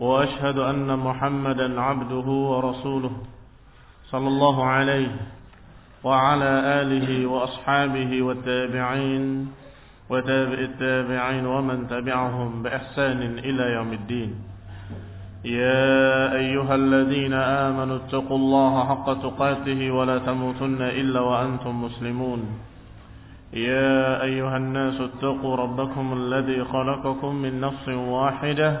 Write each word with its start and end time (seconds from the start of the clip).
وأشهد 0.00 0.58
أن 0.58 0.98
محمدا 0.98 1.80
عبده 1.80 2.28
ورسوله 2.50 3.12
صلى 4.10 4.28
الله 4.28 4.64
عليه 4.64 5.12
وعلى 6.04 6.52
آله 6.82 7.26
وأصحابه 7.26 8.22
والتابعين 8.22 9.48
وتابع 10.10 10.58
التابعين 10.58 11.46
ومن 11.46 11.88
تبعهم 11.88 12.62
بإحسان 12.62 13.20
إلى 13.38 13.64
يوم 13.72 13.92
الدين. 13.92 14.34
يا 15.44 16.32
أيها 16.32 16.74
الذين 16.74 17.32
آمنوا 17.32 17.96
اتقوا 17.96 18.36
الله 18.36 18.88
حق 18.88 19.08
تقاته 19.22 19.90
ولا 19.90 20.18
تموتن 20.18 20.82
إلا 20.82 21.20
وأنتم 21.20 21.84
مسلمون. 21.84 22.40
يا 23.52 24.22
أيها 24.22 24.56
الناس 24.56 25.00
اتقوا 25.00 25.56
ربكم 25.56 26.12
الذي 26.12 26.64
خلقكم 26.64 27.34
من 27.34 27.60
نفس 27.60 27.88
واحدة 27.88 28.80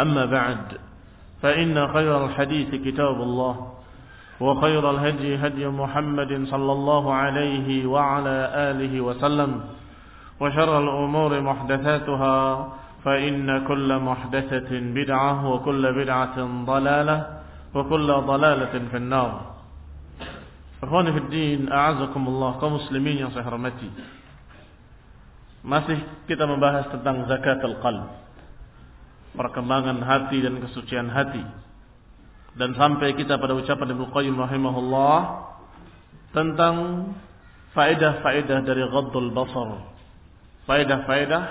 أما 0.00 0.24
بعد 0.26 0.78
فإن 1.42 1.88
خير 1.88 2.24
الحديث 2.24 2.74
كتاب 2.74 3.22
الله 3.22 3.72
وخير 4.40 4.90
الهدي 4.90 5.36
هدي 5.36 5.66
محمد 5.66 6.46
صلى 6.46 6.72
الله 6.72 7.14
عليه 7.14 7.86
وعلى 7.86 8.36
آله 8.54 9.00
وسلم 9.00 9.60
وشر 10.40 10.78
الأمور 10.78 11.40
محدثاتها 11.40 12.68
فإن 13.04 13.66
كل 13.66 13.98
محدثة 13.98 14.70
بدعة 14.70 15.48
وكل 15.48 15.92
بدعة 15.92 16.64
ضلالة 16.64 17.26
وكل 17.74 18.08
ضلالة 18.12 18.74
في 18.90 18.96
النار 18.96 19.32
Ikhwani 20.78 21.10
fi 21.10 21.20
din, 21.26 21.66
a'azakumullah 21.66 22.62
kaum 22.62 22.78
muslimin 22.78 23.18
yang 23.18 23.34
saya 23.34 23.42
hormati. 23.50 23.90
Masih 25.66 25.98
kita 26.30 26.46
membahas 26.46 26.86
tentang 26.94 27.26
zakat 27.26 27.58
al-qalb. 27.66 28.06
Perkembangan 29.38 30.02
hati 30.02 30.42
dan 30.42 30.58
kesucian 30.58 31.06
hati. 31.14 31.40
Dan 32.58 32.74
sampai 32.74 33.14
kita 33.14 33.38
pada 33.38 33.54
ucapan 33.54 33.94
Ibnu 33.94 34.10
Qayyim 34.10 34.34
rahimahullah 34.34 35.18
tentang 36.34 36.74
faedah-faedah 37.70 38.58
dari 38.66 38.82
ghaddul 38.82 39.30
basar. 39.30 39.94
Faedah-faedah 40.66 41.42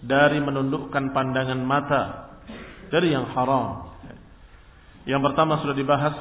dari 0.00 0.40
menundukkan 0.40 1.12
pandangan 1.12 1.60
mata 1.60 2.02
dari 2.88 3.12
yang 3.12 3.28
haram. 3.36 3.92
Yang 5.04 5.20
pertama 5.28 5.60
sudah 5.60 5.76
dibahas 5.76 6.16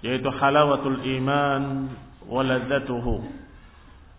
yaitu 0.00 0.28
halawatul 0.28 1.00
iman 1.04 1.92
waladzatuhu 2.24 3.24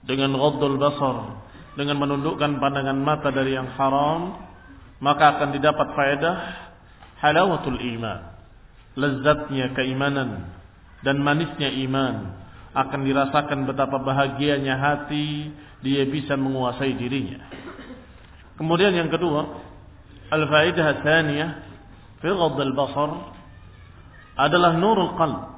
dengan 0.05 0.33
ghaddul 0.33 0.77
basar 0.77 1.41
dengan 1.77 2.01
menundukkan 2.01 2.57
pandangan 2.57 2.97
mata 2.97 3.29
dari 3.29 3.53
yang 3.53 3.69
haram 3.77 4.46
maka 4.99 5.37
akan 5.37 5.49
didapat 5.53 5.87
faedah 5.93 6.35
halawatul 7.21 7.77
iman 7.77 8.33
lezatnya 8.97 9.73
keimanan 9.77 10.51
dan 11.05 11.21
manisnya 11.21 11.69
iman 11.85 12.33
akan 12.73 12.99
dirasakan 13.05 13.65
betapa 13.69 14.01
bahagianya 14.01 14.77
hati 14.77 15.53
dia 15.85 16.05
bisa 16.09 16.33
menguasai 16.33 16.97
dirinya 16.97 17.41
kemudian 18.57 18.93
yang 18.93 19.09
kedua 19.09 19.67
al-faedah 20.33 21.05
tsaniyah 21.05 21.51
fi 22.21 22.29
ghaddul 22.29 22.73
basar 22.73 23.37
adalah 24.37 24.77
nurul 24.77 25.17
qalb 25.17 25.57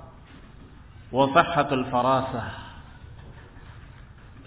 wa 1.09 1.25
sahhatul 1.33 1.85
farasah. 1.89 2.47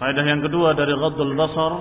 Faedah 0.01 0.25
yang 0.25 0.41
kedua 0.41 0.73
dari 0.73 0.95
ghaddul 0.95 1.35
basar 1.37 1.73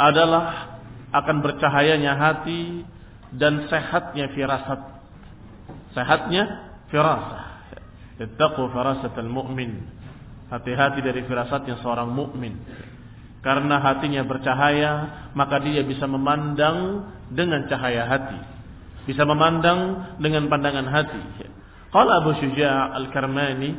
adalah 0.00 0.79
akan 1.10 1.36
bercahayanya 1.42 2.14
hati 2.14 2.86
dan 3.34 3.66
sehatnya 3.66 4.30
firasat. 4.34 4.80
Sehatnya 5.94 6.42
firasah. 6.90 7.44
Ittaqu 8.20 8.62
firasatal 8.70 9.30
mu'min. 9.30 10.00
Hati-hati 10.50 10.98
dari 10.98 11.22
firasatnya 11.30 11.78
seorang 11.78 12.10
mukmin. 12.10 12.58
Karena 13.40 13.80
hatinya 13.80 14.26
bercahaya, 14.26 14.92
maka 15.32 15.62
dia 15.62 15.80
bisa 15.86 16.04
memandang 16.10 17.06
dengan 17.30 17.64
cahaya 17.70 18.04
hati. 18.04 18.38
Bisa 19.06 19.22
memandang 19.24 20.10
dengan 20.18 20.50
pandangan 20.50 20.90
hati. 20.90 21.22
Qala 21.94 22.20
Abu 22.20 22.34
Syuja' 22.36 22.92
Al-Karmani 22.98 23.70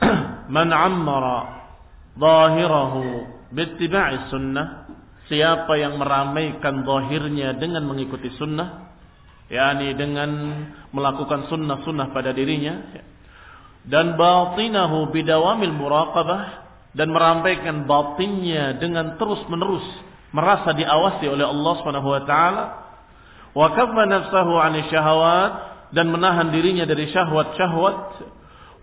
Man 0.54 0.72
ammara 0.72 1.68
zahirahu 2.16 3.37
bittiba'i 3.52 4.28
sunnah. 4.32 4.88
Siapa 5.28 5.76
yang 5.76 6.00
meramaikan 6.00 6.88
zahirnya 6.88 7.52
dengan 7.60 7.84
mengikuti 7.84 8.32
sunnah 8.40 8.88
yakni 9.48 9.96
dengan 9.96 10.30
melakukan 10.92 11.48
sunnah-sunnah 11.48 12.12
pada 12.12 12.36
dirinya 12.36 12.84
dan 13.88 14.20
batinahu 14.20 15.08
bidawamil 15.08 15.72
muraqabah 15.72 16.68
dan 16.92 17.08
meramaikan 17.08 17.88
batinnya 17.88 18.76
dengan 18.76 19.16
terus-menerus 19.16 19.84
merasa 20.36 20.76
diawasi 20.76 21.24
oleh 21.32 21.48
Allah 21.48 21.72
Subhanahu 21.80 22.08
wa 22.12 22.22
taala 22.28 22.64
wa 23.56 23.68
nafsahu 24.04 24.52
'ani 24.60 24.84
syahawat 24.92 25.52
dan 25.96 26.12
menahan 26.12 26.52
dirinya 26.52 26.84
dari 26.84 27.08
syahwat-syahwat 27.08 28.20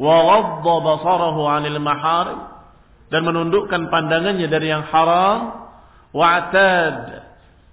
wa 0.02 0.16
ghadda 0.26 0.76
basarahu 0.82 1.42
'anil 1.46 1.78
maharim 1.78 2.55
dan 3.10 3.22
menundukkan 3.22 3.90
pandangannya 3.94 4.50
dari 4.50 4.74
yang 4.74 4.86
haram 4.90 5.70
wa'tad 6.16 7.26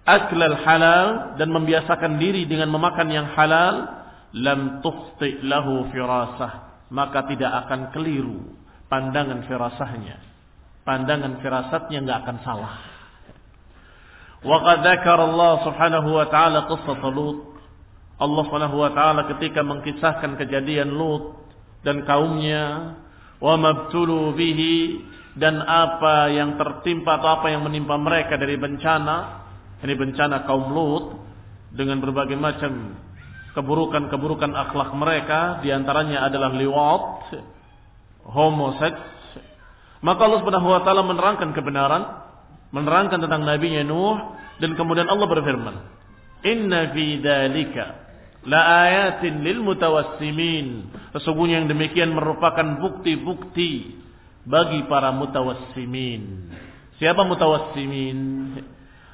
aklal 0.02 0.58
halal 0.66 1.38
dan 1.38 1.48
membiasakan 1.48 2.18
diri 2.18 2.44
dengan 2.44 2.68
memakan 2.74 3.08
yang 3.08 3.26
halal 3.32 4.02
lam 4.34 4.82
tufti 4.82 5.40
lahu 5.44 5.88
firasah. 5.94 6.86
Maka 6.92 7.24
tidak 7.24 7.52
akan 7.66 7.94
keliru 7.96 8.52
pandangan 8.92 9.48
firasahnya. 9.48 10.20
Pandangan 10.84 11.40
firasatnya 11.40 12.04
nggak 12.04 12.18
akan 12.26 12.38
salah. 12.44 12.74
Wa 14.42 14.58
qad 14.60 14.84
Allah 15.06 15.52
subhanahu 15.62 16.08
wa 16.18 16.26
ta'ala 16.26 16.66
qissah 16.66 17.00
Lut. 17.08 17.54
Allah 18.18 18.42
subhanahu 18.44 18.76
wa 18.76 18.90
ta'ala 18.90 19.30
ketika 19.38 19.62
mengkisahkan 19.62 20.34
kejadian 20.36 20.92
Lut 20.92 21.38
dan 21.86 22.02
kaumnya 22.04 22.98
wa 23.38 23.54
mabtulu 23.56 24.34
bihi 24.34 25.02
dan 25.32 25.64
apa 25.64 26.28
yang 26.28 26.60
tertimpa 26.60 27.16
atau 27.16 27.40
apa 27.40 27.48
yang 27.48 27.64
menimpa 27.64 27.96
mereka 27.96 28.36
dari 28.36 28.60
bencana 28.60 29.42
ini 29.82 29.94
bencana 29.96 30.44
kaum 30.46 30.70
Lut 30.70 31.06
dengan 31.72 31.98
berbagai 31.98 32.36
macam 32.36 32.94
keburukan-keburukan 33.56 34.52
akhlak 34.52 34.92
mereka 34.94 35.60
di 35.64 35.72
antaranya 35.72 36.28
adalah 36.28 36.52
liwat 36.52 37.32
homoseks. 38.28 39.10
Maka 40.02 40.20
Allah 40.26 40.40
Subhanahu 40.42 40.68
wa 40.70 40.82
taala 40.82 41.02
menerangkan 41.06 41.50
kebenaran 41.54 42.02
menerangkan 42.72 43.20
tentang 43.20 43.44
nabinya 43.44 43.84
Nuh 43.84 44.18
dan 44.58 44.74
kemudian 44.74 45.06
Allah 45.06 45.28
berfirman 45.28 45.76
inna 46.42 46.90
fi 46.90 47.20
dzalika 47.20 47.84
la 48.48 48.88
ayatin 48.88 49.44
lil 49.46 49.62
mutawassimin 49.62 50.90
sesungguhnya 51.14 51.62
yang 51.62 51.68
demikian 51.70 52.10
merupakan 52.10 52.80
bukti-bukti 52.82 54.02
bagi 54.42 54.86
para 54.90 55.14
mutawassimin 55.14 56.50
siapa 56.98 57.22
mutawassimin 57.26 58.18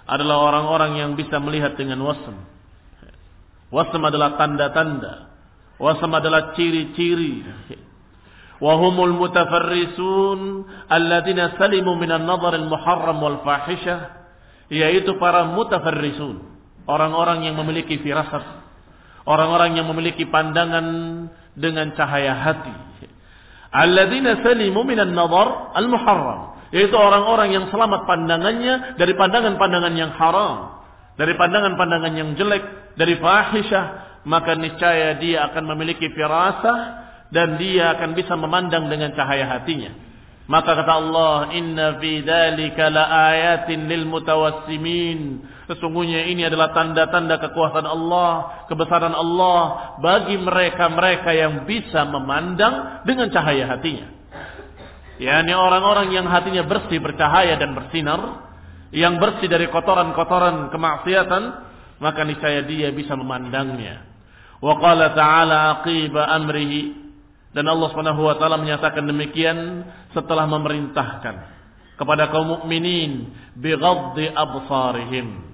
adalah 0.08 0.40
orang-orang 0.40 0.92
yang 1.04 1.10
bisa 1.16 1.36
melihat 1.36 1.76
dengan 1.76 2.00
wasm 2.00 2.58
Wasam 3.68 4.00
adalah 4.00 4.40
tanda-tanda. 4.40 5.28
Wasam 5.76 6.08
adalah 6.16 6.56
ciri-ciri. 6.56 7.44
Wahumul 8.58 9.14
mutafarrisun 9.14 10.66
alladzina 10.90 11.54
salimu 11.60 11.94
minan 11.94 12.26
nazar 12.26 12.58
al-muharram 12.58 13.22
wal 13.22 13.38
fahishah 13.46 14.18
yaitu 14.68 15.14
para 15.16 15.48
mutafarrisun, 15.48 16.44
orang-orang 16.84 17.46
yang 17.48 17.56
memiliki 17.56 17.96
firasat, 18.02 18.44
orang-orang 19.24 19.80
yang 19.80 19.86
memiliki 19.88 20.28
pandangan 20.28 20.84
dengan 21.56 21.94
cahaya 21.96 22.34
hati. 22.36 22.74
Alladzina 23.68 24.40
salimu 24.40 24.80
minan 24.84 25.12
nazar 25.12 25.76
al-muharram, 25.76 26.56
yaitu 26.72 26.96
orang-orang 26.96 27.52
yang 27.52 27.64
selamat 27.68 28.08
pandangannya 28.08 28.96
dari 28.96 29.12
pandangan-pandangan 29.12 29.94
yang 29.96 30.12
haram, 30.16 30.80
dari 31.20 31.36
pandangan-pandangan 31.36 32.12
yang 32.16 32.30
jelek, 32.32 32.94
dari 32.96 33.20
fahisyah, 33.20 33.84
maka 34.24 34.56
niscaya 34.56 35.20
dia 35.20 35.52
akan 35.52 35.64
memiliki 35.76 36.08
firasah 36.16 36.78
dan 37.28 37.60
dia 37.60 37.92
akan 37.96 38.16
bisa 38.16 38.32
memandang 38.40 38.88
dengan 38.88 39.12
cahaya 39.12 39.44
hatinya. 39.48 39.92
Maka 40.48 40.80
kata 40.80 40.92
Allah, 40.96 41.52
"Inna 41.52 42.00
fi 42.00 42.24
dzalika 42.24 42.88
laayatin 42.88 43.84
lil 43.84 44.08
mutawassimin." 44.08 45.44
Sesungguhnya 45.68 46.24
ini 46.32 46.48
adalah 46.48 46.72
tanda-tanda 46.72 47.36
kekuasaan 47.44 47.84
Allah, 47.84 48.64
kebesaran 48.72 49.12
Allah 49.12 49.94
bagi 50.00 50.40
mereka-mereka 50.40 51.28
yang 51.36 51.68
bisa 51.68 52.08
memandang 52.08 53.04
dengan 53.04 53.28
cahaya 53.28 53.68
hatinya. 53.76 54.16
yakni 55.20 55.52
orang-orang 55.52 56.14
yang 56.16 56.24
hatinya 56.24 56.64
bersih, 56.64 57.04
bercahaya 57.04 57.60
dan 57.60 57.76
bersinar, 57.76 58.48
yang 58.96 59.20
bersih 59.20 59.44
dari 59.44 59.68
kotoran-kotoran 59.68 60.72
kemaksiatan, 60.72 61.42
maka 62.00 62.24
niscaya 62.24 62.64
dia 62.64 62.88
bisa 62.88 63.12
memandangnya. 63.12 64.08
Wa 64.64 64.72
qala 64.80 65.12
ta'ala 65.12 65.58
aqiba 65.84 66.32
amrihi 66.32 66.96
dan 67.52 67.68
Allah 67.68 67.88
Subhanahu 67.92 68.24
wa 68.24 68.40
taala 68.40 68.56
menyatakan 68.56 69.04
demikian 69.04 69.84
setelah 70.16 70.48
memerintahkan 70.48 71.34
kepada 71.98 72.30
kaum 72.32 72.56
mukminin 72.56 73.36
bighaddi 73.58 74.32
absarihim. 74.32 75.47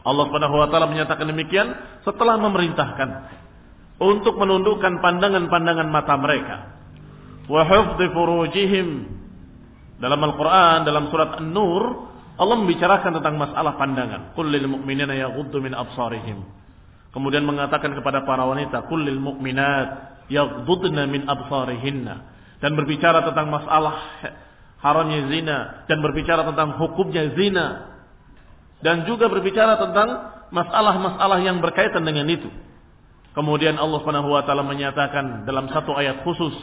Allah 0.00 0.24
Subhanahu 0.28 0.56
wa 0.56 0.68
taala 0.72 0.88
menyatakan 0.88 1.28
demikian 1.28 1.76
setelah 2.04 2.40
memerintahkan 2.40 3.08
untuk 4.00 4.40
menundukkan 4.40 5.04
pandangan-pandangan 5.04 5.88
mata 5.92 6.14
mereka. 6.16 6.56
Wa 7.50 7.68
hifdhi 7.68 8.06
furujihim. 8.12 8.88
Dalam 10.00 10.20
Al-Qur'an 10.24 10.88
dalam 10.88 11.12
surat 11.12 11.36
An-Nur 11.36 12.08
Allah 12.40 12.56
membicarakan 12.56 13.20
tentang 13.20 13.36
masalah 13.36 13.76
pandangan. 13.76 14.32
Qul 14.32 14.48
lil 14.48 14.64
mu'minina 14.64 15.12
yaghuddu 15.12 15.60
min 15.60 15.76
absarihim. 15.76 16.40
Kemudian 17.12 17.44
mengatakan 17.44 17.92
kepada 17.92 18.24
para 18.24 18.48
wanita, 18.48 18.88
"Qul 18.88 19.04
lil 19.04 19.20
mu'minat 19.20 20.10
yaghdudna 20.30 21.10
min 21.10 21.26
absarihinna 21.26 22.14
dan 22.62 22.72
berbicara 22.78 23.26
tentang 23.26 23.50
masalah 23.50 23.94
haramnya 24.78 25.26
zina 25.28 25.58
dan 25.90 25.98
berbicara 26.00 26.46
tentang 26.46 26.78
hukumnya 26.78 27.34
zina 27.34 27.89
dan 28.80 29.04
juga 29.04 29.28
berbicara 29.28 29.76
tentang 29.76 30.08
masalah-masalah 30.50 31.38
yang 31.44 31.60
berkaitan 31.60 32.04
dengan 32.04 32.26
itu. 32.28 32.48
Kemudian 33.30 33.78
Allah 33.78 34.02
Subhanahu 34.02 34.34
wa 34.34 34.42
taala 34.42 34.66
menyatakan 34.66 35.46
dalam 35.46 35.70
satu 35.70 35.94
ayat 35.94 36.26
khusus, 36.26 36.54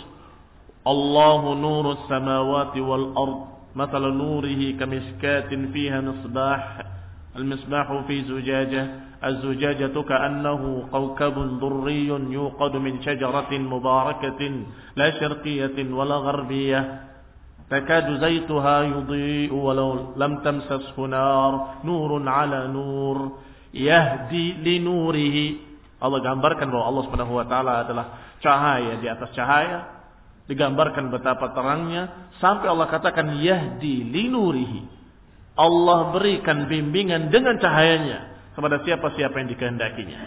Allahu 0.83 1.55
nurus 1.55 2.03
samawati 2.11 2.79
wal 2.83 3.15
ard, 3.15 3.37
mathalu 3.71 4.11
nurihi 4.11 4.75
kamishkatin 4.75 5.71
fiha 5.71 6.03
misbah, 6.03 6.83
al-misbahu 7.39 8.03
fi 8.11 8.27
zujajah, 8.27 9.19
az-zujajah 9.23 9.95
ka'annahu 9.95 10.91
kawkabun 10.91 11.57
من 11.57 12.29
yuqadu 12.35 12.77
min 12.83 12.99
لا 12.99 13.47
mubarakatin 13.63 14.53
la 14.99 15.07
syarqiyatin 15.15 15.87
تكاد 17.72 18.20
زيتها 18.20 18.76
يضيء 18.82 19.52
ولو 19.54 20.12
لم 20.16 20.32
تمسسه 20.44 20.96
نار 21.00 21.52
نور 21.88 22.10
على 22.28 22.68
نور 22.68 23.16
يهدي 23.72 24.46
لنوره 24.60 25.38
Allah 26.02 26.18
gambarkan 26.18 26.66
bahwa 26.66 26.84
Allah 26.90 27.02
Subhanahu 27.06 27.34
wa 27.38 27.46
taala 27.46 27.86
adalah 27.86 28.06
cahaya 28.42 28.98
di 28.98 29.06
atas 29.06 29.30
cahaya 29.38 30.02
digambarkan 30.50 31.14
betapa 31.14 31.54
terangnya 31.54 32.34
sampai 32.42 32.66
Allah 32.66 32.90
katakan 32.90 33.38
yahdi 33.38 34.10
linurihi 34.10 34.82
Allah 35.54 36.10
berikan 36.16 36.66
bimbingan 36.66 37.28
dengan 37.28 37.60
cahayanya 37.60 38.32
kepada 38.56 38.80
siapa-siapa 38.84 39.36
yang 39.36 39.48
dikehendakinya. 39.52 40.20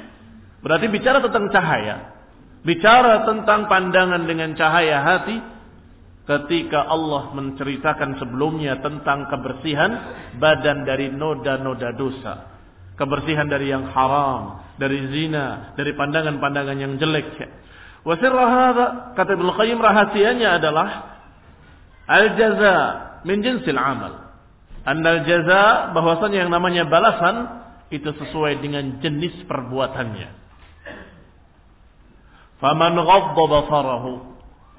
Berarti 0.62 0.86
bicara 0.89 1.21
tentang 1.21 1.50
cahaya, 1.50 1.95
bicara 2.62 3.25
tentang 3.25 3.65
pandangan 3.69 4.25
dengan 4.25 4.53
cahaya 4.53 5.01
hati, 5.01 5.38
ketika 6.31 6.87
Allah 6.87 7.35
menceritakan 7.35 8.23
sebelumnya 8.23 8.79
tentang 8.79 9.27
kebersihan 9.27 9.91
badan 10.38 10.87
dari 10.87 11.11
noda-noda 11.11 11.91
dosa, 11.99 12.35
kebersihan 12.94 13.50
dari 13.50 13.75
yang 13.75 13.91
haram, 13.91 14.62
dari 14.79 15.11
zina, 15.11 15.75
dari 15.75 15.91
pandangan-pandangan 15.99 16.79
yang 16.79 16.94
jelek. 17.03 17.35
Wasirra 18.06 18.47
hadha, 18.47 18.87
kata 19.19 19.35
Ibnu 19.35 19.50
Qayyim 19.59 19.82
rahasianya 19.82 20.62
adalah 20.62 20.88
al-jaza 22.06 22.77
min 23.27 23.43
jinsil 23.43 23.75
amal. 23.75 24.31
Andal 24.87 25.27
jaza 25.27 25.93
bahwasanya 25.93 26.47
yang 26.47 26.50
namanya 26.55 26.87
balasan 26.87 27.59
itu 27.91 28.06
sesuai 28.06 28.62
dengan 28.62 29.03
jenis 29.03 29.44
perbuatannya. 29.50 30.31
Faman 32.62 32.94
ghadda 32.97 33.44
basarahu 33.50 34.30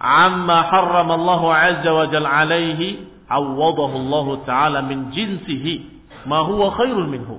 amma 0.02 0.66
harrama 0.66 1.14
Allah 1.14 1.42
azza 1.70 1.92
wa 1.94 2.06
jalla 2.10 2.30
alaihi 2.42 3.06
awadahu 3.30 3.96
Allah 4.02 4.28
taala 4.50 4.80
min 4.82 5.14
jinsihi 5.14 6.02
ma 6.26 6.42
huwa 6.42 6.74
khairul 6.74 7.06
minhu. 7.06 7.38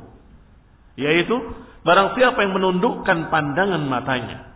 Yaitu 0.95 1.35
barang 1.83 2.15
siapa 2.15 2.39
yang 2.47 2.55
menundukkan 2.55 3.35
pandangan 3.35 3.83
matanya 3.91 4.55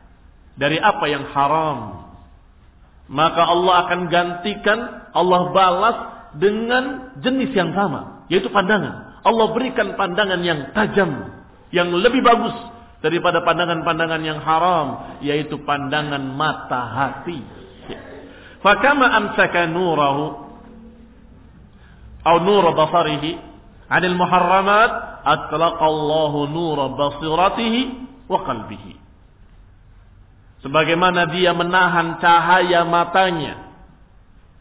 dari 0.55 0.79
apa 0.79 1.05
yang 1.11 1.27
haram 1.35 2.07
maka 3.11 3.43
Allah 3.43 3.75
akan 3.87 4.01
gantikan 4.09 4.79
Allah 5.11 5.51
balas 5.51 5.97
dengan 6.39 7.17
jenis 7.19 7.51
yang 7.51 7.75
sama 7.75 8.27
yaitu 8.31 8.47
pandangan 8.51 9.07
Allah 9.27 9.47
berikan 9.51 9.99
pandangan 9.99 10.39
yang 10.47 10.71
tajam, 10.71 11.35
yang 11.75 11.91
lebih 11.91 12.23
bagus 12.23 12.55
daripada 13.03 13.43
pandangan-pandangan 13.43 14.23
yang 14.23 14.39
haram, 14.39 15.19
yaitu 15.19 15.59
pandangan 15.67 16.23
mata 16.23 16.87
hati. 16.87 17.43
Fakama 18.67 19.07
amsaka 19.15 19.71
nurahu 19.71 20.43
atau 22.27 22.43
nur 22.43 22.67
basarihi 22.75 23.39
anil 23.87 24.19
muharramat 24.19 25.23
atlaqallahu 25.23 26.51
nur 26.51 26.79
basiratihi 26.99 27.81
wa 28.27 28.43
qalbihi. 28.43 28.99
Sebagaimana 30.67 31.31
dia 31.31 31.55
menahan 31.55 32.19
cahaya 32.19 32.83
matanya 32.83 33.71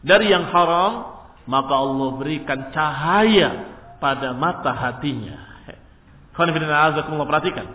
dari 0.06 0.30
yang 0.30 0.54
haram, 0.54 1.18
maka 1.50 1.74
Allah 1.74 2.08
berikan 2.14 2.70
cahaya 2.70 3.74
pada 3.98 4.30
mata 4.38 4.70
hatinya. 4.70 5.34
perhatikan. 7.26 7.66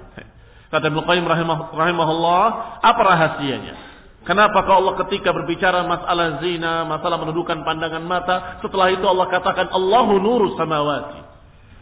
Kata 0.72 0.88
Ibnu 0.88 1.04
Qayyim 1.04 1.28
rahimahullah, 1.76 2.44
apa 2.80 3.02
rahasianya? 3.04 3.91
Kenapa 4.22 4.62
kalau 4.70 4.86
Allah 4.86 5.02
ketika 5.08 5.34
berbicara 5.34 5.82
masalah 5.90 6.46
zina, 6.46 6.86
masalah 6.86 7.18
menundukkan 7.18 7.66
pandangan 7.66 8.06
mata, 8.06 8.62
setelah 8.62 8.94
itu 8.94 9.02
Allah 9.02 9.28
katakan 9.34 9.74
Allahu 9.74 10.22
nuru 10.22 10.54
samawati. 10.54 11.26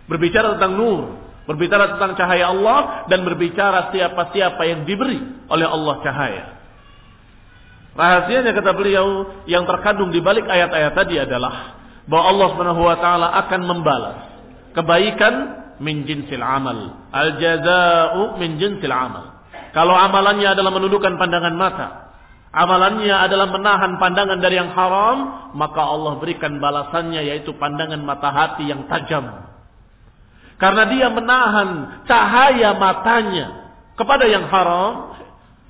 Berbicara 0.08 0.56
tentang 0.56 0.80
nur, 0.80 1.20
berbicara 1.44 2.00
tentang 2.00 2.16
cahaya 2.16 2.56
Allah 2.56 3.06
dan 3.12 3.28
berbicara 3.28 3.92
siapa-siapa 3.92 4.62
yang 4.64 4.88
diberi 4.88 5.20
oleh 5.52 5.68
Allah 5.68 5.96
cahaya. 6.00 6.46
Rahasianya 8.00 8.56
kata 8.56 8.72
beliau 8.72 9.28
yang 9.44 9.68
terkandung 9.68 10.16
di 10.16 10.24
balik 10.24 10.48
ayat-ayat 10.48 10.96
tadi 10.96 11.20
adalah 11.20 11.76
bahwa 12.08 12.24
Allah 12.32 12.48
Subhanahu 12.56 12.82
wa 12.88 12.98
taala 13.04 13.28
akan 13.46 13.62
membalas 13.68 14.30
Kebaikan 14.70 15.34
min 15.82 16.06
jinsil 16.06 16.40
amal. 16.46 17.10
Al 17.10 17.42
jaza'u 17.42 18.38
min 18.38 18.62
jinsil 18.62 18.94
amal. 18.94 19.42
Kalau 19.74 19.98
amalannya 19.98 20.54
adalah 20.54 20.74
menundukkan 20.74 21.18
pandangan 21.18 21.56
mata, 21.58 22.09
amalannya 22.50 23.14
adalah 23.14 23.48
menahan 23.54 24.02
pandangan 24.02 24.40
dari 24.42 24.58
yang 24.58 24.74
haram, 24.74 25.52
maka 25.54 25.82
Allah 25.82 26.18
berikan 26.18 26.58
balasannya 26.58 27.22
yaitu 27.26 27.54
pandangan 27.58 28.02
mata 28.02 28.30
hati 28.34 28.70
yang 28.70 28.90
tajam. 28.90 29.50
Karena 30.60 30.84
dia 30.92 31.08
menahan 31.08 32.04
cahaya 32.04 32.76
matanya 32.76 33.72
kepada 33.96 34.28
yang 34.28 34.50
haram, 34.52 35.16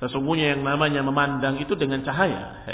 sesungguhnya 0.02 0.58
yang 0.58 0.62
namanya 0.66 1.04
memandang 1.04 1.60
itu 1.62 1.78
dengan 1.78 2.02
cahaya. 2.02 2.66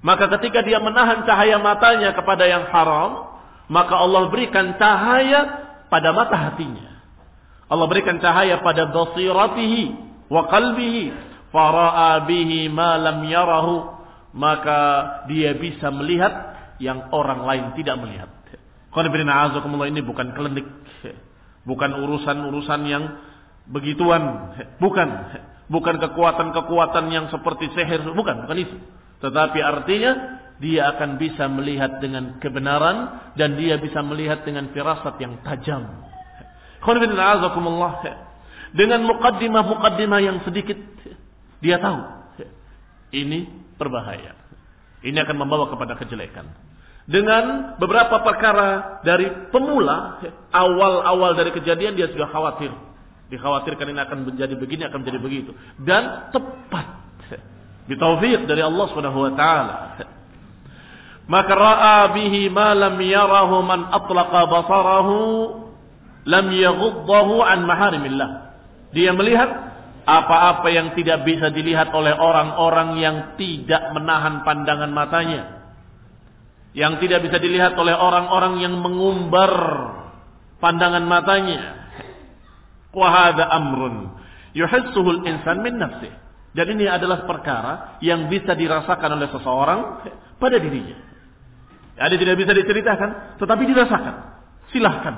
Maka 0.00 0.30
ketika 0.38 0.62
dia 0.62 0.78
menahan 0.78 1.26
cahaya 1.26 1.58
matanya 1.58 2.14
kepada 2.14 2.46
yang 2.46 2.70
haram, 2.70 3.34
maka 3.66 3.94
Allah 3.98 4.30
berikan 4.30 4.78
cahaya 4.78 5.40
pada 5.90 6.14
mata 6.14 6.36
hatinya. 6.38 7.02
Allah 7.70 7.86
berikan 7.86 8.18
cahaya 8.22 8.62
pada 8.62 8.90
basiratihi, 8.90 9.82
wa 10.30 10.46
qalbihi 10.46 11.29
fara'a 11.50 12.24
bihi 12.26 12.70
ma 12.70 12.96
lam 12.98 13.22
yarahu. 13.26 13.98
Maka 14.30 14.78
dia 15.26 15.58
bisa 15.58 15.90
melihat 15.90 16.54
yang 16.78 17.10
orang 17.10 17.42
lain 17.42 17.64
tidak 17.74 17.98
melihat. 17.98 18.30
Qanibina 18.90 19.50
azakumullah 19.50 19.90
ini 19.90 20.02
bukan 20.02 20.34
klinik, 20.34 20.66
bukan 21.62 21.90
urusan-urusan 21.94 22.80
yang 22.86 23.04
begituan, 23.70 24.54
bukan, 24.82 25.08
bukan 25.70 25.94
kekuatan-kekuatan 25.98 27.10
yang 27.14 27.30
seperti 27.30 27.70
seher, 27.74 28.02
bukan, 28.02 28.46
bukan 28.46 28.58
itu. 28.58 28.76
Tetapi 29.22 29.58
artinya 29.62 30.12
dia 30.58 30.90
akan 30.96 31.16
bisa 31.22 31.46
melihat 31.46 32.02
dengan 32.02 32.42
kebenaran 32.42 33.30
dan 33.38 33.54
dia 33.54 33.78
bisa 33.78 34.02
melihat 34.02 34.42
dengan 34.42 34.74
firasat 34.74 35.18
yang 35.22 35.38
tajam. 35.46 35.86
Qanibina 36.82 37.38
azakumullah 37.38 38.02
dengan 38.74 39.06
mukaddimah-mukaddimah 39.06 40.20
yang 40.22 40.38
sedikit 40.42 40.78
dia 41.60 41.76
tahu 41.78 42.20
ini 43.10 43.50
berbahaya. 43.76 44.38
Ini 45.00 45.16
akan 45.24 45.36
membawa 45.36 45.72
kepada 45.72 45.96
kejelekan. 45.98 46.46
Dengan 47.10 47.74
beberapa 47.80 48.22
perkara 48.22 49.00
dari 49.02 49.50
pemula, 49.50 50.22
awal-awal 50.52 51.34
dari 51.34 51.50
kejadian 51.50 51.96
dia 51.98 52.06
sudah 52.12 52.28
khawatir. 52.30 52.70
Dikhawatirkan 53.32 53.86
ini 53.90 54.00
akan 54.02 54.18
menjadi 54.26 54.54
begini, 54.54 54.82
akan 54.86 54.98
menjadi 55.02 55.18
begitu. 55.22 55.50
Dan 55.80 56.30
tepat. 56.30 56.86
Bitaufiq 57.90 58.46
dari 58.46 58.62
Allah 58.62 58.84
Subhanahu 58.92 59.18
wa 59.26 59.32
taala. 59.34 59.76
Maka 61.30 61.52
ra'a 61.54 61.98
bihi 62.14 62.50
ma 62.50 62.74
lam 62.74 62.98
yarahu 62.98 63.62
man 63.62 63.86
atlaqa 63.90 64.50
basarahu 64.50 65.18
lam 66.26 66.46
yaghuddahu 66.50 67.42
an 67.42 67.58
maharimillah. 67.66 68.30
Dia 68.90 69.14
melihat 69.14 69.69
apa-apa 70.10 70.68
yang 70.74 70.92
tidak 70.98 71.22
bisa 71.22 71.54
dilihat 71.54 71.94
oleh 71.94 72.10
orang-orang 72.10 72.98
yang 72.98 73.16
tidak 73.38 73.94
menahan 73.94 74.42
pandangan 74.42 74.90
matanya. 74.90 75.42
Yang 76.74 77.06
tidak 77.06 77.30
bisa 77.30 77.38
dilihat 77.38 77.78
oleh 77.78 77.94
orang-orang 77.94 78.62
yang 78.62 78.74
mengumbar 78.78 79.52
pandangan 80.58 81.06
matanya. 81.06 81.60
Wahada 82.90 83.46
amrun 83.54 84.18
yuhissuhul 84.54 85.22
insan 85.26 85.62
min 85.62 85.78
nafsih. 85.78 86.10
Dan 86.50 86.66
ini 86.74 86.90
adalah 86.90 87.30
perkara 87.30 88.02
yang 88.02 88.26
bisa 88.26 88.58
dirasakan 88.58 89.10
oleh 89.14 89.30
seseorang 89.30 89.80
pada 90.42 90.58
dirinya. 90.58 90.98
Ada 91.94 92.16
tidak 92.18 92.36
bisa 92.42 92.52
diceritakan, 92.56 93.38
tetapi 93.38 93.62
dirasakan. 93.70 94.14
Silahkan. 94.74 95.14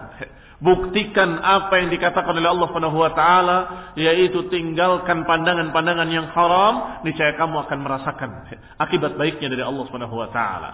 Buktikan 0.62 1.42
apa 1.42 1.74
yang 1.82 1.90
dikatakan 1.90 2.38
oleh 2.38 2.46
Allah 2.46 2.70
Subhanahu 2.70 3.02
wa 3.02 3.10
taala 3.18 3.58
yaitu 3.98 4.46
tinggalkan 4.46 5.26
pandangan-pandangan 5.26 6.06
yang 6.06 6.30
haram, 6.30 7.02
niscaya 7.02 7.34
kamu 7.34 7.66
akan 7.66 7.78
merasakan 7.82 8.30
akibat 8.78 9.18
baiknya 9.18 9.50
dari 9.50 9.66
Allah 9.66 9.82
Subhanahu 9.90 10.14
wa 10.14 10.30
taala. 10.30 10.70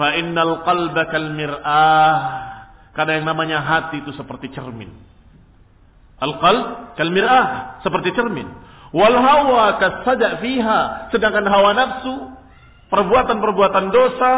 Fa 0.00 0.16
innal 0.16 0.64
qalba 0.64 1.12
kal 1.12 1.28
mir'ah. 1.36 2.16
Karena 2.96 3.20
yang 3.20 3.26
namanya 3.28 3.60
hati 3.60 4.00
itu 4.00 4.16
seperti 4.16 4.48
cermin. 4.56 4.90
Al-qalb 6.24 6.96
kal 6.96 7.12
mir'ah, 7.12 7.78
seperti 7.84 8.16
cermin. 8.16 8.48
Wal 8.96 9.12
hawa 9.12 9.76
kasada 9.76 10.40
fiha, 10.40 11.12
sedangkan 11.12 11.44
hawa 11.44 11.76
nafsu 11.76 12.32
perbuatan-perbuatan 12.88 13.84
dosa, 13.92 14.32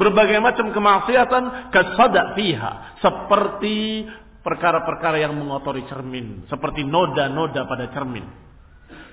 berbagai 0.00 0.40
macam 0.40 0.72
kemaksiatan 0.72 1.68
kasada 1.68 2.32
fiha, 2.32 2.96
seperti 3.04 4.08
perkara-perkara 4.40 5.20
yang 5.20 5.36
mengotori 5.36 5.84
cermin 5.88 6.48
seperti 6.48 6.84
noda-noda 6.84 7.68
pada 7.68 7.92
cermin. 7.92 8.24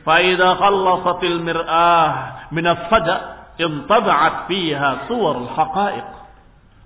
Faida 0.08 0.56
khallasatil 0.56 1.40
mir'ah 1.44 2.12
min 2.56 2.64
as-sada 2.64 3.16
intaba'at 3.60 4.48
fiha 4.48 5.12
suwarul 5.12 5.52
haqa'iq. 5.52 6.08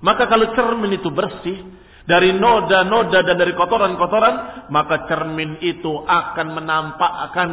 Maka 0.02 0.26
kalau 0.26 0.50
cermin 0.58 0.98
itu 0.98 1.14
bersih 1.14 1.62
dari 2.10 2.34
noda-noda 2.34 3.22
dan 3.22 3.38
dari 3.38 3.54
kotoran-kotoran, 3.54 4.68
maka 4.74 5.06
cermin 5.06 5.62
itu 5.62 6.02
akan 6.02 6.48
menampakkan 6.58 7.50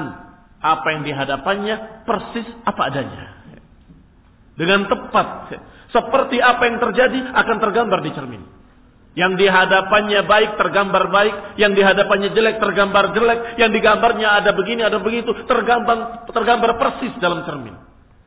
apa 0.58 0.86
yang 0.90 1.02
dihadapannya 1.04 2.02
persis 2.08 2.48
apa 2.64 2.82
adanya. 2.88 3.26
Dengan 4.56 4.88
tepat. 4.88 5.54
Seperti 5.88 6.40
apa 6.42 6.68
yang 6.68 6.76
terjadi 6.82 7.30
akan 7.32 7.56
tergambar 7.62 8.00
di 8.02 8.10
cermin. 8.16 8.57
Yang 9.18 9.32
di 9.34 9.46
hadapannya 9.50 10.22
baik 10.30 10.50
tergambar 10.54 11.10
baik, 11.10 11.34
yang 11.58 11.74
di 11.74 11.82
hadapannya 11.82 12.30
jelek 12.30 12.62
tergambar 12.62 13.10
jelek, 13.10 13.58
yang 13.58 13.74
digambarnya 13.74 14.38
ada 14.38 14.54
begini 14.54 14.86
ada 14.86 15.02
begitu, 15.02 15.34
tergambar 15.42 16.30
tergambar 16.30 16.78
persis 16.78 17.10
dalam 17.18 17.42
cermin. 17.42 17.74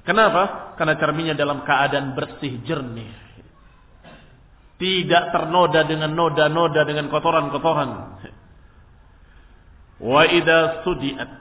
Kenapa? 0.04 0.76
Karena 0.76 1.00
cerminnya 1.00 1.36
dalam 1.40 1.64
keadaan 1.64 2.12
bersih 2.12 2.60
jernih. 2.68 3.08
Tidak 4.76 5.24
ternoda 5.32 5.88
dengan 5.88 6.12
noda-noda 6.12 6.84
dengan 6.84 7.08
kotoran-kotoran. 7.08 7.90
Wa 10.02 10.24
idza 10.28 10.84
sudiat 10.84 11.32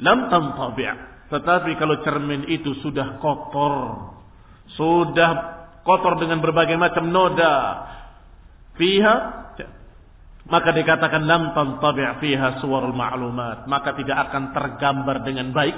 lam 0.00 0.32
tantabi'. 0.32 1.28
Tetapi 1.28 1.74
kalau 1.76 2.00
cermin 2.06 2.48
itu 2.48 2.78
sudah 2.80 3.18
kotor, 3.18 3.74
sudah 4.78 5.30
kotor 5.82 6.22
dengan 6.22 6.38
berbagai 6.38 6.78
macam 6.78 7.10
noda, 7.10 7.54
fiha 8.76 9.46
maka 10.46 10.70
dikatakan 10.70 11.26
lam 11.26 11.50
tantabi' 11.58 12.22
fiha 12.22 12.62
suwarul 12.62 12.94
ma'lumat. 12.94 13.66
Maka 13.66 13.98
tidak 13.98 14.30
akan 14.30 14.54
tergambar 14.54 15.26
dengan 15.26 15.50
baik 15.50 15.74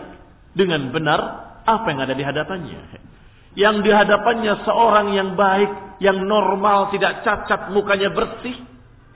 dengan 0.52 0.93
benar 0.93 1.21
apa 1.64 1.87
yang 1.88 2.00
ada 2.05 2.12
di 2.12 2.25
hadapannya. 2.25 2.81
Yang 3.57 3.76
di 3.81 3.90
hadapannya 3.90 4.55
seorang 4.69 5.17
yang 5.17 5.33
baik 5.33 5.99
yang 6.05 6.21
normal 6.21 6.93
tidak 6.93 7.25
cacat 7.25 7.73
mukanya 7.73 8.12
bersih 8.12 8.55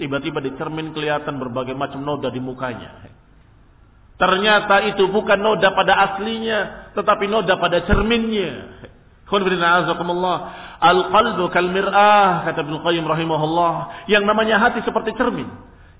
tiba-tiba 0.01 0.41
di 0.41 0.51
cermin 0.57 0.91
kelihatan 0.97 1.37
berbagai 1.37 1.77
macam 1.77 2.01
noda 2.01 2.33
di 2.33 2.41
mukanya. 2.41 3.12
Ternyata 4.17 4.89
itu 4.89 5.05
bukan 5.12 5.37
noda 5.37 5.69
pada 5.77 5.95
aslinya 6.11 6.91
tetapi 6.97 7.29
noda 7.29 7.61
pada 7.61 7.85
cerminnya 7.85 8.82
Al-qalbu 10.83 11.45
kal 11.49 11.71
mir'ah 11.71 12.45
kata 12.45 12.61
Ibnu 12.67 12.83
Qayyim 12.83 13.07
rahimahullah, 13.07 14.05
yang 14.11 14.27
namanya 14.29 14.59
hati 14.59 14.85
seperti 14.85 15.17
cermin. 15.17 15.49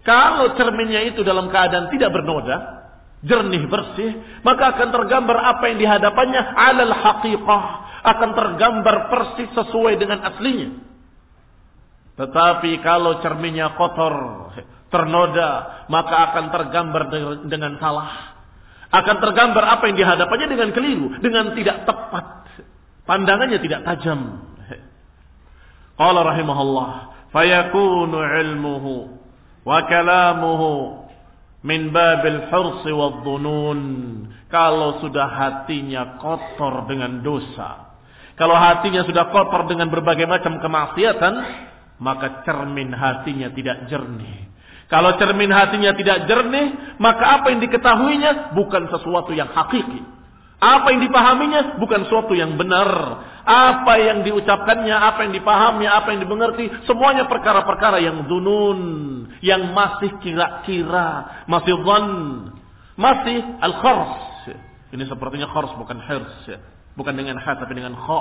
Kalau 0.03 0.59
cerminnya 0.59 1.07
itu 1.07 1.23
dalam 1.23 1.47
keadaan 1.49 1.87
tidak 1.95 2.11
bernoda, 2.11 2.83
jernih 3.23 3.71
bersih, 3.71 4.43
maka 4.43 4.75
akan 4.75 4.91
tergambar 4.91 5.39
apa 5.39 5.65
yang 5.71 5.79
dihadapannya 5.79 6.43
alal 6.43 6.91
haqiqah, 6.91 7.65
akan 8.03 8.31
tergambar 8.35 8.97
persis 9.09 9.49
sesuai 9.55 9.95
dengan 9.97 10.27
aslinya. 10.27 10.83
Tetapi 12.19 12.83
kalau 12.83 13.23
cerminnya 13.23 13.79
kotor, 13.79 14.51
ternoda, 14.91 15.87
maka 15.89 16.35
akan 16.35 16.45
tergambar 16.53 17.03
dengan 17.47 17.79
salah. 17.79 18.37
Akan 18.93 19.25
tergambar 19.25 19.65
apa 19.79 19.89
yang 19.89 19.97
dihadapannya 19.97 20.47
dengan 20.53 20.69
keliru, 20.77 21.17
dengan 21.23 21.57
tidak 21.57 21.89
tepat. 21.89 22.42
Pandangannya 23.03 23.59
tidak 23.59 23.83
tajam. 23.83 24.47
Qala 25.99 26.21
rahimahullah, 26.25 26.91
fayakunu 27.35 28.19
ilmuhu 28.19 28.95
wa 29.63 29.79
kalamuhu 29.87 31.03
min 31.63 31.91
babil 31.95 32.49
hursi 32.51 32.91
wa 32.91 33.23
dhunun. 33.23 33.81
Kalau 34.49 35.01
sudah 35.01 35.29
hatinya 35.33 36.21
kotor 36.21 36.85
dengan 36.87 37.25
dosa, 37.25 37.93
kalau 38.37 38.57
hatinya 38.57 39.05
sudah 39.05 39.29
kotor 39.29 39.69
dengan 39.69 39.93
berbagai 39.93 40.25
macam 40.25 40.61
kemaksiatan, 40.61 41.35
maka 42.01 42.43
cermin 42.49 42.91
hatinya 42.93 43.53
tidak 43.53 43.87
jernih. 43.93 44.49
Kalau 44.89 45.17
cermin 45.17 45.49
hatinya 45.49 45.97
tidak 45.97 46.29
jernih, 46.29 46.97
maka 47.01 47.41
apa 47.41 47.49
yang 47.49 47.65
diketahuinya 47.65 48.53
bukan 48.53 48.93
sesuatu 48.93 49.33
yang 49.33 49.49
hakiki. 49.49 50.05
Apa 50.63 50.95
yang 50.95 51.03
dipahaminya 51.03 51.83
bukan 51.83 52.07
suatu 52.07 52.39
yang 52.39 52.55
benar. 52.55 52.87
Apa 53.43 53.99
yang 53.99 54.23
diucapkannya, 54.23 54.95
apa 54.95 55.27
yang 55.27 55.35
dipahaminya, 55.35 55.91
apa 55.99 56.15
yang 56.15 56.23
dimengerti, 56.23 56.71
semuanya 56.87 57.27
perkara-perkara 57.27 57.99
yang 57.99 58.31
dunun, 58.31 58.81
yang 59.43 59.75
masih 59.75 60.15
kira-kira, 60.23 61.43
masih 61.51 61.75
zon, 61.83 62.07
masih 62.95 63.43
al-khars. 63.59 64.47
Ini 64.95 65.03
sepertinya 65.11 65.51
khars 65.51 65.75
bukan 65.75 65.99
hirs, 65.99 66.47
bukan 66.95 67.17
dengan 67.19 67.43
ha 67.43 67.59
tapi 67.59 67.75
dengan 67.75 67.99
kha. 67.99 68.21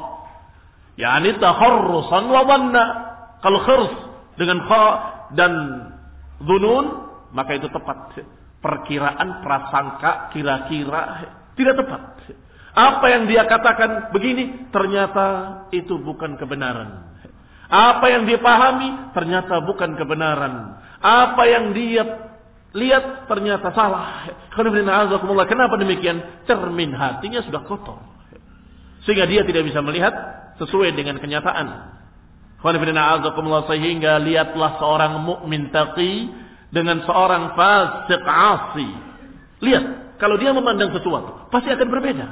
Yani 0.97 1.37
taharrusan 1.37 2.23
wa 2.25 2.41
dhanna. 2.47 2.85
Kalau 3.45 3.59
khirs 3.61 3.93
dengan 4.41 4.65
kha 4.65 4.83
dan 5.37 5.53
dunun, 6.41 6.85
maka 7.37 7.53
itu 7.53 7.69
tepat. 7.69 8.17
Perkiraan, 8.61 9.41
prasangka, 9.45 10.33
kira-kira, 10.33 11.01
tidak 11.55 11.75
tepat. 11.79 12.01
Apa 12.71 13.05
yang 13.11 13.27
dia 13.27 13.43
katakan 13.47 14.15
begini, 14.15 14.71
ternyata 14.71 15.25
itu 15.75 15.99
bukan 15.99 16.39
kebenaran. 16.39 17.11
Apa 17.71 18.05
yang 18.11 18.27
dia 18.27 18.39
pahami, 18.39 19.15
ternyata 19.15 19.59
bukan 19.63 19.95
kebenaran. 19.95 20.79
Apa 20.99 21.43
yang 21.47 21.75
dia 21.75 22.31
Lihat 22.71 23.27
ternyata 23.27 23.75
salah. 23.75 24.31
Kenapa 24.55 25.75
demikian? 25.75 26.47
Cermin 26.47 26.95
hatinya 26.95 27.43
sudah 27.43 27.67
kotor. 27.67 27.99
Sehingga 29.03 29.27
dia 29.27 29.43
tidak 29.43 29.67
bisa 29.67 29.83
melihat 29.83 30.13
sesuai 30.55 30.95
dengan 30.95 31.19
kenyataan. 31.19 31.67
Sehingga 32.63 34.23
lihatlah 34.23 34.71
seorang 34.79 35.19
mukmin 35.19 35.67
taqi 35.75 36.31
dengan 36.71 37.03
seorang 37.03 37.59
fasik 37.59 38.23
asi. 38.23 38.89
Lihat, 39.61 40.17
kalau 40.17 40.37
dia 40.41 40.51
memandang 40.53 40.93
sesuatu, 40.93 41.47
pasti 41.53 41.69
akan 41.69 41.87
berbeda. 41.89 42.27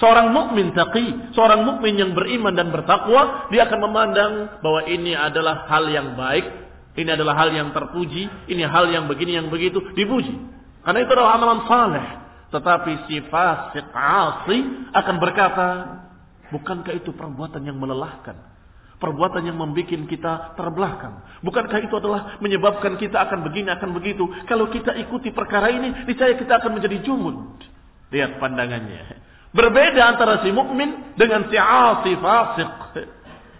Seorang 0.00 0.32
mukmin 0.32 0.72
taqi, 0.72 1.36
seorang 1.36 1.68
mukmin 1.68 1.94
yang 2.00 2.16
beriman 2.16 2.56
dan 2.56 2.72
bertakwa, 2.72 3.52
dia 3.52 3.68
akan 3.68 3.80
memandang 3.84 4.32
bahwa 4.64 4.88
ini 4.88 5.12
adalah 5.12 5.68
hal 5.68 5.84
yang 5.92 6.16
baik 6.16 6.62
ini 6.92 7.08
adalah 7.08 7.32
hal 7.40 7.50
yang 7.56 7.72
terpuji, 7.72 8.28
ini 8.52 8.62
hal 8.68 8.92
yang 8.92 9.08
begini 9.08 9.40
yang 9.40 9.48
begitu 9.48 9.80
dipuji. 9.96 10.36
Karena 10.84 10.98
itu 11.00 11.12
adalah 11.16 11.40
amalan 11.40 11.60
saleh. 11.64 12.06
Tetapi 12.52 12.92
si 13.08 13.16
fasik 13.32 13.86
asi 13.96 14.58
akan 14.92 15.16
berkata, 15.16 15.68
bukankah 16.52 16.92
itu 16.92 17.16
perbuatan 17.16 17.64
yang 17.64 17.80
melelahkan? 17.80 18.36
Perbuatan 19.02 19.42
yang 19.42 19.58
membuat 19.58 19.90
kita 20.06 20.54
terbelakang. 20.54 21.42
Bukankah 21.42 21.82
itu 21.82 21.94
adalah 21.98 22.38
menyebabkan 22.38 22.94
kita 22.94 23.18
akan 23.18 23.42
begini, 23.42 23.74
akan 23.74 23.90
begitu. 23.90 24.22
Kalau 24.46 24.70
kita 24.70 24.94
ikuti 24.94 25.34
perkara 25.34 25.74
ini, 25.74 26.06
niscaya 26.06 26.38
kita 26.38 26.62
akan 26.62 26.78
menjadi 26.78 27.02
jumud. 27.02 27.58
Lihat 28.14 28.38
pandangannya. 28.38 29.18
Berbeda 29.50 30.06
antara 30.06 30.46
si 30.46 30.54
mukmin 30.54 31.18
dengan 31.18 31.50
si 31.50 31.58
asi 31.58 32.14
fasik. 32.14 32.70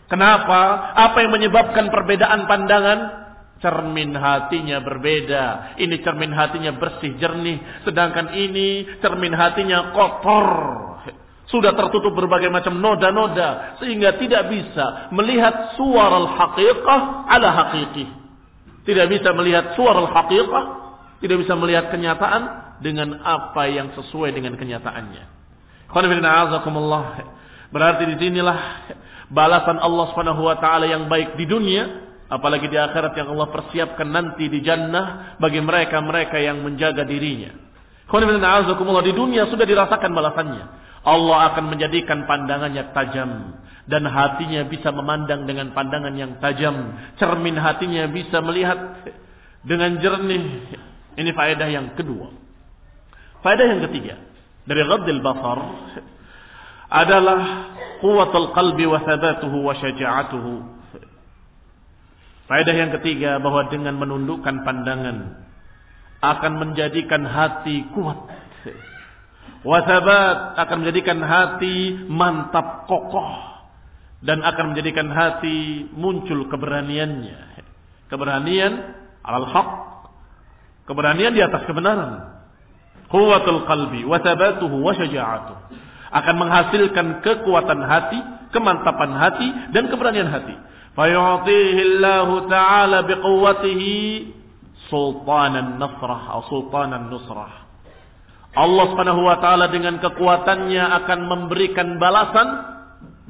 Kenapa? 0.07 0.95
Apa 0.95 1.27
yang 1.27 1.35
menyebabkan 1.35 1.91
perbedaan 1.91 2.47
pandangan? 2.47 3.23
cermin 3.63 4.11
hatinya 4.19 4.83
berbeda. 4.83 5.79
Ini 5.79 6.03
cermin 6.03 6.35
hatinya 6.35 6.75
bersih 6.75 7.15
jernih, 7.17 7.87
sedangkan 7.87 8.35
ini 8.35 8.99
cermin 8.99 9.33
hatinya 9.33 9.95
kotor. 9.95 10.51
Sudah 11.53 11.77
tertutup 11.77 12.17
berbagai 12.17 12.49
macam 12.49 12.81
noda-noda 12.81 13.77
sehingga 13.77 14.17
tidak 14.17 14.49
bisa 14.49 15.13
melihat 15.13 15.77
suara 15.77 16.17
al-haqiqah 16.17 17.01
ala 17.29 17.49
haqiqih. 17.53 18.09
Tidak 18.89 19.07
bisa 19.13 19.37
melihat 19.37 19.77
suara 19.77 20.01
al-haqiqah, 20.01 20.65
tidak 21.21 21.45
bisa 21.45 21.53
melihat 21.55 21.93
kenyataan 21.93 22.43
dengan 22.81 23.21
apa 23.21 23.69
yang 23.69 23.93
sesuai 23.93 24.33
dengan 24.33 24.57
kenyataannya. 24.57 25.25
Berarti 27.73 28.03
di 28.09 28.17
sinilah 28.17 28.59
balasan 29.29 29.77
Allah 29.77 30.05
Subhanahu 30.11 30.41
wa 30.41 30.57
taala 30.57 30.89
yang 30.89 31.05
baik 31.13 31.37
di 31.37 31.45
dunia 31.45 32.13
Apalagi 32.33 32.65
di 32.65 32.81
akhirat 32.81 33.13
yang 33.13 33.37
Allah 33.37 33.53
persiapkan 33.53 34.09
nanti 34.09 34.49
di 34.49 34.65
jannah 34.65 35.37
bagi 35.37 35.61
mereka-mereka 35.61 36.41
yang 36.41 36.65
menjaga 36.65 37.05
dirinya. 37.05 37.53
Di 38.09 39.13
dunia 39.13 39.53
sudah 39.53 39.67
dirasakan 39.69 40.11
balasannya. 40.17 40.65
Allah 41.03 41.55
akan 41.55 41.65
menjadikan 41.75 42.25
pandangannya 42.31 42.95
tajam. 42.95 43.61
Dan 43.83 44.07
hatinya 44.07 44.63
bisa 44.71 44.95
memandang 44.95 45.43
dengan 45.45 45.75
pandangan 45.75 46.15
yang 46.15 46.39
tajam. 46.39 46.95
Cermin 47.19 47.59
hatinya 47.59 48.07
bisa 48.07 48.39
melihat 48.39 48.79
dengan 49.67 49.99
jernih. 49.99 50.79
Ini 51.19 51.31
faedah 51.35 51.69
yang 51.69 51.99
kedua. 51.99 52.31
Faedah 53.43 53.67
yang 53.67 53.83
ketiga. 53.91 54.23
Dari 54.63 54.83
Ghaddil 54.87 55.21
Basar. 55.21 55.59
Adalah 56.93 57.41
kuwatul 57.99 58.55
qalbi 58.55 58.85
wa 58.87 59.01
thabatuhu 59.03 59.65
wa 59.65 59.75
syaja'atuhu 59.75 60.83
Faedah 62.53 62.75
yang 62.77 62.93
ketiga 63.01 63.41
bahwa 63.41 63.71
dengan 63.73 63.97
menundukkan 63.97 64.61
pandangan 64.61 65.41
akan 66.21 66.53
menjadikan 66.61 67.25
hati 67.25 67.87
kuat. 67.97 68.29
Wasabat 69.63 70.59
akan 70.59 70.77
menjadikan 70.83 71.23
hati 71.23 71.95
mantap 72.11 72.91
kokoh 72.91 73.31
dan 74.19 74.43
akan 74.43 74.75
menjadikan 74.75 75.07
hati 75.07 75.87
muncul 75.95 76.51
keberaniannya. 76.51 77.63
Keberanian 78.11 78.73
alal 79.23 79.47
haq. 79.47 79.71
Keberanian 80.91 81.31
di 81.31 81.43
atas 81.47 81.63
kebenaran. 81.63 82.43
Quwwatul 83.07 83.63
qalbi 83.71 84.03
wasabatuhu, 84.03 84.83
wa 84.83 84.93
syaja'atuh. 84.99 85.59
Akan 86.11 86.43
menghasilkan 86.43 87.23
kekuatan 87.23 87.87
hati, 87.87 88.19
kemantapan 88.51 89.15
hati 89.15 89.49
dan 89.71 89.87
keberanian 89.87 90.27
hati. 90.27 90.59
Fayu'tihi 90.99 92.03
Allah 92.03 92.29
Ta'ala 92.51 92.99
biquwwatihi 93.07 93.95
sultanan 94.91 95.79
nasrah 95.79 96.35
atau 96.35 96.43
sultanan 96.51 97.09
nusrah 97.09 97.62
Allah 98.53 98.85
Subhanahu 98.93 99.23
wa 99.25 99.37
taala 99.41 99.73
dengan 99.73 99.97
kekuatannya 99.97 100.85
akan 101.03 101.19
memberikan 101.25 101.97
balasan 101.97 102.49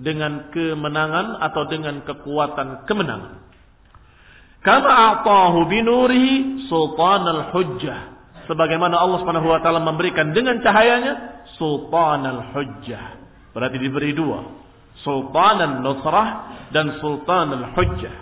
dengan 0.02 0.50
kemenangan 0.50 1.38
atau 1.38 1.62
dengan 1.70 2.02
kekuatan 2.02 2.90
kemenangan. 2.90 3.38
Kama 4.62 4.90
a'tahu 4.90 5.66
binurihi 5.70 6.66
sultan 6.66 7.22
al-hujjah. 7.26 8.14
Sebagaimana 8.50 8.98
Allah 8.98 9.22
Subhanahu 9.22 9.46
wa 9.46 9.62
taala 9.62 9.78
memberikan 9.78 10.34
dengan 10.34 10.58
cahayanya 10.58 11.46
sultan 11.54 12.26
al-hujjah. 12.26 13.22
Berarti 13.54 13.78
diberi 13.78 14.10
dua. 14.16 14.42
Sultan 15.06 15.58
al-nusrah 15.62 16.28
dan 16.72 16.98
Sultan 16.98 17.52
al-Hujjah. 17.52 18.16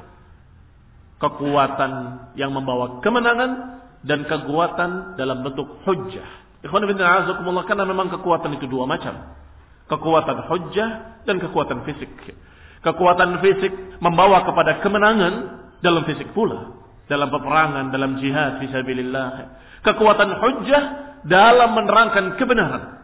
Kekuatan 1.21 1.93
yang 2.35 2.51
membawa 2.57 2.99
kemenangan 3.05 3.83
dan 4.03 4.25
kekuatan 4.25 5.15
dalam 5.21 5.45
bentuk 5.45 5.85
hujjah. 5.85 6.27
Ikhwan 6.61 6.85
bin 6.85 7.01
a'azakumullah 7.01 7.65
karena 7.65 7.89
memang 7.89 8.13
kekuatan 8.13 8.53
itu 8.61 8.69
dua 8.69 8.85
macam. 8.85 9.33
Kekuatan 9.89 10.47
hujjah 10.47 10.91
dan 11.25 11.41
kekuatan 11.41 11.89
fisik. 11.89 12.13
Kekuatan 12.85 13.41
fisik 13.41 13.73
membawa 13.99 14.45
kepada 14.45 14.85
kemenangan 14.85 15.35
dalam 15.81 16.05
fisik 16.05 16.31
pula. 16.37 16.77
Dalam 17.11 17.33
peperangan, 17.33 17.91
dalam 17.91 18.23
jihad 18.23 18.63
fisabilillah. 18.63 19.29
Kekuatan 19.83 20.31
hujjah 20.37 20.83
dalam 21.27 21.75
menerangkan 21.75 22.39
kebenaran. 22.39 23.00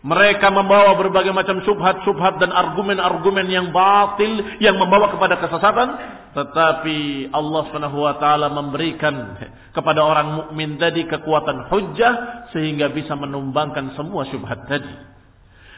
Mereka 0.00 0.48
membawa 0.48 0.96
berbagai 0.96 1.28
macam 1.28 1.60
subhat-subhat 1.60 2.40
dan 2.40 2.56
argumen-argumen 2.56 3.44
yang 3.52 3.68
batil 3.68 4.56
yang 4.56 4.80
membawa 4.80 5.12
kepada 5.12 5.36
kesesatan, 5.36 5.88
tetapi 6.32 7.28
Allah 7.28 7.60
Subhanahu 7.68 8.08
wa 8.08 8.16
taala 8.16 8.48
memberikan 8.48 9.36
kepada 9.76 10.00
orang 10.00 10.40
mukmin 10.40 10.80
tadi 10.80 11.04
kekuatan 11.04 11.68
hujjah 11.68 12.48
sehingga 12.56 12.88
bisa 12.96 13.12
menumbangkan 13.12 13.92
semua 13.92 14.24
syubhat 14.32 14.64
tadi. 14.72 14.88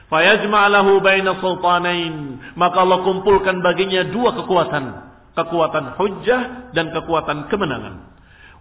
Fayajma' 0.06 0.70
lahu 0.70 1.02
baina 1.02 1.42
sultanain, 1.42 2.38
maka 2.54 2.78
Allah 2.78 3.02
kumpulkan 3.02 3.58
baginya 3.58 4.06
dua 4.06 4.38
kekuatan, 4.38 4.84
kekuatan 5.34 5.98
hujjah 5.98 6.70
dan 6.70 6.94
kekuatan 6.94 7.50
kemenangan. 7.50 8.06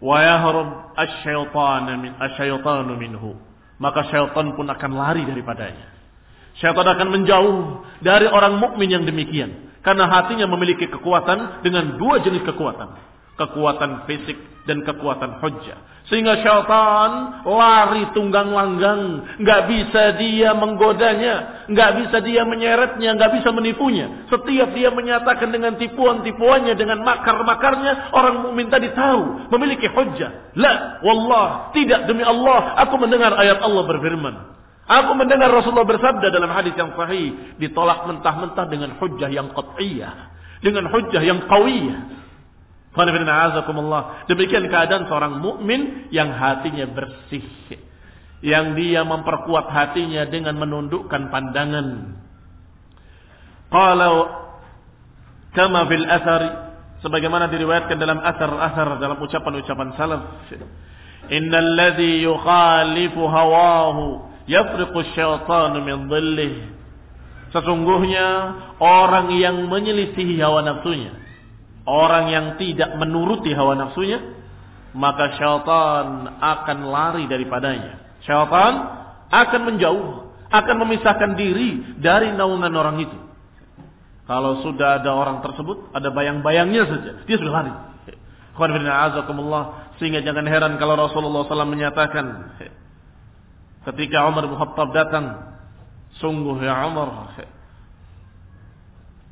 Wa 0.02 0.26
yahrub 0.26 0.98
asy-syaitanu 0.98 2.02
min 2.02 2.12
asy-syaitanu 2.18 2.98
minhu 2.98 3.51
maka 3.82 4.06
syaitan 4.14 4.54
pun 4.54 4.70
akan 4.70 4.92
lari 4.94 5.26
daripadanya. 5.26 5.90
Syaitan 6.62 6.86
akan 6.86 7.08
menjauh 7.10 7.58
dari 8.06 8.30
orang 8.30 8.62
mukmin 8.62 8.94
yang 8.94 9.04
demikian 9.04 9.74
karena 9.82 10.06
hatinya 10.06 10.46
memiliki 10.46 10.86
kekuatan 10.86 11.66
dengan 11.66 11.98
dua 11.98 12.22
jenis 12.22 12.46
kekuatan, 12.46 12.94
kekuatan 13.40 14.08
fisik 14.10 14.38
dan 14.66 14.86
kekuatan 14.86 15.42
hujjah. 15.42 15.92
Sehingga 16.10 16.42
syaitan 16.44 17.46
lari 17.46 18.10
tunggang 18.12 18.52
langgang. 18.52 19.24
Nggak 19.40 19.62
bisa 19.70 20.04
dia 20.18 20.52
menggodanya. 20.58 21.66
Nggak 21.70 21.92
bisa 22.04 22.18
dia 22.26 22.42
menyeretnya. 22.44 23.16
Nggak 23.16 23.32
bisa 23.40 23.50
menipunya. 23.54 24.28
Setiap 24.28 24.74
dia 24.74 24.90
menyatakan 24.92 25.54
dengan 25.54 25.78
tipuan-tipuannya. 25.78 26.74
Dengan 26.74 27.06
makar-makarnya. 27.06 28.12
Orang 28.18 28.50
mukmin 28.50 28.68
tadi 28.68 28.90
tahu. 28.92 29.48
Memiliki 29.56 29.88
hujjah. 29.88 30.52
La. 30.58 31.00
Wallah. 31.06 31.72
Tidak 31.72 32.10
demi 32.10 32.26
Allah. 32.26 32.82
Aku 32.84 32.98
mendengar 32.98 33.38
ayat 33.38 33.62
Allah 33.62 33.84
berfirman. 33.86 34.36
Aku 34.92 35.16
mendengar 35.16 35.48
Rasulullah 35.54 35.88
bersabda 35.88 36.28
dalam 36.28 36.52
hadis 36.52 36.76
yang 36.76 36.92
sahih. 36.98 37.56
Ditolak 37.62 38.10
mentah-mentah 38.10 38.68
dengan 38.68 38.98
hujjah 39.00 39.32
yang 39.32 39.54
qat'iyah. 39.56 40.34
Dengan 40.60 40.92
hujjah 40.92 41.24
yang 41.24 41.46
qawiyah. 41.48 42.21
Demikian 42.92 44.68
keadaan 44.68 45.08
seorang 45.08 45.40
mukmin 45.40 46.12
yang 46.12 46.36
hatinya 46.36 46.92
bersih. 46.92 47.48
Yang 48.44 48.66
dia 48.76 49.02
memperkuat 49.08 49.72
hatinya 49.72 50.28
dengan 50.28 50.60
menundukkan 50.60 51.32
pandangan. 51.32 51.88
Kalau 53.72 54.16
kama 55.56 55.88
fil 55.88 56.04
asari 56.04 56.52
sebagaimana 57.00 57.48
diriwayatkan 57.48 57.96
dalam 57.96 58.20
asar-asar 58.20 59.00
dalam 59.00 59.24
ucapan-ucapan 59.24 59.90
salaf. 59.96 60.22
Innal 61.32 61.70
ladzi 61.80 62.28
yukhalifu 62.28 63.24
hawahu 63.24 64.28
yafriqu 64.52 65.00
syaitanu 65.16 65.80
min 65.80 66.12
dhillih. 66.12 66.54
Sesungguhnya 67.56 68.28
orang 68.84 69.32
yang 69.40 69.64
menyelisihi 69.72 70.44
hawa 70.44 70.60
nafsunya 70.66 71.31
Orang 71.82 72.30
yang 72.30 72.46
tidak 72.62 72.94
menuruti 72.98 73.50
hawa 73.58 73.74
nafsunya, 73.74 74.22
maka 74.94 75.34
syaitan 75.40 76.38
akan 76.38 76.78
lari 76.86 77.26
daripadanya. 77.26 78.22
Syaitan 78.22 78.74
akan 79.34 79.62
menjauh, 79.66 80.08
akan 80.52 80.76
memisahkan 80.86 81.34
diri 81.34 81.98
dari 81.98 82.36
naungan 82.38 82.74
orang 82.76 82.98
itu. 83.02 83.18
Kalau 84.30 84.62
sudah 84.62 85.02
ada 85.02 85.12
orang 85.12 85.42
tersebut, 85.42 85.92
ada 85.92 86.14
bayang-bayangnya 86.14 86.84
saja, 86.86 87.12
dia 87.26 87.38
sudah 87.42 87.54
lari. 87.54 87.74
Sehingga 89.98 90.22
jangan 90.22 90.46
heran 90.46 90.78
kalau 90.78 91.00
Rasulullah 91.00 91.48
SAW 91.50 91.66
menyatakan 91.66 92.26
ketika 93.90 94.30
Umar 94.30 94.46
bin 94.46 94.58
Khattab 94.60 94.94
datang, 94.94 95.26
sungguh 96.22 96.62
ya 96.62 96.86
Umar, 96.86 97.34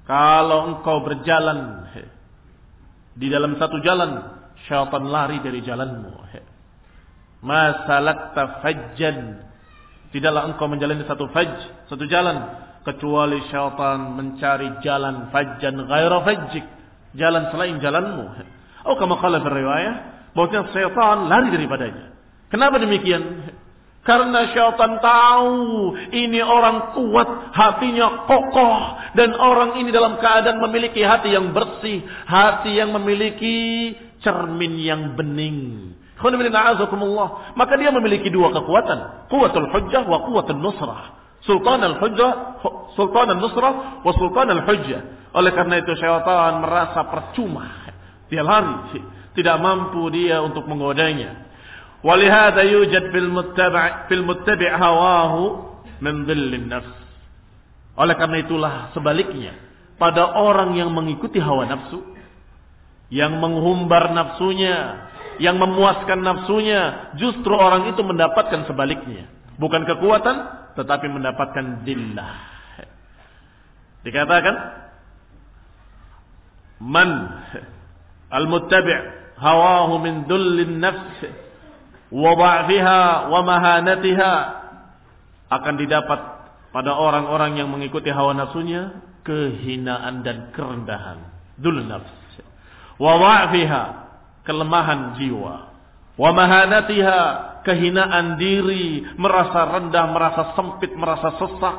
kalau 0.10 0.74
engkau 0.74 1.06
berjalan 1.06 1.86
di 3.20 3.28
dalam 3.28 3.60
satu 3.60 3.84
jalan, 3.84 4.24
syaitan 4.64 5.04
lari 5.04 5.44
dari 5.44 5.60
jalanmu. 5.60 6.24
Masalakta 7.44 8.64
fajjan. 8.64 9.48
Tidaklah 10.10 10.50
engkau 10.50 10.66
menjalani 10.72 11.04
satu 11.04 11.28
fajj, 11.30 11.88
satu 11.92 12.08
jalan. 12.08 12.68
Kecuali 12.88 13.44
syaitan 13.52 14.16
mencari 14.16 14.80
jalan 14.80 15.30
fajjan 15.36 15.76
ghaira 15.84 16.24
fajjik. 16.24 16.66
Jalan 17.20 17.52
selain 17.52 17.76
jalanmu. 17.84 18.24
Oh 18.88 18.96
kama 18.96 19.20
qala 19.20 19.44
riwayah. 19.44 19.96
Bahwasanya 20.32 20.72
syaitan 20.72 21.28
lari 21.28 21.52
daripadanya. 21.52 22.16
Kenapa 22.48 22.80
demikian? 22.80 23.52
Karena 24.10 24.50
syaitan 24.50 24.98
tahu 24.98 25.94
ini 26.10 26.42
orang 26.42 26.98
kuat, 26.98 27.54
hatinya 27.54 28.26
kokoh. 28.26 28.98
Dan 29.14 29.38
orang 29.38 29.78
ini 29.78 29.94
dalam 29.94 30.18
keadaan 30.18 30.58
memiliki 30.66 31.06
hati 31.06 31.30
yang 31.30 31.54
bersih. 31.54 32.02
Hati 32.26 32.74
yang 32.74 32.90
memiliki 32.98 33.94
cermin 34.26 34.82
yang 34.82 35.14
bening. 35.14 35.94
Maka 37.54 37.74
dia 37.78 37.94
memiliki 37.94 38.34
dua 38.34 38.50
kekuatan. 38.50 39.30
Kuatul 39.30 39.70
hujjah 39.78 40.02
wa 40.10 40.26
kuatul 40.26 40.58
nusrah. 40.58 41.22
Sultan 41.46 41.80
al-hujjah, 41.86 42.60
sultan 42.98 43.38
al-nusrah 43.38 44.02
wa 44.02 44.12
sultan 44.18 44.50
al-hujjah. 44.58 45.32
Oleh 45.38 45.54
karena 45.54 45.86
itu 45.86 45.94
syaitan 46.02 46.66
merasa 46.66 47.06
percuma. 47.14 47.94
Dia 48.26 48.42
lari. 48.42 49.06
Tidak 49.38 49.58
mampu 49.62 50.10
dia 50.10 50.42
untuk 50.42 50.66
menggodanya. 50.66 51.49
ولهذا 52.05 52.63
يوجد 52.63 53.05
في 53.11 53.19
المتبع 53.19 53.83
في 54.09 54.15
المتبع 54.15 54.71
هواه 54.77 55.35
من 56.05 56.15
ظل 56.29 56.53
النفس 56.55 56.97
oleh 57.95 58.15
karena 58.19 58.43
itulah 58.43 58.75
sebaliknya 58.93 59.55
pada 59.97 60.35
orang 60.35 60.75
yang 60.75 60.91
mengikuti 60.91 61.39
hawa 61.39 61.65
nafsu 61.71 62.03
yang 63.09 63.39
menghumbar 63.39 64.11
nafsunya 64.11 65.07
yang 65.39 65.59
memuaskan 65.59 66.19
nafsunya 66.23 67.15
justru 67.15 67.55
orang 67.55 67.95
itu 67.95 68.03
mendapatkan 68.03 68.67
sebaliknya 68.67 69.31
bukan 69.57 69.87
kekuatan 69.87 70.37
tetapi 70.75 71.07
mendapatkan 71.07 71.87
dillah 71.87 72.35
dikatakan 74.03 74.55
man 76.83 77.09
al-muttabi' 78.35 78.99
hawahu 79.39 80.03
min 80.03 80.27
dhullin 80.27 80.83
nafs 80.83 81.23
wa 82.10 82.34
wa 83.30 83.40
mahanatiha 83.46 84.34
akan 85.50 85.76
didapat 85.78 86.20
pada 86.70 86.94
orang-orang 86.94 87.58
yang 87.58 87.70
mengikuti 87.70 88.14
hawa 88.14 88.38
nafsunya 88.38 89.02
kehinaan 89.26 90.22
dan 90.26 90.54
kerendahan. 90.54 91.26
Dul 91.58 91.86
nafs. 91.86 92.14
Wa 93.02 93.18
kelemahan 94.46 95.18
jiwa. 95.18 95.56
Wa 96.18 96.30
mahanatiha 96.34 97.20
kehinaan 97.66 98.38
diri 98.42 99.06
merasa 99.18 99.70
rendah 99.78 100.06
merasa 100.10 100.42
sempit 100.58 100.94
merasa 100.94 101.38
sesak. 101.38 101.78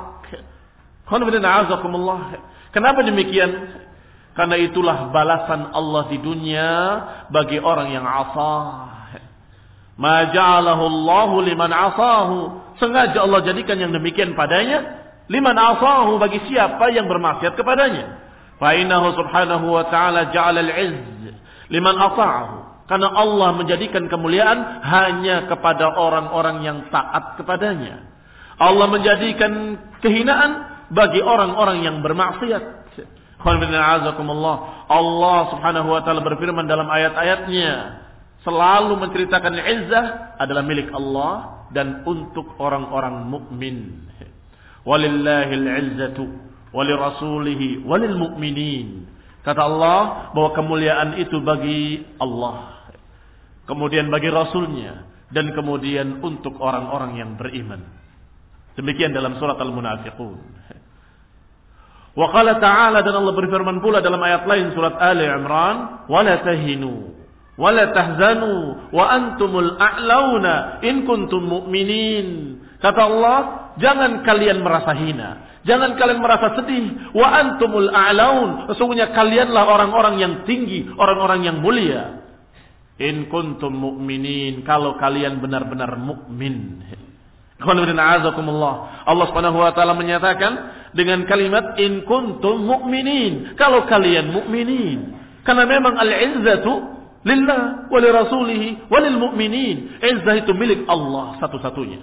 Kenapa 2.70 3.00
demikian? 3.02 3.50
Karena 4.30 4.56
itulah 4.62 5.10
balasan 5.10 5.74
Allah 5.74 6.06
di 6.06 6.18
dunia 6.22 6.70
bagi 7.34 7.58
orang 7.58 7.90
yang 7.90 8.06
asah 8.06 8.89
Ma 10.00 10.32
ja'alahu 10.32 10.80
Allahu 10.80 11.44
liman 11.44 11.68
asahu. 11.68 12.36
Sengaja 12.80 13.20
Allah 13.20 13.44
jadikan 13.44 13.76
yang 13.76 13.92
demikian 13.92 14.32
padanya. 14.32 15.04
Liman 15.28 15.52
asahu 15.52 16.16
bagi 16.16 16.40
siapa 16.48 16.88
yang 16.88 17.04
bermaksiat 17.04 17.52
kepadanya. 17.52 18.16
Fa'inahu 18.56 19.12
subhanahu 19.12 19.76
wa 19.76 19.84
ta'ala 19.92 20.32
ja'ala 20.32 20.64
al-izz 20.64 21.36
liman 21.68 21.96
asahu. 22.00 22.72
Karena 22.88 23.12
Allah 23.12 23.54
menjadikan 23.54 24.08
kemuliaan 24.10 24.82
hanya 24.82 25.46
kepada 25.46 25.94
orang-orang 25.94 26.64
yang 26.64 26.78
taat 26.90 27.38
kepadanya. 27.38 28.02
Allah 28.58 28.90
menjadikan 28.90 29.78
kehinaan 30.00 30.50
bagi 30.90 31.20
orang-orang 31.20 31.84
yang 31.84 32.00
bermaksiat. 32.00 32.80
Allah 34.90 35.38
subhanahu 35.54 35.88
wa 35.92 36.00
ta'ala 36.02 36.20
berfirman 36.24 36.66
dalam 36.66 36.88
ayat-ayatnya 36.88 38.08
selalu 38.44 38.96
menceritakan 38.96 39.54
izzah 39.56 40.06
adalah 40.40 40.64
milik 40.64 40.88
Allah 40.92 41.66
dan 41.72 42.02
untuk 42.08 42.56
orang-orang 42.56 43.28
mukmin. 43.28 44.08
Walillahil 44.84 45.66
izzatu 45.68 46.24
walirasulihi 46.72 47.84
walil. 47.84 48.16
Kata 49.40 49.62
Allah 49.64 50.32
bahwa 50.36 50.50
kemuliaan 50.52 51.16
itu 51.20 51.40
bagi 51.40 52.04
Allah. 52.20 52.88
Kemudian 53.64 54.12
bagi 54.12 54.28
Rasulnya. 54.28 55.08
Dan 55.30 55.54
kemudian 55.54 56.26
untuk 56.26 56.58
orang-orang 56.58 57.22
yang 57.22 57.30
beriman. 57.38 57.86
Demikian 58.74 59.14
dalam 59.14 59.38
surat 59.38 59.54
Al-Munafiqun. 59.62 60.38
Wa 62.18 62.26
qala 62.34 62.58
ta'ala 62.58 63.06
dan 63.06 63.14
Allah 63.14 63.34
berfirman 63.38 63.78
pula 63.78 64.02
dalam 64.02 64.18
ayat 64.18 64.42
lain 64.42 64.74
surat 64.74 64.98
Ali 64.98 65.22
Imran. 65.22 66.10
Wala 66.10 66.42
tahinu 66.42 67.19
wala 67.60 67.92
tahzanu 67.92 68.88
wa 68.88 69.04
antumul 69.12 69.76
a'launa 69.76 70.80
in 70.80 71.04
kuntum 71.04 71.44
mu'minin. 71.44 72.56
Kata 72.80 73.04
Allah, 73.04 73.38
jangan 73.76 74.24
kalian 74.24 74.64
merasa 74.64 74.96
hina, 74.96 75.60
jangan 75.68 75.92
kalian 76.00 76.24
merasa 76.24 76.56
sedih. 76.56 77.12
Wa 77.12 77.28
antumul 77.36 77.92
a'laun, 77.92 78.72
sesungguhnya 78.72 79.12
kalianlah 79.12 79.68
orang-orang 79.68 80.16
yang 80.16 80.34
tinggi, 80.48 80.88
orang-orang 80.96 81.44
yang 81.44 81.60
mulia. 81.60 82.24
In 82.96 83.28
kuntum 83.28 83.76
mu'minin, 83.76 84.64
kalau 84.64 84.96
kalian 84.96 85.40
benar-benar 85.44 86.00
mukmin. 86.00 86.84
Allah 87.60 89.24
Subhanahu 89.28 89.60
wa 89.60 89.72
taala 89.76 89.92
menyatakan 89.92 90.52
dengan 90.96 91.28
kalimat 91.28 91.76
in 91.76 92.08
kuntum 92.08 92.64
mu'minin, 92.64 93.52
kalau 93.60 93.84
kalian 93.84 94.32
mukminin. 94.32 95.20
Karena 95.44 95.64
memang 95.68 95.96
al-izzatu 95.96 96.99
Lillah 97.20 97.92
wa 97.92 97.98
li 98.00 98.08
rasulihi 98.08 98.68
wa 98.88 98.98
mu'minin. 99.04 100.00
Izzah 100.00 100.40
itu 100.40 100.56
milik 100.56 100.88
Allah 100.88 101.36
satu-satunya. 101.40 102.00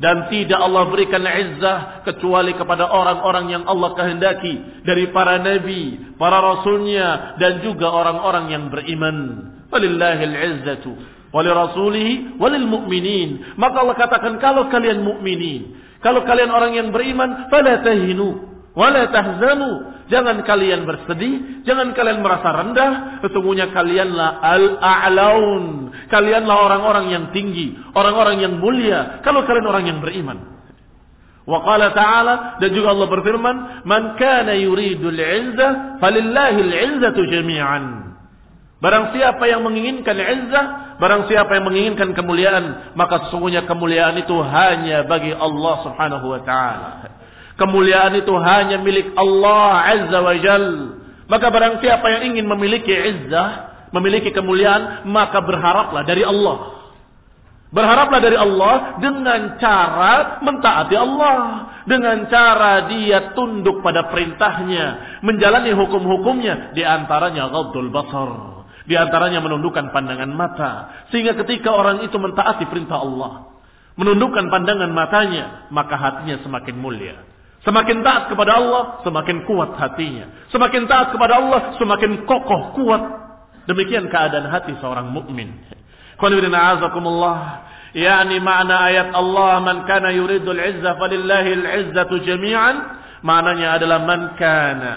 Dan 0.00 0.32
tidak 0.32 0.56
Allah 0.56 0.88
berikan 0.88 1.20
izzah 1.20 2.00
kecuali 2.08 2.56
kepada 2.56 2.88
orang-orang 2.88 3.52
yang 3.52 3.64
Allah 3.68 3.92
kehendaki. 3.92 4.86
Dari 4.86 5.12
para 5.12 5.36
nabi, 5.36 6.14
para 6.16 6.40
rasulnya, 6.40 7.36
dan 7.36 7.60
juga 7.60 7.92
orang-orang 7.92 8.48
yang 8.48 8.64
beriman. 8.72 9.16
Walillahil 9.68 10.34
izzatu. 10.34 10.92
Wali 11.30 11.50
rasulihi 11.50 12.14
walil 12.42 12.66
mu'minin. 12.66 13.54
Maka 13.54 13.86
Allah 13.86 13.96
katakan 13.98 14.42
kalau 14.42 14.66
kalian 14.66 15.06
mukminin, 15.06 15.78
kalau 16.02 16.26
kalian 16.26 16.50
orang 16.50 16.74
yang 16.74 16.88
beriman, 16.90 17.46
fala 17.46 17.86
tahinu 17.86 18.50
wala 18.74 19.10
tahzanu 19.10 20.00
Jangan 20.10 20.42
kalian 20.42 20.90
bersedih, 20.90 21.62
jangan 21.62 21.94
kalian 21.94 22.18
merasa 22.18 22.50
rendah, 22.50 23.22
sesungguhnya 23.22 23.70
kalianlah 23.70 24.42
al-a'laun. 24.42 25.94
Kalianlah 26.10 26.56
orang-orang 26.66 27.14
yang 27.14 27.24
tinggi, 27.30 27.78
orang-orang 27.94 28.42
yang 28.42 28.58
mulia, 28.58 29.22
kalau 29.22 29.46
kalian 29.46 29.70
orang 29.70 29.86
yang 29.86 29.98
beriman. 30.02 30.58
Wa 31.46 31.62
qala 31.62 31.94
ta'ala 31.94 32.34
dan 32.58 32.70
juga 32.74 32.90
Allah 32.90 33.06
berfirman, 33.06 33.56
"Man 33.86 34.18
kana 34.18 34.58
yuridul 34.58 35.14
'izzah 35.14 36.02
falillahil 36.02 36.72
'izzatu 36.74 37.22
jami'an." 37.30 38.10
Barang 38.82 39.14
siapa 39.14 39.46
yang 39.46 39.62
menginginkan 39.62 40.18
izzah, 40.18 40.98
barang 40.98 41.30
siapa 41.30 41.54
yang 41.54 41.70
menginginkan 41.70 42.18
kemuliaan, 42.18 42.98
maka 42.98 43.30
sesungguhnya 43.30 43.62
kemuliaan 43.62 44.18
itu 44.18 44.34
hanya 44.42 45.06
bagi 45.06 45.30
Allah 45.30 45.86
Subhanahu 45.86 46.26
wa 46.34 46.40
taala. 46.42 47.19
Kemuliaan 47.60 48.16
itu 48.16 48.32
hanya 48.40 48.80
milik 48.80 49.12
Allah 49.20 49.84
Azza 49.84 50.18
wa 50.24 50.34
Jal. 50.40 50.66
Maka 51.28 51.46
barang 51.52 51.84
siapa 51.84 52.08
yang 52.08 52.32
ingin 52.32 52.48
memiliki 52.48 52.88
izzah, 52.88 53.84
memiliki 53.92 54.32
kemuliaan, 54.32 55.04
maka 55.04 55.44
berharaplah 55.44 56.08
dari 56.08 56.24
Allah. 56.24 56.80
Berharaplah 57.70 58.18
dari 58.18 58.34
Allah 58.34 58.98
dengan 58.98 59.60
cara 59.60 60.40
mentaati 60.42 60.96
Allah. 60.96 61.38
Dengan 61.86 62.26
cara 62.26 62.90
dia 62.90 63.36
tunduk 63.36 63.84
pada 63.84 64.10
perintahnya. 64.10 65.20
Menjalani 65.22 65.70
hukum-hukumnya. 65.76 66.74
Di 66.74 66.82
antaranya 66.82 67.46
ghaddul 67.46 67.94
basar. 67.94 68.30
Di 68.90 68.98
antaranya 68.98 69.38
menundukkan 69.38 69.94
pandangan 69.94 70.32
mata. 70.34 70.72
Sehingga 71.14 71.38
ketika 71.44 71.70
orang 71.70 72.02
itu 72.02 72.18
mentaati 72.18 72.66
perintah 72.66 72.98
Allah. 72.98 73.54
Menundukkan 73.94 74.50
pandangan 74.50 74.90
matanya. 74.90 75.70
Maka 75.70 75.94
hatinya 75.94 76.42
semakin 76.42 76.74
mulia. 76.74 77.29
Semakin 77.60 78.00
taat 78.00 78.32
kepada 78.32 78.56
Allah, 78.56 79.04
semakin 79.04 79.44
kuat 79.44 79.76
hatinya. 79.76 80.48
Semakin 80.48 80.88
taat 80.88 81.12
kepada 81.12 81.36
Allah, 81.36 81.76
semakin 81.76 82.24
kokoh, 82.24 82.72
kuat. 82.72 83.02
Demikian 83.68 84.08
keadaan 84.08 84.48
hati 84.48 84.72
seorang 84.80 85.12
mukmin. 85.12 85.60
Yani 87.90 88.36
makna 88.38 88.76
ayat 88.86 89.10
Allah 89.12 89.52
man 89.60 89.82
kana 89.84 90.14
yuridul 90.14 90.56
izzah 90.56 90.96
falillahi 90.96 91.50
al-izzatu 91.60 92.22
jami'an. 92.24 92.76
Maknanya 93.20 93.76
adalah 93.76 93.98
man 94.08 94.20
kana 94.40 94.92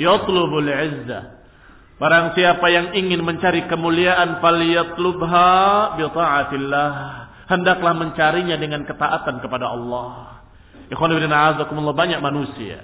yatlubul 0.00 0.64
izzah 0.64 1.34
Barang 1.94 2.34
siapa 2.34 2.66
yang 2.74 2.90
ingin 2.90 3.22
mencari 3.22 3.70
kemuliaan 3.70 4.42
falyatlubha 4.42 5.94
bi 5.94 6.02
taatillah. 6.10 6.90
Hendaklah 7.46 7.94
mencarinya 7.94 8.56
dengan 8.58 8.82
ketaatan 8.82 9.38
kepada 9.38 9.70
Allah. 9.70 10.33
Banyak 10.90 12.20
manusia 12.20 12.78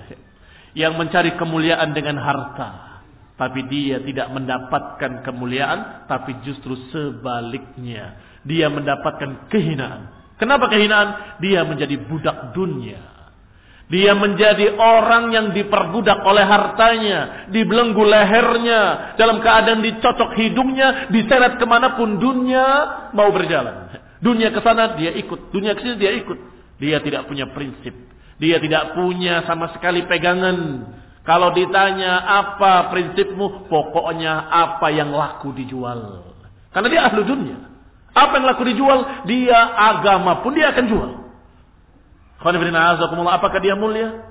yang 0.72 0.94
mencari 0.94 1.34
kemuliaan 1.34 1.90
dengan 1.90 2.16
harta, 2.22 3.02
tapi 3.34 3.66
dia 3.66 3.98
tidak 4.04 4.30
mendapatkan 4.30 5.24
kemuliaan, 5.26 6.06
tapi 6.06 6.38
justru 6.46 6.78
sebaliknya, 6.94 8.20
dia 8.46 8.70
mendapatkan 8.70 9.50
kehinaan. 9.50 10.34
Kenapa 10.38 10.72
kehinaan? 10.72 11.40
Dia 11.42 11.66
menjadi 11.68 12.00
budak 12.00 12.56
dunia. 12.56 13.00
Dia 13.90 14.14
menjadi 14.14 14.78
orang 14.78 15.34
yang 15.34 15.46
diperbudak 15.50 16.22
oleh 16.22 16.46
hartanya, 16.46 17.50
dibelenggu 17.50 18.06
lehernya, 18.06 19.12
dalam 19.18 19.42
keadaan 19.42 19.82
dicocok 19.82 20.38
hidungnya, 20.38 21.10
diseret 21.10 21.58
ke 21.58 21.66
mana 21.66 21.98
pun 21.98 22.22
dunia 22.22 22.64
mau 23.10 23.34
berjalan. 23.34 23.90
Dunia 24.22 24.54
ke 24.54 24.62
sana 24.62 24.94
dia 24.94 25.10
ikut, 25.18 25.50
dunia 25.50 25.74
ke 25.74 25.82
sini 25.82 25.98
dia 25.98 26.14
ikut. 26.22 26.59
Dia 26.80 27.04
tidak 27.04 27.28
punya 27.28 27.52
prinsip, 27.52 27.92
dia 28.40 28.56
tidak 28.56 28.96
punya 28.96 29.44
sama 29.44 29.70
sekali 29.76 30.08
pegangan. 30.08 30.88
Kalau 31.28 31.52
ditanya 31.52 32.24
apa 32.24 32.88
prinsipmu, 32.88 33.68
pokoknya 33.68 34.48
apa 34.48 34.88
yang 34.88 35.12
laku 35.12 35.52
dijual. 35.52 36.24
Karena 36.72 36.88
dia 36.88 37.00
ahlu 37.12 37.22
dunia. 37.28 37.58
Apa 38.16 38.40
yang 38.40 38.46
laku 38.48 38.64
dijual, 38.64 39.28
dia 39.28 39.60
agama 39.76 40.40
pun 40.40 40.56
dia 40.56 40.72
akan 40.72 40.84
jual. 40.88 41.10
Apakah 42.40 43.60
dia 43.60 43.76
mulia? 43.76 44.24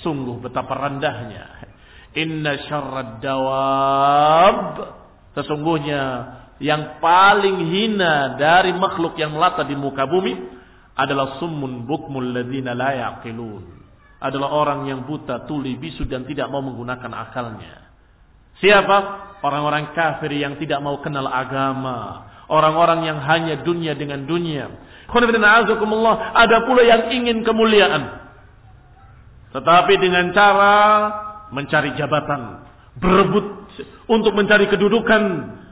Sungguh 0.00 0.40
betapa 0.40 0.72
rendahnya. 0.80 1.60
Inna 2.16 2.56
syarrad 2.64 3.20
dawab. 3.20 4.56
Sesungguhnya 5.36 6.02
yang 6.58 6.98
paling 6.98 7.68
hina 7.68 8.34
dari 8.40 8.72
makhluk 8.72 9.14
yang 9.20 9.36
melata 9.36 9.62
di 9.62 9.76
muka 9.76 10.08
bumi 10.08 10.59
adalah 11.00 11.40
summun 11.40 11.88
bukmul 11.88 12.36
ladina 12.36 12.76
la 12.76 12.92
yaqilun. 12.92 13.80
Adalah 14.20 14.52
orang 14.52 14.80
yang 14.84 15.08
buta, 15.08 15.48
tuli, 15.48 15.80
bisu 15.80 16.04
dan 16.04 16.28
tidak 16.28 16.52
mau 16.52 16.60
menggunakan 16.60 17.08
akalnya. 17.24 17.88
Siapa? 18.60 18.98
Orang-orang 19.40 19.96
kafir 19.96 20.36
yang 20.36 20.60
tidak 20.60 20.84
mau 20.84 21.00
kenal 21.00 21.24
agama. 21.24 22.28
Orang-orang 22.52 23.08
yang 23.08 23.16
hanya 23.24 23.64
dunia 23.64 23.96
dengan 23.96 24.28
dunia 24.28 24.68
ada 25.10 26.56
pula 26.66 26.82
yang 26.86 27.10
ingin 27.10 27.42
kemuliaan. 27.42 28.30
Tetapi 29.50 29.94
dengan 29.98 30.30
cara 30.30 30.74
mencari 31.50 31.98
jabatan. 31.98 32.62
Berebut 33.02 33.46
untuk 34.06 34.32
mencari 34.38 34.70
kedudukan. 34.70 35.22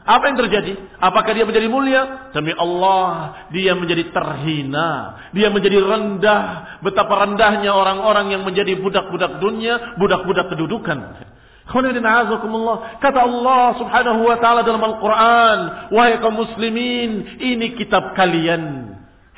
Apa 0.09 0.33
yang 0.33 0.41
terjadi? 0.41 0.73
Apakah 1.05 1.37
dia 1.37 1.45
menjadi 1.45 1.69
mulia? 1.69 2.33
Demi 2.33 2.57
Allah, 2.57 3.45
dia 3.53 3.77
menjadi 3.77 4.09
terhina. 4.09 5.21
Dia 5.37 5.53
menjadi 5.53 5.85
rendah. 5.85 6.81
Betapa 6.81 7.29
rendahnya 7.29 7.77
orang-orang 7.77 8.33
yang 8.33 8.41
menjadi 8.41 8.81
budak-budak 8.81 9.37
dunia, 9.37 10.01
budak-budak 10.01 10.49
kedudukan. 10.49 11.29
Kata 11.69 13.19
Allah 13.21 13.77
subhanahu 13.77 14.21
wa 14.25 14.37
ta'ala 14.41 14.65
dalam 14.65 14.81
Al-Quran. 14.81 15.59
Wahai 15.93 16.17
kaum 16.25 16.41
muslimin, 16.41 17.37
ini 17.45 17.77
kitab 17.77 18.17
kalian. 18.17 18.88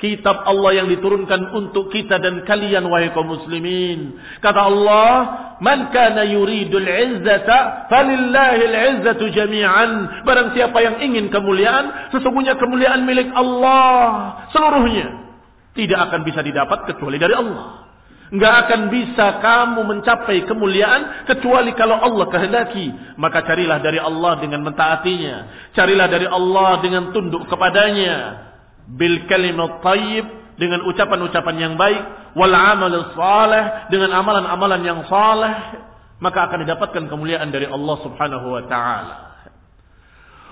Kitab 0.01 0.49
Allah 0.49 0.81
yang 0.81 0.89
diturunkan 0.89 1.53
untuk 1.53 1.93
kita 1.93 2.17
dan 2.17 2.41
kalian 2.41 2.89
wahai 2.89 3.13
kaum 3.13 3.37
muslimin. 3.37 4.17
Kata 4.41 4.65
Allah, 4.65 5.13
"Man 5.61 5.93
kana 5.93 6.25
yuridul 6.25 6.89
izzata 6.89 7.85
falillahil 7.85 8.97
izzatu 8.97 9.29
jami'an." 9.29 10.25
Barang 10.25 10.57
siapa 10.57 10.73
yang 10.81 11.05
ingin 11.05 11.29
kemuliaan, 11.29 12.09
sesungguhnya 12.17 12.57
kemuliaan 12.57 13.05
milik 13.05 13.29
Allah 13.29 14.41
seluruhnya. 14.49 15.37
Tidak 15.77 15.99
akan 16.09 16.25
bisa 16.25 16.41
didapat 16.41 16.89
kecuali 16.89 17.21
dari 17.21 17.37
Allah. 17.37 17.85
Enggak 18.33 18.53
akan 18.65 18.81
bisa 18.89 19.37
kamu 19.37 19.85
mencapai 19.85 20.49
kemuliaan 20.49 21.29
kecuali 21.29 21.77
kalau 21.77 22.01
Allah 22.01 22.25
kehendaki. 22.25 22.89
Maka 23.21 23.45
carilah 23.45 23.77
dari 23.77 24.01
Allah 24.01 24.33
dengan 24.41 24.65
mentaatinya. 24.65 25.69
Carilah 25.77 26.09
dari 26.09 26.25
Allah 26.25 26.81
dengan 26.81 27.13
tunduk 27.13 27.45
kepadanya 27.45 28.49
bil 28.91 29.25
kalimat 29.27 29.79
tayyib 29.79 30.25
dengan 30.59 30.83
ucapan-ucapan 30.85 31.55
yang 31.57 31.73
baik 31.79 32.35
wal 32.37 32.53
amal 32.53 32.93
saleh 33.15 33.89
dengan 33.89 34.13
amalan-amalan 34.13 34.81
yang 34.83 34.99
saleh 35.07 35.81
maka 36.21 36.45
akan 36.47 36.67
didapatkan 36.67 37.09
kemuliaan 37.09 37.49
dari 37.49 37.65
Allah 37.65 37.97
Subhanahu 38.05 38.47
wa 38.53 38.63
taala. 38.69 39.15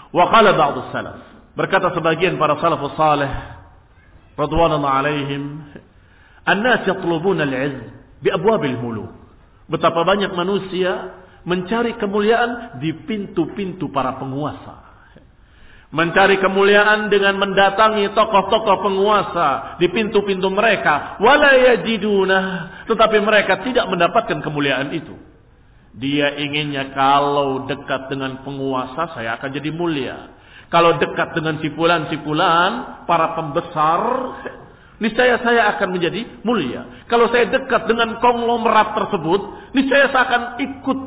Wa 0.10 0.26
qala 0.34 0.58
ba'd 0.58 0.76
salaf 0.90 1.22
berkata 1.54 1.94
sebagian 1.94 2.42
para 2.42 2.58
salafus 2.58 2.98
saleh 2.98 3.30
radhiyallahu 4.34 4.88
alaihim 4.90 5.62
an-nas 6.48 6.90
yatlubuna 6.90 7.46
al-'izz 7.46 7.78
bi 8.24 8.34
abwabil 8.34 8.78
muluk. 8.82 9.14
Betapa 9.70 10.02
banyak 10.02 10.34
manusia 10.34 11.22
mencari 11.46 11.94
kemuliaan 12.02 12.82
di 12.82 12.90
pintu-pintu 13.06 13.94
para 13.94 14.18
penguasa. 14.18 14.89
Mencari 15.90 16.38
kemuliaan 16.38 17.10
dengan 17.10 17.42
mendatangi 17.42 18.14
tokoh-tokoh 18.14 18.86
penguasa 18.86 19.82
di 19.82 19.90
pintu-pintu 19.90 20.46
mereka. 20.54 21.18
Walayajiduna. 21.18 22.42
Tetapi 22.86 23.18
mereka 23.26 23.66
tidak 23.66 23.90
mendapatkan 23.90 24.38
kemuliaan 24.38 24.94
itu. 24.94 25.18
Dia 25.98 26.38
inginnya 26.38 26.94
kalau 26.94 27.66
dekat 27.66 28.14
dengan 28.14 28.46
penguasa 28.46 29.18
saya 29.18 29.42
akan 29.42 29.50
jadi 29.50 29.74
mulia. 29.74 30.38
Kalau 30.70 31.02
dekat 31.02 31.34
dengan 31.34 31.58
sipulan-sipulan, 31.58 33.02
para 33.10 33.34
pembesar, 33.34 34.02
niscaya 35.02 35.42
saya 35.42 35.74
akan 35.76 35.90
menjadi 35.98 36.46
mulia. 36.46 36.86
Kalau 37.10 37.26
saya 37.34 37.50
dekat 37.50 37.90
dengan 37.90 38.22
konglomerat 38.22 38.94
tersebut, 38.94 39.74
niscaya 39.74 40.14
saya 40.14 40.24
akan 40.30 40.44
ikut 40.62 41.00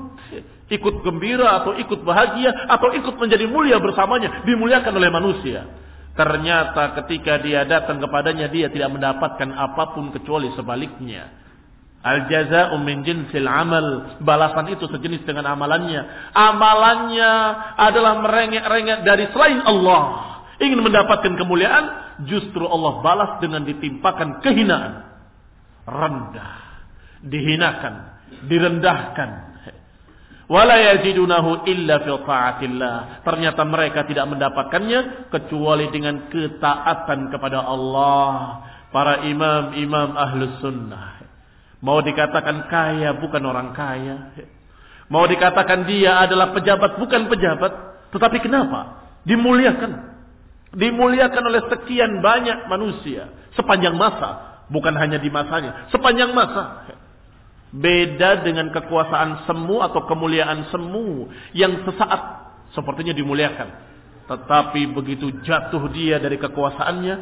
ikut 0.73 1.05
gembira 1.05 1.61
atau 1.61 1.77
ikut 1.77 2.01
bahagia 2.01 2.49
atau 2.73 2.97
ikut 2.97 3.15
menjadi 3.21 3.45
mulia 3.45 3.77
bersamanya, 3.77 4.43
dimuliakan 4.49 4.93
oleh 4.97 5.11
manusia. 5.13 5.69
Ternyata 6.13 6.97
ketika 7.03 7.41
dia 7.41 7.65
datang 7.65 8.01
kepadanya 8.01 8.49
dia 8.53 8.69
tidak 8.69 8.93
mendapatkan 8.93 9.49
apa 9.53 9.97
pun 9.97 10.13
kecuali 10.13 10.53
sebaliknya. 10.53 11.41
Al 12.03 12.27
jaza'u 12.27 12.77
min 12.83 13.07
jinsil 13.07 13.47
amal. 13.47 14.19
Balasan 14.21 14.75
itu 14.75 14.91
sejenis 14.91 15.23
dengan 15.25 15.49
amalannya. 15.55 16.33
Amalannya 16.35 17.33
adalah 17.79 18.21
merengek-rengek 18.21 19.07
dari 19.07 19.25
selain 19.31 19.63
Allah. 19.63 20.35
Ingin 20.61 20.83
mendapatkan 20.83 21.33
kemuliaan, 21.39 21.85
justru 22.29 22.67
Allah 22.67 23.01
balas 23.01 23.33
dengan 23.41 23.65
ditimpakan 23.65 24.43
kehinaan. 24.45 24.93
Rendah, 25.87 26.55
dihinakan, 27.25 27.95
direndahkan, 28.47 29.52
wala 30.53 30.77
illa 31.65 31.97
fi. 32.05 32.13
Ternyata 33.25 33.63
mereka 33.65 34.05
tidak 34.05 34.29
mendapatkannya 34.29 35.33
kecuali 35.33 35.89
dengan 35.89 36.29
ketaatan 36.29 37.33
kepada 37.33 37.65
Allah. 37.65 38.31
Para 38.93 39.25
imam-imam 39.25 40.13
ahlus 40.13 40.61
sunnah. 40.61 41.25
Mau 41.81 42.05
dikatakan 42.05 42.69
kaya 42.69 43.17
bukan 43.17 43.43
orang 43.43 43.73
kaya. 43.73 44.37
Mau 45.09 45.25
dikatakan 45.25 45.89
dia 45.89 46.21
adalah 46.29 46.53
pejabat 46.53 47.01
bukan 47.01 47.27
pejabat. 47.27 47.73
Tetapi 48.13 48.39
kenapa? 48.45 49.01
Dimuliakan. 49.25 50.13
Dimuliakan 50.77 51.43
oleh 51.49 51.63
sekian 51.73 52.21
banyak 52.21 52.69
manusia. 52.69 53.33
Sepanjang 53.57 53.97
masa. 53.97 54.63
Bukan 54.69 54.93
hanya 54.97 55.17
di 55.17 55.29
masanya. 55.29 55.89
Sepanjang 55.89 56.37
masa. 56.37 56.87
Beda 57.73 58.45
dengan 58.45 58.69
kekuasaan 58.69 59.49
semu 59.49 59.81
atau 59.81 60.05
kemuliaan 60.05 60.69
semu 60.69 61.33
yang 61.57 61.81
sesaat 61.89 62.53
sepertinya 62.77 63.17
dimuliakan. 63.17 63.69
Tetapi 64.29 64.93
begitu 64.93 65.33
jatuh 65.41 65.89
dia 65.89 66.21
dari 66.21 66.37
kekuasaannya, 66.37 67.15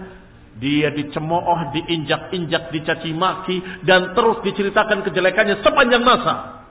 dia 0.59 0.91
dicemooh, 0.91 1.71
diinjak-injak, 1.71 2.75
dicaci 2.75 3.15
maki 3.15 3.87
dan 3.87 4.11
terus 4.19 4.43
diceritakan 4.43 5.07
kejelekannya 5.07 5.63
sepanjang 5.63 6.03
masa. 6.03 6.67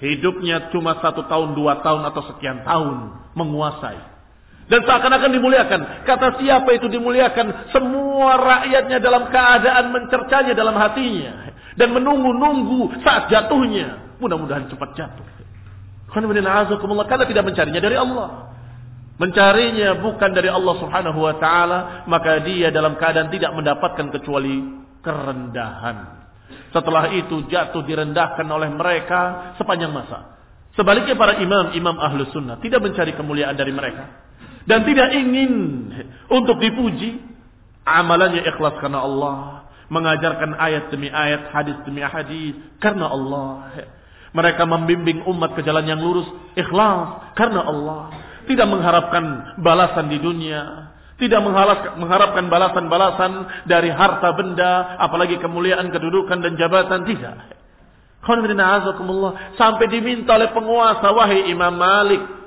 Hidupnya 0.00 0.72
cuma 0.72 0.96
satu 1.04 1.28
tahun, 1.28 1.52
dua 1.52 1.84
tahun 1.84 2.08
atau 2.08 2.24
sekian 2.32 2.64
tahun 2.64 2.96
menguasai. 3.36 4.00
Dan 4.70 4.86
seakan-akan 4.86 5.34
dimuliakan. 5.34 5.80
Kata 6.06 6.38
siapa 6.38 6.70
itu 6.78 6.86
dimuliakan? 6.86 7.74
Semua 7.74 8.38
rakyatnya 8.38 9.02
dalam 9.02 9.26
keadaan 9.26 9.90
mencercanya 9.90 10.54
dalam 10.54 10.78
hatinya. 10.78 11.50
Dan 11.74 11.90
menunggu-nunggu 11.90 13.02
saat 13.02 13.26
jatuhnya. 13.26 14.14
Mudah-mudahan 14.22 14.70
cepat 14.70 14.94
jatuh. 14.94 15.26
Karena 16.14 17.26
tidak 17.26 17.44
mencarinya 17.50 17.82
dari 17.82 17.96
Allah. 17.98 18.28
Mencarinya 19.18 19.98
bukan 19.98 20.30
dari 20.38 20.46
Allah 20.46 20.74
subhanahu 20.78 21.18
wa 21.18 21.34
ta'ala. 21.42 22.06
Maka 22.06 22.38
dia 22.46 22.70
dalam 22.70 22.94
keadaan 22.94 23.26
tidak 23.34 23.50
mendapatkan 23.50 24.06
kecuali 24.14 24.86
kerendahan. 25.02 26.22
Setelah 26.70 27.10
itu 27.10 27.42
jatuh 27.50 27.82
direndahkan 27.82 28.46
oleh 28.46 28.70
mereka 28.70 29.50
sepanjang 29.58 29.90
masa. 29.90 30.38
Sebaliknya 30.78 31.18
para 31.18 31.42
imam, 31.42 31.74
imam 31.74 31.98
ahlu 31.98 32.30
sunnah 32.30 32.62
tidak 32.62 32.78
mencari 32.86 33.18
kemuliaan 33.18 33.58
dari 33.58 33.74
mereka. 33.74 34.29
Dan 34.70 34.86
tidak 34.86 35.10
ingin 35.10 35.52
untuk 36.30 36.62
dipuji. 36.62 37.18
Amalannya 37.82 38.46
ikhlas 38.46 38.78
karena 38.78 39.02
Allah. 39.02 39.66
Mengajarkan 39.90 40.54
ayat 40.54 40.94
demi 40.94 41.10
ayat, 41.10 41.50
hadis 41.50 41.74
demi 41.82 41.98
hadis 41.98 42.54
karena 42.78 43.10
Allah. 43.10 43.74
Mereka 44.30 44.62
membimbing 44.62 45.26
umat 45.26 45.58
ke 45.58 45.66
jalan 45.66 45.82
yang 45.82 45.98
lurus, 45.98 46.30
ikhlas 46.54 47.34
karena 47.34 47.66
Allah. 47.66 48.14
Tidak 48.46 48.66
mengharapkan 48.70 49.58
balasan 49.58 50.06
di 50.06 50.22
dunia, 50.22 50.94
tidak 51.18 51.42
mengharapkan 51.98 52.46
balasan-balasan 52.46 53.66
dari 53.66 53.90
harta 53.90 54.30
benda, 54.38 54.96
apalagi 55.02 55.36
kemuliaan, 55.42 55.90
kedudukan 55.90 56.38
dan 56.38 56.54
jabatan. 56.54 57.04
Tidak. 57.04 57.36
Sampai 59.58 59.86
diminta 59.90 60.38
oleh 60.38 60.54
penguasa, 60.54 61.10
wahai 61.10 61.50
Imam 61.50 61.74
Malik. 61.74 62.39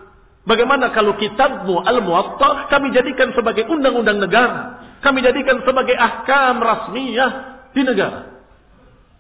Bagaimana 0.44 0.92
kalau 0.92 1.16
kitabmu 1.16 1.88
Al-Muwatta 1.88 2.68
kami 2.68 2.92
jadikan 2.92 3.32
sebagai 3.32 3.64
undang-undang 3.72 4.20
negara. 4.20 4.84
Kami 5.00 5.24
jadikan 5.24 5.64
sebagai 5.64 5.96
ahkam 5.96 6.60
rasmiyah 6.60 7.32
di 7.72 7.82
negara. 7.84 8.44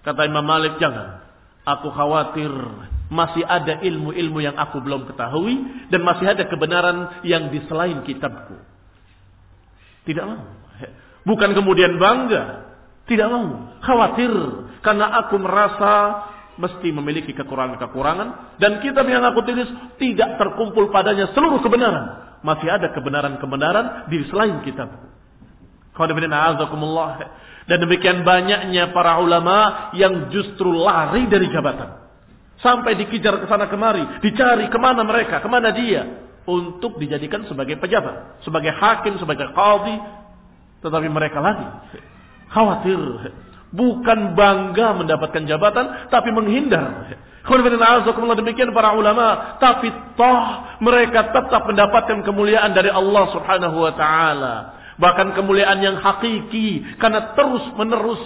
Kata 0.03 0.27
Imam 0.27 0.43
Malik, 0.43 0.79
jangan. 0.83 1.23
Aku 1.63 1.95
khawatir 1.95 2.51
masih 3.07 3.43
ada 3.47 3.79
ilmu-ilmu 3.79 4.43
yang 4.43 4.59
aku 4.59 4.83
belum 4.83 5.07
ketahui 5.07 5.87
dan 5.87 6.03
masih 6.03 6.27
ada 6.27 6.43
kebenaran 6.43 7.23
yang 7.23 7.47
di 7.47 7.63
selain 7.71 8.03
kitabku. 8.03 8.59
Tidak 10.03 10.25
mau. 10.27 10.43
Bukan 11.23 11.55
kemudian 11.55 11.95
bangga. 11.95 12.67
Tidak 13.07 13.27
mau. 13.31 13.79
Khawatir. 13.79 14.31
Karena 14.83 15.23
aku 15.23 15.39
merasa 15.39 15.91
mesti 16.59 16.89
memiliki 16.93 17.33
kekurangan-kekurangan. 17.33 18.57
Dan 18.61 18.79
kitab 18.79 19.07
yang 19.09 19.25
aku 19.25 19.41
tulis 19.45 19.69
tidak 19.97 20.37
terkumpul 20.37 20.89
padanya 20.93 21.31
seluruh 21.33 21.61
kebenaran. 21.61 22.39
Masih 22.43 22.67
ada 22.67 22.91
kebenaran-kebenaran 22.91 24.11
di 24.11 24.23
selain 24.27 24.61
kitab. 24.67 24.89
Dan 27.63 27.77
demikian 27.79 28.27
banyaknya 28.27 28.91
para 28.91 29.21
ulama 29.23 29.89
yang 29.95 30.27
justru 30.33 30.73
lari 30.73 31.29
dari 31.29 31.47
jabatan. 31.47 32.01
Sampai 32.59 32.97
dikejar 32.97 33.43
ke 33.43 33.45
sana 33.47 33.69
kemari. 33.71 34.23
Dicari 34.23 34.67
ke 34.67 34.79
mana 34.81 35.05
mereka, 35.05 35.39
ke 35.39 35.47
mana 35.47 35.71
dia 35.71 36.23
untuk 36.43 36.99
dijadikan 36.99 37.47
sebagai 37.47 37.79
pejabat, 37.79 38.43
sebagai 38.43 38.75
hakim, 38.75 39.15
sebagai 39.15 39.55
qadhi, 39.55 39.95
tetapi 40.83 41.07
mereka 41.07 41.39
lagi 41.39 41.67
khawatir, 42.53 42.99
bukan 43.73 44.37
bangga 44.37 44.93
mendapatkan 44.95 45.43
jabatan, 45.49 46.07
tapi 46.13 46.29
menghindar. 46.29 47.17
demikian 48.39 48.71
para 48.71 48.95
ulama, 48.95 49.59
tapi 49.59 49.91
toh 50.15 50.43
mereka 50.79 51.33
tetap 51.35 51.67
mendapatkan 51.67 52.23
kemuliaan 52.23 52.71
dari 52.71 52.87
Allah 52.87 53.27
Subhanahu 53.35 53.83
wa 53.83 53.93
taala. 53.97 54.55
Bahkan 54.95 55.35
kemuliaan 55.35 55.81
yang 55.83 55.97
hakiki 55.99 56.95
karena 57.01 57.33
terus 57.35 57.65
menerus 57.75 58.21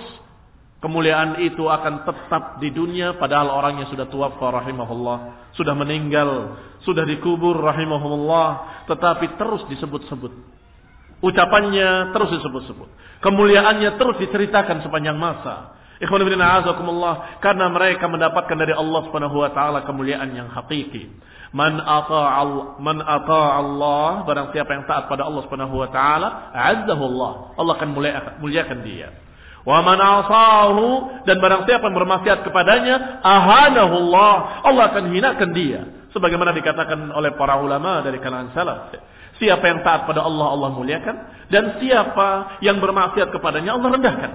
Kemuliaan 0.78 1.42
itu 1.42 1.66
akan 1.66 2.06
tetap 2.06 2.62
di 2.62 2.70
dunia 2.70 3.18
padahal 3.18 3.50
orangnya 3.50 3.90
sudah 3.90 4.06
tua 4.14 4.30
rahimahullah, 4.38 5.50
sudah 5.58 5.74
meninggal, 5.74 6.54
sudah 6.86 7.02
dikubur 7.02 7.58
rahimahullah, 7.58 8.86
tetapi 8.86 9.42
terus 9.42 9.66
disebut-sebut. 9.74 10.57
Ucapannya 11.18 12.14
terus 12.14 12.30
disebut-sebut. 12.38 12.90
Kemuliaannya 13.26 13.98
terus 13.98 14.22
diceritakan 14.22 14.86
sepanjang 14.86 15.18
masa. 15.18 15.78
Ikhwan 15.98 16.22
ibn 16.22 16.38
a'azakumullah 16.38 17.42
karena 17.42 17.74
mereka 17.74 18.06
mendapatkan 18.06 18.54
dari 18.54 18.70
Allah 18.70 19.02
Subhanahu 19.10 19.42
wa 19.42 19.50
taala 19.50 19.82
kemuliaan 19.82 20.30
yang 20.30 20.46
hakiki. 20.54 21.10
Man 21.58 21.82
ata'a 21.82 22.78
man 22.78 23.02
Allah 23.02 24.22
barang 24.30 24.54
siapa 24.54 24.78
yang 24.78 24.86
taat 24.86 25.10
pada 25.10 25.26
Allah 25.26 25.42
Subhanahu 25.50 25.74
wa 25.74 25.90
taala, 25.90 26.54
azzahu 26.54 27.04
Allah. 27.16 27.32
Allah 27.58 27.74
akan 27.82 27.90
muliakan 28.38 28.86
dia. 28.86 29.10
Wa 29.68 29.82
man 29.84 29.98
asahu 30.00 31.18
dan 31.26 31.44
barang 31.44 31.68
siapa 31.68 31.90
yang 31.90 31.98
bermaksiat 31.98 32.40
kepadanya, 32.46 33.20
ahanahullah. 33.26 34.64
Allah 34.64 34.84
akan 34.94 35.12
hinakan 35.12 35.50
dia. 35.52 35.82
Sebagaimana 36.16 36.56
dikatakan 36.56 37.10
oleh 37.12 37.36
para 37.36 37.60
ulama 37.60 38.00
dari 38.06 38.22
kalangan 38.22 38.54
salaf. 38.56 38.96
Siapa 39.38 39.64
yang 39.70 39.86
taat 39.86 40.10
pada 40.10 40.26
Allah, 40.26 40.48
Allah 40.50 40.70
muliakan. 40.74 41.16
Dan 41.54 41.78
siapa 41.78 42.60
yang 42.66 42.82
bermaksiat 42.82 43.30
kepadanya, 43.30 43.78
Allah 43.78 43.90
rendahkan. 43.94 44.32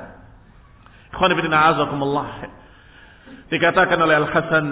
Dikatakan 3.52 3.98
oleh 4.00 4.16
Al-Hasan, 4.22 4.66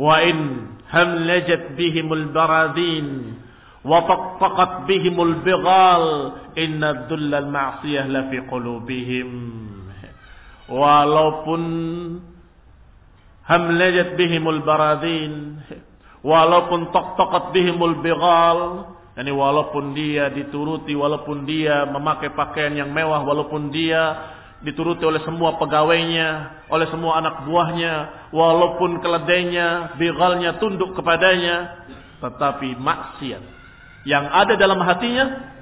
wa 0.00 0.16
in 0.24 0.38
hamlajat 0.90 1.78
bihimul 1.78 2.34
baradin 2.34 3.38
wa 3.86 4.04
taqtaqat 4.04 4.84
bihimul 4.88 5.40
bighal 5.44 6.04
inna 6.58 7.08
dhullal 7.08 7.48
ma'siyah 7.48 8.04
la 8.10 8.28
fi 8.28 8.44
qulubihim 8.44 9.30
walaupun 10.68 11.62
hamlajat 13.46 14.20
bihimul 14.20 14.60
baradin 14.66 15.64
walaupun 16.20 16.92
tok-tokat 16.92 17.56
bihimul 17.56 18.04
bighal 18.04 18.92
yani 19.20 19.36
walaupun 19.36 19.92
dia 19.92 20.32
dituruti 20.32 20.96
walaupun 20.96 21.44
dia 21.44 21.84
memakai 21.84 22.32
pakaian 22.32 22.72
yang 22.72 22.88
mewah 22.88 23.20
walaupun 23.20 23.68
dia 23.68 24.32
dituruti 24.64 25.04
oleh 25.04 25.20
semua 25.28 25.60
pegawainya 25.60 26.28
oleh 26.72 26.88
semua 26.88 27.20
anak 27.20 27.44
buahnya 27.44 27.92
walaupun 28.32 29.04
keledainya 29.04 30.00
bighalnya 30.00 30.56
tunduk 30.56 30.96
kepadanya 30.96 31.84
tetapi 32.24 32.80
maksiat 32.80 33.44
yang 34.08 34.24
ada 34.24 34.56
dalam 34.56 34.80
hatinya 34.80 35.52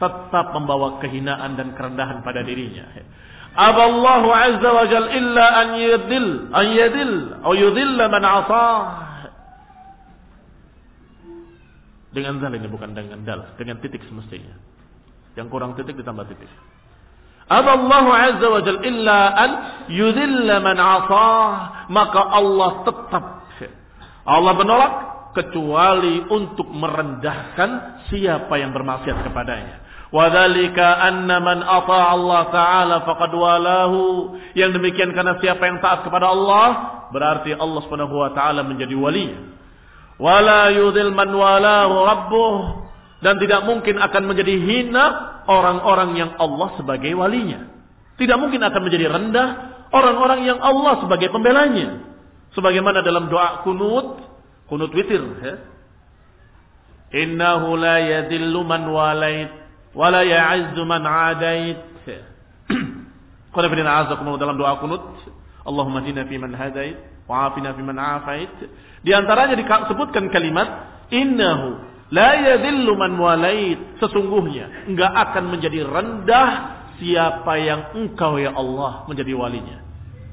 tetap 0.00 0.56
membawa 0.56 0.96
kehinaan 1.04 1.60
dan 1.60 1.76
kerendahan 1.76 2.24
pada 2.24 2.40
dirinya 2.40 2.88
Aballahu 3.54 4.34
azza 4.34 4.66
wa 4.66 4.82
jal 4.90 5.14
illa 5.14 5.46
an 5.62 5.68
yadil, 5.78 6.50
an 6.50 6.66
yadil, 6.74 7.12
atau 7.38 7.54
yudilla 7.54 8.10
man 8.10 8.26
asah. 8.26 9.03
Dengan 12.14 12.38
zal 12.38 12.54
ini 12.54 12.70
bukan 12.70 12.94
dengan 12.94 13.26
dal, 13.26 13.58
dengan 13.58 13.82
titik 13.82 14.06
semestinya. 14.06 14.54
Yang 15.34 15.50
kurang 15.50 15.74
titik 15.74 15.98
ditambah 15.98 16.30
titik. 16.30 16.46
Aballahu 17.50 18.08
azza 18.14 18.46
wa 18.46 18.60
jal 18.62 18.80
illa 18.86 19.20
an 19.34 19.50
yudilla 19.90 20.62
man 20.62 20.78
asah. 20.78 21.52
Maka 21.90 22.20
Allah 22.22 22.70
tetap. 22.86 23.24
Allah 24.24 24.52
menolak 24.56 24.92
kecuali 25.36 26.24
untuk 26.32 26.70
merendahkan 26.72 28.00
siapa 28.08 28.56
yang 28.56 28.72
bermaksiat 28.72 29.20
kepadanya. 29.20 29.84
Wadhalika 30.14 31.02
anna 31.02 31.42
man 31.42 31.60
ata 31.60 32.14
Allah 32.14 32.42
Ta'ala 32.48 32.96
faqad 33.02 33.32
walahu. 33.34 34.02
Yang 34.54 34.80
demikian 34.80 35.10
karena 35.12 35.36
siapa 35.42 35.66
yang 35.66 35.82
taat 35.82 36.06
kepada 36.06 36.30
Allah, 36.30 36.66
berarti 37.10 37.52
Allah 37.52 37.82
Subhanahu 37.82 38.14
wa 38.14 38.30
taala 38.30 38.62
menjadi 38.62 38.94
wali. 38.94 39.34
Wala 40.18 40.70
yudhil 40.70 41.10
man 41.10 41.30
walahu 41.34 41.94
rabbuh 42.06 42.54
dan 43.24 43.40
tidak 43.40 43.66
mungkin 43.66 43.98
akan 43.98 44.22
menjadi 44.30 44.54
hina 44.54 45.04
orang-orang 45.48 46.14
yang 46.14 46.30
Allah 46.38 46.76
sebagai 46.78 47.10
walinya. 47.16 47.72
Tidak 48.14 48.36
mungkin 48.38 48.62
akan 48.62 48.80
menjadi 48.84 49.10
rendah 49.10 49.48
orang-orang 49.90 50.46
yang 50.46 50.58
Allah 50.62 51.02
sebagai 51.02 51.32
pembelanya. 51.34 52.14
Sebagaimana 52.54 53.02
dalam 53.02 53.26
doa 53.26 53.66
kunut, 53.66 54.22
kunut 54.70 54.94
witir 54.94 55.24
ya. 55.42 55.54
Innahu 57.14 57.74
la 57.74 57.98
yadillu 57.98 58.62
man 58.62 58.86
walait 58.90 59.50
wala 59.94 60.22
ya'izzu 60.22 60.82
man 60.86 61.02
'adait. 61.02 61.80
Qul 63.54 63.64
bin 63.70 63.86
a'azakum 63.86 64.34
dalam 64.38 64.58
doa 64.58 64.78
kunut, 64.82 65.02
Allahumma 65.64 66.04
dina 66.04 66.28
fi 66.28 66.36
man 66.36 66.52
hadait 66.52 66.96
wa 67.24 67.48
afina 67.48 67.72
fi 67.72 67.82
man 67.82 67.98
afait. 67.98 68.52
Di 69.00 69.10
antaranya 69.16 69.56
disebutkan 69.56 70.28
kalimat 70.28 70.68
innahu 71.08 71.80
la 72.12 72.30
yadhillu 72.36 72.92
man 72.96 73.16
walait. 73.16 73.80
Sesungguhnya 74.00 74.88
enggak 74.88 75.12
akan 75.12 75.44
menjadi 75.50 75.84
rendah 75.84 76.50
siapa 77.00 77.52
yang 77.58 77.80
engkau 77.96 78.38
ya 78.38 78.52
Allah 78.54 79.08
menjadi 79.08 79.32
walinya. 79.34 79.82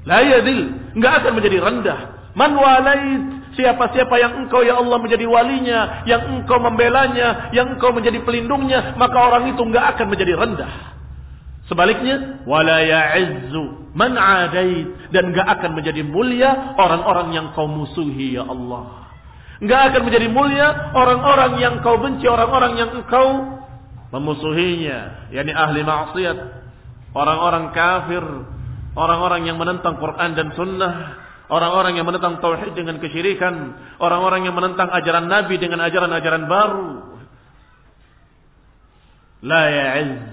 La 0.02 0.26
yadhil, 0.26 0.94
enggak 0.98 1.14
akan 1.22 1.32
menjadi 1.38 1.58
rendah. 1.62 2.00
Man 2.34 2.56
walait 2.58 3.22
siapa-siapa 3.54 4.16
yang 4.18 4.34
engkau 4.46 4.64
ya 4.64 4.80
Allah 4.80 4.98
menjadi 4.98 5.28
walinya, 5.28 6.08
yang 6.08 6.40
engkau 6.40 6.58
membelanya, 6.58 7.52
yang 7.52 7.76
engkau 7.76 7.92
menjadi 7.92 8.24
pelindungnya, 8.24 8.96
maka 8.96 9.18
orang 9.20 9.52
itu 9.52 9.62
enggak 9.62 9.96
akan 9.96 10.08
menjadi 10.10 10.34
rendah. 10.40 10.74
Sebaliknya, 11.72 12.44
wala 12.44 12.84
ya'izzu 12.84 13.96
man 13.96 14.20
adait. 14.20 14.92
Dan 15.16 15.32
enggak 15.32 15.48
akan 15.56 15.72
menjadi 15.80 16.04
mulia 16.04 16.76
orang-orang 16.76 17.32
yang 17.32 17.56
kau 17.56 17.72
musuhi 17.72 18.36
ya 18.36 18.44
Allah. 18.44 19.08
Enggak 19.64 19.96
akan 19.96 20.02
menjadi 20.04 20.28
mulia 20.28 20.92
orang-orang 20.92 21.64
yang 21.64 21.80
kau 21.80 21.96
benci, 21.96 22.28
orang-orang 22.28 22.76
yang 22.76 22.92
engkau 22.92 23.56
memusuhinya, 24.12 25.32
yakni 25.32 25.56
ahli 25.56 25.88
maksiat, 25.88 26.38
orang-orang 27.16 27.72
kafir, 27.72 28.26
orang-orang 29.00 29.48
yang 29.48 29.56
menentang 29.56 29.96
Quran 29.96 30.36
dan 30.36 30.52
sunnah, 30.60 30.94
orang-orang 31.48 31.96
yang 31.96 32.04
menentang 32.04 32.44
tauhid 32.44 32.76
dengan 32.76 33.00
kesyirikan, 33.00 33.80
orang-orang 34.04 34.44
yang 34.44 34.56
menentang 34.60 34.92
ajaran 34.92 35.32
Nabi 35.32 35.56
dengan 35.56 35.88
ajaran-ajaran 35.88 36.44
baru. 36.52 36.90
La 39.48 39.64
ya'iz, 39.72 40.31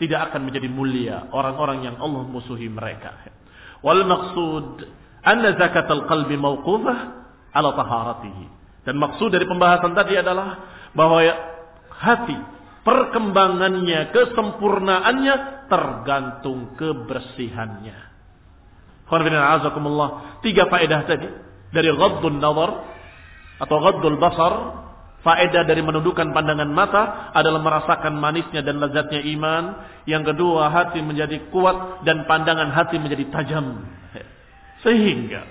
tidak 0.00 0.32
akan 0.32 0.48
menjadi 0.48 0.68
mulia 0.72 1.28
orang-orang 1.30 1.84
yang 1.84 1.96
Allah 2.00 2.24
musuhi 2.24 2.72
mereka. 2.72 3.12
Wal 3.84 4.08
maqsud 4.08 4.88
anna 5.20 5.54
zakat 5.60 5.86
al-qalbi 5.86 6.40
mawqufah 6.40 6.98
ala 7.52 7.70
taharatihi. 7.76 8.46
Dan 8.80 8.96
maksud 8.96 9.28
dari 9.28 9.44
pembahasan 9.44 9.92
tadi 9.92 10.16
adalah 10.16 10.56
bahwa 10.96 11.20
hati 12.00 12.36
perkembangannya, 12.80 14.08
kesempurnaannya 14.08 15.34
tergantung 15.68 16.74
kebersihannya. 16.80 17.98
Tiga 20.40 20.64
faedah 20.70 21.00
tadi 21.04 21.28
dari 21.70 21.88
ghaddun 21.92 22.40
nazar 22.40 22.70
atau 23.60 23.76
ghaddul 23.84 24.16
basar, 24.16 24.54
faedah 25.20 25.68
dari 25.68 25.84
menundukkan 25.84 26.32
pandangan 26.32 26.70
mata 26.72 27.32
adalah 27.36 27.60
merasakan 27.60 28.16
manisnya 28.16 28.64
dan 28.64 28.80
lezatnya 28.80 29.20
iman. 29.36 29.64
Yang 30.08 30.32
kedua, 30.34 30.72
hati 30.72 31.04
menjadi 31.04 31.50
kuat 31.52 32.04
dan 32.08 32.24
pandangan 32.24 32.72
hati 32.72 32.96
menjadi 32.96 33.28
tajam. 33.28 33.84
Sehingga 34.80 35.44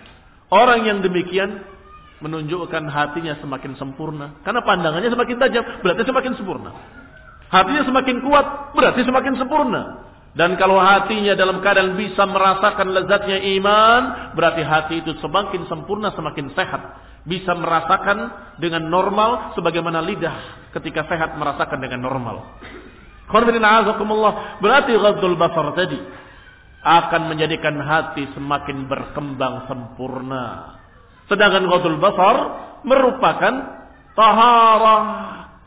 orang 0.49 0.89
yang 0.89 0.97
demikian 1.05 1.61
menunjukkan 2.19 2.83
hatinya 2.89 3.37
semakin 3.39 3.77
sempurna 3.79 4.41
karena 4.43 4.59
pandangannya 4.65 5.09
semakin 5.13 5.37
tajam, 5.37 5.63
berarti 5.85 6.01
semakin 6.03 6.33
sempurna. 6.35 6.71
Hatinya 7.49 7.81
semakin 7.81 8.17
kuat, 8.21 8.45
berarti 8.77 9.01
semakin 9.05 9.33
sempurna. 9.37 10.09
Dan 10.37 10.53
kalau 10.61 10.77
hatinya 10.77 11.33
dalam 11.33 11.57
keadaan 11.65 11.97
bisa 11.97 12.21
merasakan 12.29 12.93
lezatnya 12.93 13.41
iman, 13.57 14.01
berarti 14.37 14.61
hati 14.61 15.01
itu 15.01 15.17
semakin 15.17 15.65
sempurna, 15.65 16.13
semakin 16.13 16.53
sehat. 16.53 16.81
Bisa 17.27 17.51
merasakan 17.55 18.17
dengan 18.59 18.87
normal 18.87 19.55
sebagaimana 19.55 19.99
lidah 20.03 20.69
ketika 20.75 21.07
sehat 21.09 21.35
merasakan 21.35 21.79
dengan 21.81 22.05
normal. 22.05 22.59
Berarti 24.59 24.91
ghadul 24.97 25.37
basar 25.37 25.73
tadi 25.77 25.99
akan 26.79 27.21
menjadikan 27.29 27.75
hati 27.77 28.25
semakin 28.33 28.87
berkembang 28.87 29.67
sempurna. 29.67 30.77
Sedangkan 31.29 31.67
ghadul 31.69 31.99
basar 32.01 32.35
merupakan 32.87 33.53
taharah, 34.17 35.03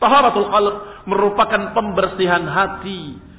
taharatul 0.01 0.49
qalb, 0.49 0.75
merupakan 1.07 1.61
pembersihan 1.71 2.43
hati. 2.49 3.31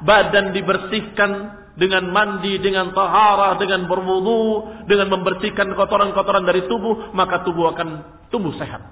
Badan 0.00 0.56
dibersihkan 0.56 1.59
dengan 1.80 2.12
mandi, 2.12 2.60
dengan 2.60 2.92
tahara, 2.92 3.56
dengan 3.56 3.88
berwudu, 3.88 4.68
dengan 4.84 5.08
membersihkan 5.16 5.72
kotoran-kotoran 5.72 6.44
dari 6.44 6.68
tubuh, 6.68 7.08
maka 7.16 7.40
tubuh 7.40 7.72
akan 7.72 7.88
tumbuh 8.28 8.52
sehat. 8.60 8.84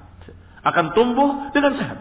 Akan 0.64 0.96
tumbuh 0.96 1.52
dengan 1.52 1.76
sehat. 1.76 2.00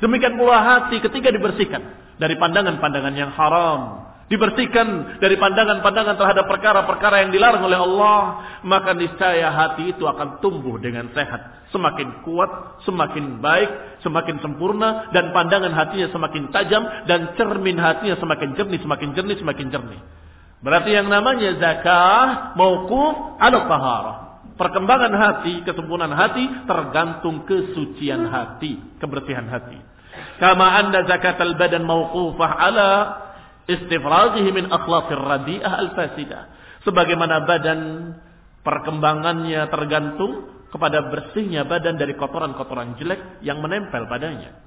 Demikian 0.00 0.40
pula 0.40 0.64
hati 0.64 1.04
ketika 1.04 1.28
dibersihkan 1.28 2.16
dari 2.16 2.40
pandangan-pandangan 2.40 3.12
yang 3.12 3.36
haram, 3.36 4.03
dibersihkan 4.32 5.20
dari 5.20 5.36
pandangan-pandangan 5.36 6.16
terhadap 6.16 6.48
perkara-perkara 6.48 7.26
yang 7.26 7.30
dilarang 7.30 7.64
oleh 7.64 7.76
Allah, 7.76 8.20
maka 8.64 8.96
niscaya 8.96 9.52
hati 9.52 9.92
itu 9.92 10.08
akan 10.08 10.40
tumbuh 10.40 10.80
dengan 10.80 11.12
sehat, 11.12 11.68
semakin 11.74 12.24
kuat, 12.24 12.80
semakin 12.88 13.44
baik, 13.44 14.00
semakin 14.00 14.40
sempurna 14.40 15.12
dan 15.12 15.36
pandangan 15.36 15.72
hatinya 15.76 16.08
semakin 16.08 16.48
tajam 16.48 16.82
dan 17.04 17.36
cermin 17.36 17.76
hatinya 17.76 18.16
semakin 18.16 18.56
jernih, 18.56 18.80
semakin 18.80 19.08
jernih, 19.12 19.36
semakin 19.36 19.66
jernih. 19.68 20.00
Berarti 20.64 20.90
yang 20.96 21.12
namanya 21.12 21.60
zakah 21.60 22.56
mauquf 22.56 23.36
ala 23.36 23.58
taharah. 23.68 24.16
Perkembangan 24.54 25.12
hati, 25.18 25.66
kesempurnaan 25.66 26.14
hati 26.14 26.46
tergantung 26.64 27.42
kesucian 27.44 28.30
hati, 28.30 28.78
kebersihan 29.02 29.50
hati. 29.50 29.76
Kama 30.38 30.66
anda 30.78 31.04
zakat 31.10 31.36
al-badan 31.42 31.82
mauqufah 31.82 32.50
ala 32.54 32.90
istifrazihi 33.68 34.50
min 34.52 34.68
akhlaqir 34.68 35.18
radi'ah 35.18 35.72
al-fasidah. 35.84 36.42
Sebagaimana 36.84 37.48
badan 37.48 37.80
perkembangannya 38.64 39.68
tergantung 39.72 40.52
kepada 40.72 41.06
bersihnya 41.06 41.62
badan 41.68 41.94
dari 41.94 42.18
kotoran-kotoran 42.18 42.98
jelek 42.98 43.40
yang 43.46 43.62
menempel 43.62 44.10
padanya. 44.10 44.58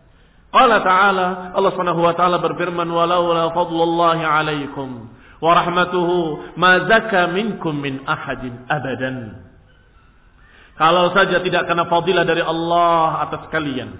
Allah 0.47 0.79
Ta'ala, 0.79 1.27
Allah 1.51 1.71
Subhanahu 1.75 2.07
wa 2.07 2.15
taala 2.15 2.39
berfirman, 2.39 2.87
"Walau 2.87 3.35
la 3.35 3.51
fadlullahi 3.51 4.23
'alaikum 4.23 5.11
wa 5.43 5.51
rahmatuhu 5.51 6.55
ma 6.55 6.87
zaka 6.87 7.27
minkum 7.35 7.75
min 7.75 7.99
ahadin 8.07 8.63
abadan." 8.71 9.43
Kalau 10.79 11.11
saja 11.11 11.43
tidak 11.43 11.67
kena 11.67 11.89
fadilah 11.91 12.23
dari 12.23 12.39
Allah 12.39 13.27
atas 13.27 13.49
kalian, 13.51 13.91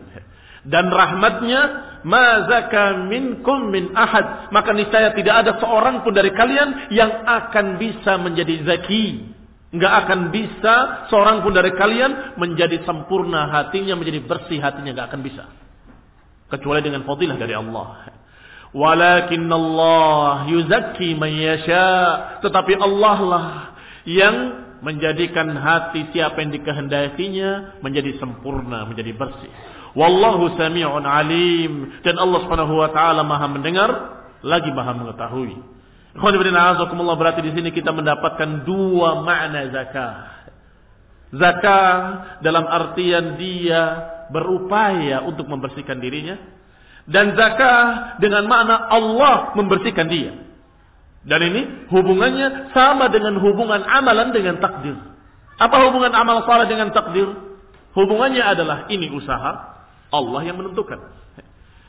dan 0.68 0.91
rahmatnya 0.91 1.61
mazaka 2.03 3.07
minkum 3.07 3.72
min 3.72 3.95
ahad. 3.95 4.51
Maka 4.51 4.76
niscaya 4.76 5.15
tidak 5.15 5.47
ada 5.47 5.51
seorang 5.63 6.03
pun 6.03 6.11
dari 6.11 6.32
kalian 6.36 6.91
yang 6.91 7.24
akan 7.24 7.80
bisa 7.80 8.20
menjadi 8.20 8.68
zaki. 8.68 9.36
Nggak 9.68 9.93
akan 10.07 10.20
bisa 10.32 10.76
seorang 11.11 11.43
pun 11.43 11.51
dari 11.51 11.76
kalian 11.76 12.39
menjadi 12.39 12.88
sempurna 12.88 13.51
hatinya 13.51 13.99
menjadi 13.99 14.24
bersih 14.24 14.59
hatinya 14.63 14.95
nggak 14.95 15.07
akan 15.11 15.22
bisa. 15.24 15.43
Kecuali 16.47 16.80
dengan 16.84 17.03
fadilah 17.03 17.36
dari 17.36 17.55
Allah. 17.55 18.15
Walakin 18.72 19.47
Allah 19.47 20.47
yuzakki 20.51 21.15
man 21.15 21.32
yasha. 21.32 21.89
Tetapi 22.43 22.74
Allah 22.80 23.18
lah 23.24 23.47
yang 24.07 24.36
menjadikan 24.80 25.51
hati 25.57 26.11
siapa 26.15 26.39
yang 26.39 26.53
dikehendakinya 26.53 27.82
menjadi 27.82 28.22
sempurna 28.22 28.86
menjadi 28.86 29.09
bersih 29.18 29.49
Wallahu 29.94 30.58
sami'un 30.60 31.06
alim. 31.06 32.02
Dan 32.04 32.20
Allah 32.20 32.40
subhanahu 32.44 32.74
wa 32.76 32.90
ta'ala 32.92 33.22
maha 33.24 33.48
mendengar, 33.48 33.90
lagi 34.44 34.74
maha 34.74 34.92
mengetahui. 34.98 35.78
Alhamdulillah 36.18 37.16
berarti 37.20 37.46
di 37.46 37.54
sini 37.54 37.70
kita 37.70 37.94
mendapatkan 37.94 38.66
dua 38.66 39.22
makna 39.22 39.70
zakah. 39.70 40.16
Zakah 41.30 41.92
dalam 42.42 42.66
artian 42.66 43.38
dia 43.38 43.84
berupaya 44.34 45.22
untuk 45.30 45.46
membersihkan 45.46 46.02
dirinya. 46.02 46.42
Dan 47.08 47.38
zakah 47.38 48.18
dengan 48.20 48.50
makna 48.50 48.90
Allah 48.90 49.56
membersihkan 49.56 50.10
dia. 50.10 50.34
Dan 51.28 51.40
ini 51.44 51.62
hubungannya 51.92 52.72
sama 52.72 53.12
dengan 53.12 53.38
hubungan 53.38 53.84
amalan 53.84 54.32
dengan 54.32 54.58
takdir. 54.64 54.96
Apa 55.60 55.90
hubungan 55.90 56.16
amal 56.16 56.48
salah 56.50 56.66
dengan 56.66 56.90
takdir? 56.96 57.28
Hubungannya 57.98 58.42
adalah 58.42 58.86
ini 58.88 59.10
usaha, 59.10 59.77
Allah 60.12 60.41
yang 60.45 60.58
menentukan. 60.60 60.99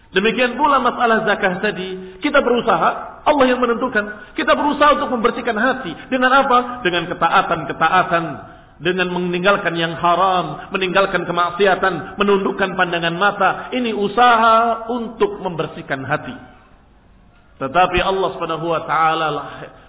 Demikian 0.09 0.57
pula 0.57 0.81
masalah 0.81 1.29
zakah 1.29 1.61
tadi. 1.61 2.17
Kita 2.25 2.41
berusaha, 2.41 3.21
Allah 3.29 3.45
yang 3.45 3.61
menentukan. 3.61 4.33
Kita 4.33 4.57
berusaha 4.57 4.97
untuk 4.97 5.13
membersihkan 5.13 5.53
hati. 5.53 5.93
Dengan 6.09 6.33
apa? 6.33 6.81
Dengan 6.81 7.05
ketaatan-ketaatan. 7.13 8.25
Dengan 8.81 9.13
meninggalkan 9.13 9.77
yang 9.77 9.93
haram. 10.01 10.73
Meninggalkan 10.73 11.29
kemaksiatan. 11.29 12.17
Menundukkan 12.17 12.73
pandangan 12.73 13.15
mata. 13.21 13.51
Ini 13.69 13.93
usaha 13.93 14.89
untuk 14.89 15.45
membersihkan 15.45 16.01
hati. 16.09 16.37
Tetapi 17.61 17.99
Allah 18.01 18.29
subhanahu 18.33 18.71
wa 18.71 18.81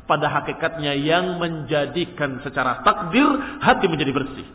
pada 0.09 0.25
hakikatnya 0.25 0.97
yang 0.97 1.37
menjadikan 1.37 2.41
secara 2.41 2.81
takdir 2.81 3.29
hati 3.61 3.85
menjadi 3.85 4.09
bersih. 4.09 4.47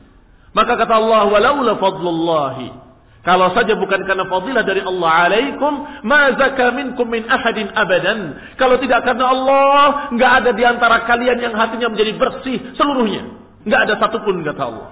Maka 0.50 0.74
kata 0.74 0.98
Allah, 0.98 1.30
walaula 1.30 1.78
fadlullahi 1.78 2.84
kalau 3.24 3.56
saja 3.56 3.72
bukan 3.80 4.04
karena 4.04 4.28
fadilah 4.28 4.68
dari 4.68 4.84
Allah 4.84 5.12
alaikum, 5.24 5.72
ma 6.04 6.36
zaka 6.36 6.76
minkum 6.76 7.08
min 7.08 7.24
ahadin 7.24 7.72
abadan. 7.72 8.36
Kalau 8.60 8.76
tidak 8.76 9.00
karena 9.00 9.32
Allah, 9.32 10.12
nggak 10.12 10.32
ada 10.44 10.50
di 10.52 10.60
antara 10.60 11.08
kalian 11.08 11.40
yang 11.40 11.56
hatinya 11.56 11.88
menjadi 11.88 12.12
bersih 12.20 12.76
seluruhnya. 12.76 13.24
Nggak 13.64 13.80
ada 13.88 13.94
satupun 13.96 14.44
kata 14.44 14.62
Allah. 14.68 14.88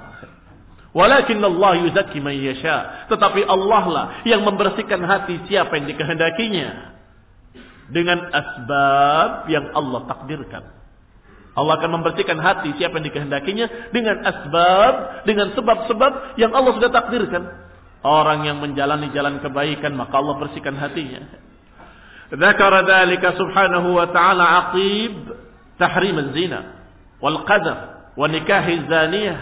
Walakin 0.96 1.44
Allah 1.44 1.72
yuzakki 1.84 2.24
man 2.24 2.32
yasha. 2.32 3.08
Tetapi 3.12 3.44
Allah 3.44 3.84
lah 3.84 4.06
yang 4.24 4.40
membersihkan 4.48 5.04
hati 5.04 5.36
siapa 5.52 5.76
yang 5.76 5.92
dikehendakinya. 5.92 6.68
Dengan 7.92 8.32
asbab 8.32 9.52
yang 9.52 9.76
Allah 9.76 10.08
takdirkan. 10.08 10.64
Allah 11.52 11.76
akan 11.76 12.00
membersihkan 12.00 12.40
hati 12.40 12.72
siapa 12.80 12.96
yang 12.96 13.12
dikehendakinya 13.12 13.92
dengan 13.92 14.24
asbab, 14.24 15.28
dengan 15.28 15.52
sebab-sebab 15.52 16.40
yang 16.40 16.56
Allah 16.56 16.72
sudah 16.80 16.88
takdirkan. 16.88 17.71
Orang 18.02 18.42
yang 18.42 18.58
menjalani 18.58 19.14
jalan 19.14 19.38
kebaikan 19.38 19.94
maka 19.94 20.18
Allah 20.18 20.34
bersihkan 20.42 20.74
hatinya. 20.74 21.22
Dzakara 22.34 22.82
dzalika 22.82 23.38
subhanahu 23.38 23.94
wa 23.94 24.10
ta'ala 24.10 24.44
aqib 24.66 25.14
tahrim 25.78 26.16
az-zina 26.18 26.60
wal 27.22 27.46
qadhaf 27.46 28.10
wa 28.18 28.26
nikah 28.26 28.66
zaniyah. 28.66 29.40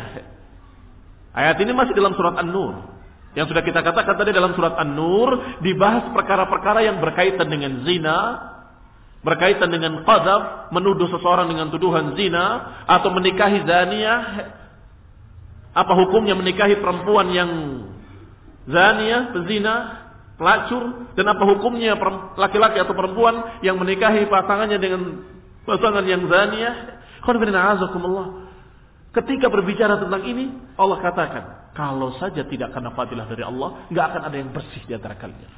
Ayat 1.30 1.56
ini 1.62 1.72
masih 1.72 1.94
dalam 1.96 2.12
surat 2.18 2.36
An-Nur. 2.36 2.90
Yang 3.38 3.54
sudah 3.54 3.62
kita 3.62 3.80
katakan 3.86 4.18
tadi 4.18 4.34
dalam 4.34 4.52
surat 4.58 4.74
An-Nur 4.74 5.62
dibahas 5.62 6.10
perkara-perkara 6.10 6.82
yang 6.82 6.98
berkaitan 6.98 7.46
dengan 7.46 7.86
zina, 7.86 8.18
berkaitan 9.22 9.70
dengan 9.70 10.02
qadab, 10.02 10.74
menuduh 10.74 11.06
seseorang 11.14 11.46
dengan 11.46 11.70
tuduhan 11.70 12.18
zina 12.18 12.76
atau 12.90 13.08
menikahi 13.14 13.62
zaniyah. 13.64 14.22
Apa 15.70 15.94
hukumnya 15.94 16.34
menikahi 16.34 16.82
perempuan 16.82 17.30
yang 17.30 17.50
zaniyah, 18.68 19.32
pezina, 19.32 19.74
pelacur 20.40 21.12
dan 21.16 21.24
apa 21.28 21.44
hukumnya 21.44 21.96
laki-laki 22.40 22.80
atau 22.80 22.96
perempuan 22.96 23.60
yang 23.60 23.76
menikahi 23.76 24.24
pasangannya 24.28 24.78
dengan 24.80 25.00
pasangan 25.68 26.04
yang 26.08 26.24
zaniyah? 26.24 27.00
Ketika 29.10 29.46
berbicara 29.50 30.00
tentang 30.00 30.22
ini, 30.22 30.54
Allah 30.78 30.98
katakan, 31.02 31.44
kalau 31.76 32.14
saja 32.16 32.46
tidak 32.46 32.72
karena 32.72 32.94
fadilah 32.96 33.26
dari 33.26 33.42
Allah, 33.44 33.84
nggak 33.90 34.04
akan 34.06 34.22
ada 34.24 34.36
yang 34.38 34.50
bersih 34.54 34.82
di 34.86 34.94
antara 34.96 35.18
kalian. 35.18 35.50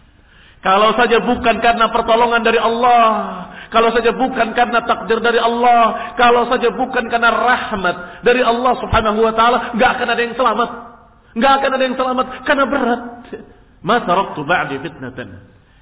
Kalau 0.62 0.94
saja 0.94 1.18
bukan 1.18 1.58
karena 1.58 1.90
pertolongan 1.90 2.42
dari 2.46 2.54
Allah, 2.54 3.10
kalau 3.74 3.90
saja 3.90 4.14
bukan 4.14 4.54
karena 4.54 4.86
takdir 4.86 5.18
dari 5.18 5.42
Allah, 5.42 6.14
kalau 6.14 6.46
saja 6.46 6.70
bukan 6.70 7.10
karena 7.10 7.34
rahmat 7.34 8.22
dari 8.22 8.46
Allah 8.46 8.78
Subhanahu 8.78 9.26
wa 9.26 9.34
taala, 9.34 9.74
enggak 9.74 9.90
akan 9.98 10.08
ada 10.14 10.22
yang 10.22 10.34
selamat. 10.38 10.91
Enggak 11.32 11.52
akan 11.60 11.70
ada 11.72 11.84
yang 11.84 11.96
selamat 11.96 12.26
karena 12.44 12.64
berat. 12.68 13.02
Ma 13.82 13.96
taraktu 14.04 14.40
ba'di 14.46 14.76
fitnatan. 14.78 15.28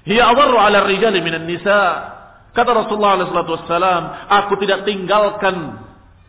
Hiya 0.07 0.33
adarru 0.33 0.57
'ala 0.57 0.87
ar-rijali 0.87 1.21
minan 1.21 1.45
nisa. 1.45 2.09
Kata 2.51 2.75
Rasulullah 2.75 3.15
wasallam, 3.23 4.03
aku 4.27 4.59
tidak 4.59 4.83
tinggalkan 4.83 5.79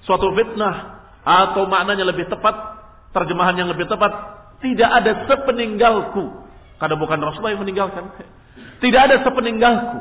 suatu 0.06 0.30
fitnah 0.38 1.02
atau 1.26 1.66
maknanya 1.66 2.06
lebih 2.06 2.30
tepat, 2.30 2.54
terjemahan 3.10 3.58
yang 3.58 3.66
lebih 3.66 3.90
tepat, 3.90 4.12
tidak 4.62 4.90
ada 5.02 5.26
sepeninggalku. 5.26 6.30
Karena 6.78 6.94
bukan 6.98 7.18
Rasulullah 7.18 7.54
yang 7.54 7.62
meninggalkan. 7.62 8.10
Tidak 8.78 9.00
ada 9.02 9.22
sepeninggalku. 9.26 9.98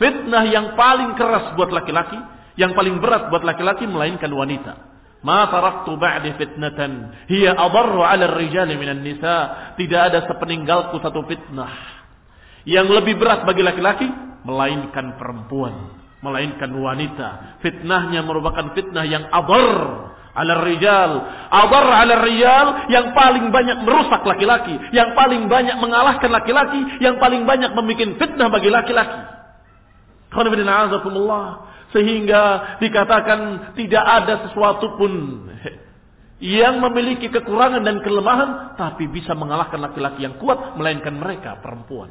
Fitnah 0.00 0.44
yang 0.48 0.76
paling 0.76 1.16
keras 1.16 1.52
buat 1.56 1.72
laki-laki, 1.72 2.16
yang 2.56 2.72
paling 2.72 3.00
berat 3.00 3.28
buat 3.28 3.44
laki-laki 3.44 3.84
melainkan 3.84 4.32
wanita. 4.32 4.93
Ma. 5.24 5.48
Tidak 9.74 10.00
ada 10.00 10.18
sepeninggalku 10.28 10.96
satu 11.00 11.20
fitnah 11.24 11.72
yang 12.64 12.88
lebih 12.88 13.16
berat 13.20 13.44
bagi 13.48 13.64
laki-laki 13.64 14.08
melainkan 14.44 15.16
perempuan, 15.16 15.96
melainkan 16.20 16.68
wanita. 16.72 17.60
Fitnahnya 17.64 18.20
merupakan 18.24 18.72
fitnah 18.76 19.04
yang 19.08 19.24
adar 19.32 19.72
ala 20.36 20.54
rijal. 20.64 21.12
Adar 21.48 21.86
ala 21.88 22.14
rijal 22.24 22.66
yang 22.92 23.16
paling 23.16 23.48
banyak 23.48 23.80
merusak 23.84 24.24
laki-laki, 24.28 24.76
yang 24.92 25.16
paling 25.16 25.48
banyak 25.48 25.76
mengalahkan 25.80 26.28
laki-laki, 26.28 27.00
yang 27.00 27.16
paling 27.16 27.48
banyak 27.48 27.72
membuat 27.72 28.20
fitnah 28.20 28.48
bagi 28.52 28.68
laki-laki. 28.68 29.20
Sehingga 31.94 32.74
dikatakan 32.82 33.72
tidak 33.78 34.02
ada 34.02 34.34
sesuatu 34.50 34.98
pun 34.98 35.12
yang 36.42 36.82
memiliki 36.82 37.30
kekurangan 37.30 37.86
dan 37.86 38.02
kelemahan 38.02 38.74
tapi 38.74 39.06
bisa 39.06 39.32
mengalahkan 39.38 39.78
laki-laki 39.78 40.26
yang 40.26 40.34
kuat 40.42 40.74
melainkan 40.74 41.14
mereka 41.14 41.62
perempuan. 41.62 42.10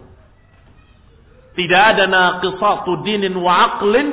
Tidak 1.54 1.84
ada 1.84 2.08
naqisatu 2.08 3.04
dinin 3.04 3.36
wa 3.36 3.78
aqlin 3.78 4.08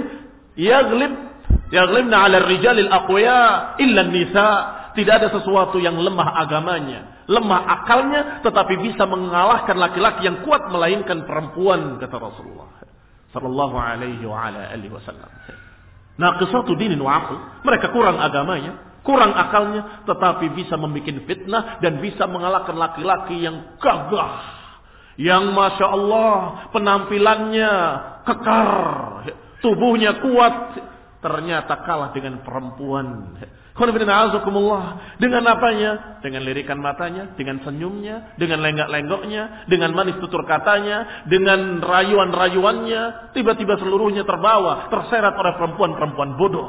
yaglib 0.59 1.31
Yaglimna 1.71 2.27
'ala 2.27 2.51
rijalil 2.51 2.91
aqwiya 2.91 3.41
illa 3.79 4.03
nisa. 4.11 4.49
Tidak 4.91 5.15
ada 5.23 5.31
sesuatu 5.31 5.79
yang 5.79 6.03
lemah 6.03 6.35
agamanya, 6.43 7.23
lemah 7.31 7.63
akalnya, 7.79 8.43
tetapi 8.43 8.75
bisa 8.91 9.07
mengalahkan 9.07 9.79
laki-laki 9.79 10.27
yang 10.27 10.43
kuat 10.43 10.67
melainkan 10.67 11.23
perempuan 11.31 11.95
kata 12.03 12.19
Rasulullah 12.19 12.81
sallallahu 13.31 13.77
alaihi 13.79 14.23
wa 14.27 14.51
ala 14.51 14.71
alihi 14.75 14.91
wasallam. 14.91 15.31
Naqisatu 16.21 16.77
dinin 16.77 17.01
wa 17.01 17.13
aql. 17.17 17.37
Mereka 17.65 17.95
kurang 17.95 18.21
agamanya, 18.21 19.01
kurang 19.07 19.33
akalnya, 19.33 20.05
tetapi 20.05 20.53
bisa 20.53 20.77
membuat 20.77 21.25
fitnah 21.25 21.81
dan 21.81 22.03
bisa 22.05 22.29
mengalahkan 22.29 22.77
laki-laki 22.77 23.41
yang 23.41 23.79
gagah, 23.81 24.33
yang 25.17 25.55
masya 25.57 25.87
Allah 25.89 26.37
penampilannya 26.75 27.73
kekar, 28.29 28.71
tubuhnya 29.65 30.21
kuat, 30.21 30.57
ternyata 31.21 31.85
kalah 31.85 32.11
dengan 32.17 32.41
perempuan. 32.45 33.37
Dengan 35.17 35.45
apanya? 35.47 36.21
Dengan 36.21 36.43
lirikan 36.45 36.81
matanya, 36.81 37.33
dengan 37.39 37.65
senyumnya, 37.65 38.37
dengan 38.37 38.61
lenggak-lenggoknya, 38.61 39.69
dengan 39.71 39.97
manis 39.97 40.21
tutur 40.21 40.45
katanya, 40.45 41.25
dengan 41.31 41.81
rayuan-rayuannya, 41.81 43.33
tiba-tiba 43.33 43.81
seluruhnya 43.81 44.27
terbawa, 44.29 44.91
terseret 44.93 45.33
oleh 45.33 45.53
perempuan-perempuan 45.57 46.37
bodoh. 46.37 46.69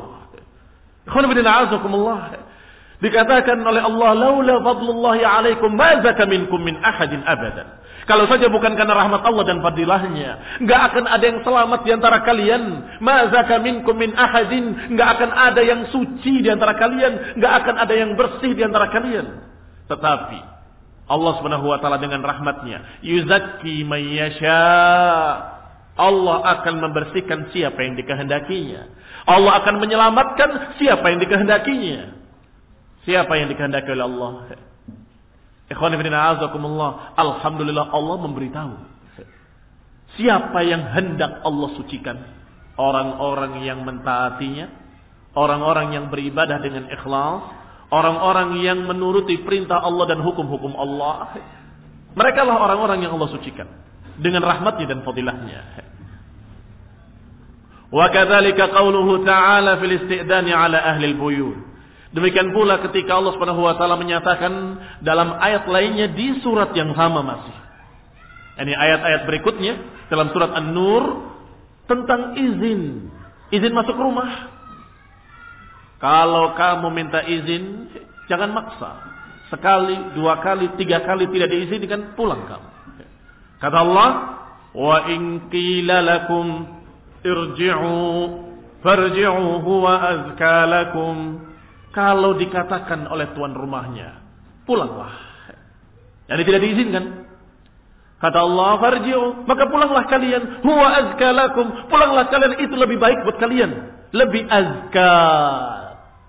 Dikatakan 3.02 3.58
oleh 3.66 3.82
Allah, 3.82 4.12
"Laula 4.14 4.62
fadlullahi 4.62 5.26
'alaikum 5.26 5.74
ma 5.74 5.98
zaka 6.06 6.30
minkum 6.30 6.62
min 6.62 6.78
ahadin 6.86 7.26
abadan." 7.26 7.82
Kalau 8.10 8.26
saja 8.26 8.50
bukan 8.50 8.74
karena 8.74 8.98
rahmat 8.98 9.22
Allah 9.22 9.44
dan 9.46 9.62
fadilahnya, 9.62 10.60
nggak 10.66 10.82
akan 10.92 11.06
ada 11.06 11.22
yang 11.22 11.40
selamat 11.46 11.80
di 11.86 11.92
antara 11.94 12.18
kalian. 12.26 12.64
Mazaka 12.98 13.62
minkum 13.62 13.94
min 13.94 14.12
ahadin, 14.18 14.98
nggak 14.98 15.10
akan 15.18 15.30
ada 15.30 15.62
yang 15.62 15.86
suci 15.94 16.42
di 16.42 16.50
antara 16.50 16.74
kalian, 16.76 17.38
nggak 17.38 17.54
akan 17.62 17.76
ada 17.78 17.94
yang 17.94 18.18
bersih 18.18 18.58
di 18.58 18.66
antara 18.66 18.90
kalian. 18.90 19.46
Tetapi 19.86 20.40
Allah 21.08 21.32
Subhanahu 21.40 21.72
wa 21.72 21.78
taala 21.78 22.02
dengan 22.02 22.26
rahmatnya, 22.26 23.00
yuzakki 23.06 23.86
may 23.86 24.18
Allah 25.92 26.38
akan 26.58 26.76
membersihkan 26.82 27.54
siapa 27.54 27.80
yang 27.86 28.00
dikehendakinya. 28.00 28.82
Allah 29.30 29.62
akan 29.62 29.76
menyelamatkan 29.78 30.80
siapa 30.82 31.06
yang 31.14 31.20
dikehendakinya. 31.22 32.21
Siapa 33.02 33.34
yang 33.34 33.50
dikehendaki 33.50 33.90
oleh 33.98 34.06
Allah? 34.06 34.32
Ikhwan 35.72 35.96
ibn 35.96 36.12
a'azakumullah. 36.12 37.16
Alhamdulillah 37.18 37.96
Allah 37.96 38.16
memberitahu. 38.28 38.74
Siapa 40.20 40.60
yang 40.68 40.92
hendak 40.92 41.42
Allah 41.42 41.70
sucikan? 41.80 42.18
Orang-orang 42.76 43.64
yang 43.64 43.82
mentaatinya. 43.88 44.68
Orang-orang 45.32 45.96
yang 45.96 46.06
beribadah 46.12 46.60
dengan 46.60 46.92
ikhlas. 46.92 47.58
Orang-orang 47.88 48.60
yang 48.60 48.84
menuruti 48.84 49.40
perintah 49.42 49.80
Allah 49.80 50.12
dan 50.12 50.20
hukum-hukum 50.20 50.76
Allah. 50.76 51.40
Mereka 52.14 52.44
lah 52.44 52.60
orang-orang 52.60 53.08
yang 53.08 53.16
Allah 53.16 53.32
sucikan. 53.32 53.68
Dengan 54.20 54.44
rahmatnya 54.44 54.86
dan 54.92 55.02
fadilahnya. 55.08 55.60
Wa 57.92 58.08
kadzalika 58.12 58.72
qauluhu 58.72 59.24
ta'ala 59.24 59.80
fil 59.80 59.96
isti'dani 60.04 60.52
ala 60.52 60.80
ahli 60.80 61.16
al-buyut. 61.16 61.71
Demikian 62.12 62.52
pula 62.52 62.84
ketika 62.84 63.16
Allah 63.16 63.32
Subhanahu 63.40 63.64
wa 63.64 63.80
taala 63.80 63.96
menyatakan 63.96 64.52
dalam 65.00 65.40
ayat 65.40 65.64
lainnya 65.72 66.12
di 66.12 66.44
surat 66.44 66.76
yang 66.76 66.92
sama 66.92 67.24
masih. 67.24 67.56
Ini 68.60 68.76
ayat-ayat 68.76 69.22
berikutnya 69.32 69.74
dalam 70.12 70.28
surat 70.36 70.52
An-Nur 70.52 71.24
tentang 71.88 72.36
izin. 72.36 73.08
Izin 73.48 73.72
masuk 73.72 73.96
rumah. 73.96 74.52
Kalau 76.04 76.52
kamu 76.60 76.88
minta 76.92 77.24
izin, 77.24 77.88
jangan 78.28 78.52
maksa. 78.52 78.92
Sekali, 79.48 80.16
dua 80.16 80.44
kali, 80.44 80.76
tiga 80.76 81.04
kali 81.04 81.32
tidak 81.32 81.48
diizinkan, 81.52 82.16
pulang 82.20 82.44
kamu. 82.48 82.70
Kata 83.62 83.78
Allah, 83.78 84.10
"Wa 84.74 85.06
in 85.12 85.48
qila 85.52 86.02
lakum 86.02 86.66
irji'u 87.22 88.00
farji'u 88.82 89.48
huwa 89.64 89.94
azka 90.02 90.60
lakum." 90.66 91.16
Kalau 91.92 92.40
dikatakan 92.40 93.08
oleh 93.12 93.36
tuan 93.36 93.52
rumahnya, 93.52 94.24
pulanglah. 94.64 95.12
Jadi 96.32 96.42
tidak 96.48 96.62
diizinkan. 96.64 97.06
Kata 98.22 98.38
Allah, 98.38 98.78
farji'u, 98.80 99.44
maka 99.50 99.68
pulanglah 99.68 100.06
kalian. 100.08 100.64
Huwa 100.64 100.88
azka 100.94 101.30
lakum. 101.36 101.68
Pulanglah 101.92 102.32
kalian, 102.32 102.64
itu 102.64 102.76
lebih 102.80 103.02
baik 103.02 103.28
buat 103.28 103.38
kalian. 103.42 103.72
Lebih 104.14 104.48
azka. 104.48 105.14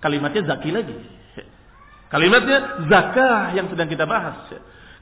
Kalimatnya 0.03 0.41
zaki 0.51 0.69
lagi. 0.73 0.97
Kalimatnya 2.11 2.85
zakah 2.91 3.55
yang 3.55 3.71
sedang 3.71 3.87
kita 3.87 4.03
bahas. 4.03 4.51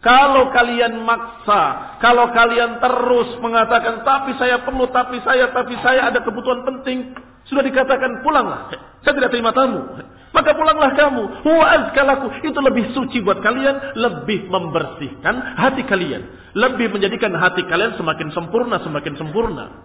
Kalau 0.01 0.49
kalian 0.49 1.05
maksa, 1.05 1.97
kalau 2.01 2.33
kalian 2.33 2.81
terus 2.81 3.37
mengatakan 3.37 4.01
tapi 4.01 4.33
saya 4.41 4.65
perlu, 4.65 4.89
tapi 4.89 5.21
saya, 5.21 5.53
tapi 5.53 5.77
saya 5.85 6.09
ada 6.09 6.25
kebutuhan 6.25 6.65
penting, 6.65 7.13
Sudah 7.51 7.67
dikatakan 7.67 8.23
pulanglah. 8.23 8.71
Saya 9.03 9.11
tidak 9.11 9.35
terima 9.35 9.51
tamu. 9.51 9.83
Maka 10.31 10.55
pulanglah 10.55 10.95
kamu. 10.95 11.43
Huwa 11.43 11.65
azkalaku. 11.67 12.47
Itu 12.47 12.63
lebih 12.63 12.95
suci 12.95 13.19
buat 13.19 13.43
kalian. 13.43 13.99
Lebih 13.99 14.47
membersihkan 14.47 15.59
hati 15.59 15.83
kalian. 15.83 16.55
Lebih 16.55 16.95
menjadikan 16.95 17.35
hati 17.35 17.67
kalian 17.67 17.99
semakin 17.99 18.31
sempurna, 18.31 18.79
semakin 18.79 19.19
sempurna. 19.19 19.83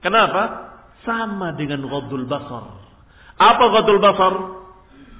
Kenapa? 0.00 0.72
Sama 1.04 1.52
dengan 1.52 1.84
ghadul 1.84 2.24
basar. 2.24 2.64
Apa 3.36 3.64
ghadul 3.76 4.00
basar? 4.00 4.34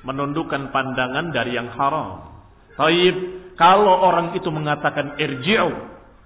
Menundukkan 0.08 0.72
pandangan 0.72 1.28
dari 1.28 1.60
yang 1.60 1.68
haram. 1.76 2.40
Taib, 2.80 3.16
kalau 3.60 4.00
orang 4.00 4.32
itu 4.32 4.48
mengatakan 4.48 5.20
irji'u, 5.20 5.72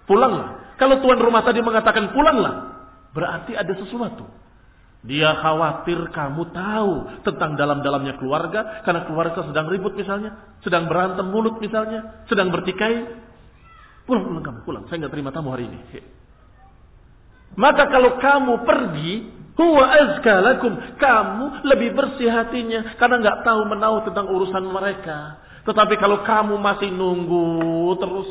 pulanglah. 0.07 0.75
Kalau 0.79 1.03
tuan 1.03 1.19
rumah 1.19 1.43
tadi 1.43 1.59
mengatakan 1.63 2.15
pulanglah, 2.15 2.87
berarti 3.15 3.55
ada 3.55 3.71
sesuatu. 3.75 4.27
Dia 5.01 5.33
khawatir 5.33 6.13
kamu 6.13 6.53
tahu 6.53 7.25
tentang 7.25 7.57
dalam-dalamnya 7.57 8.21
keluarga 8.21 8.85
karena 8.85 9.09
keluarga 9.09 9.41
sedang 9.49 9.73
ribut 9.73 9.97
misalnya, 9.97 10.61
sedang 10.61 10.93
berantem 10.93 11.25
mulut 11.25 11.57
misalnya, 11.57 12.25
sedang 12.29 12.53
bertikai. 12.53 13.09
Pulang, 14.05 14.29
pulang 14.29 14.45
kamu, 14.45 14.59
pulang. 14.69 14.85
Saya 14.93 15.07
nggak 15.07 15.13
terima 15.17 15.33
tamu 15.33 15.57
hari 15.57 15.73
ini. 15.73 15.81
Maka 17.57 17.89
kalau 17.89 18.21
kamu 18.21 18.55
pergi, 18.69 19.13
huwa 19.57 19.85
azka 19.89 20.35
lakum. 20.45 20.73
Kamu 21.01 21.65
lebih 21.65 21.97
bersih 21.97 22.29
hatinya 22.29 22.95
karena 23.01 23.25
nggak 23.25 23.39
tahu 23.41 23.61
menahu 23.73 23.97
tentang 24.05 24.29
urusan 24.29 24.65
mereka. 24.69 25.41
Tetapi 25.65 25.97
kalau 25.97 26.21
kamu 26.29 26.61
masih 26.61 26.93
nunggu 26.93 27.97
terus 27.97 28.29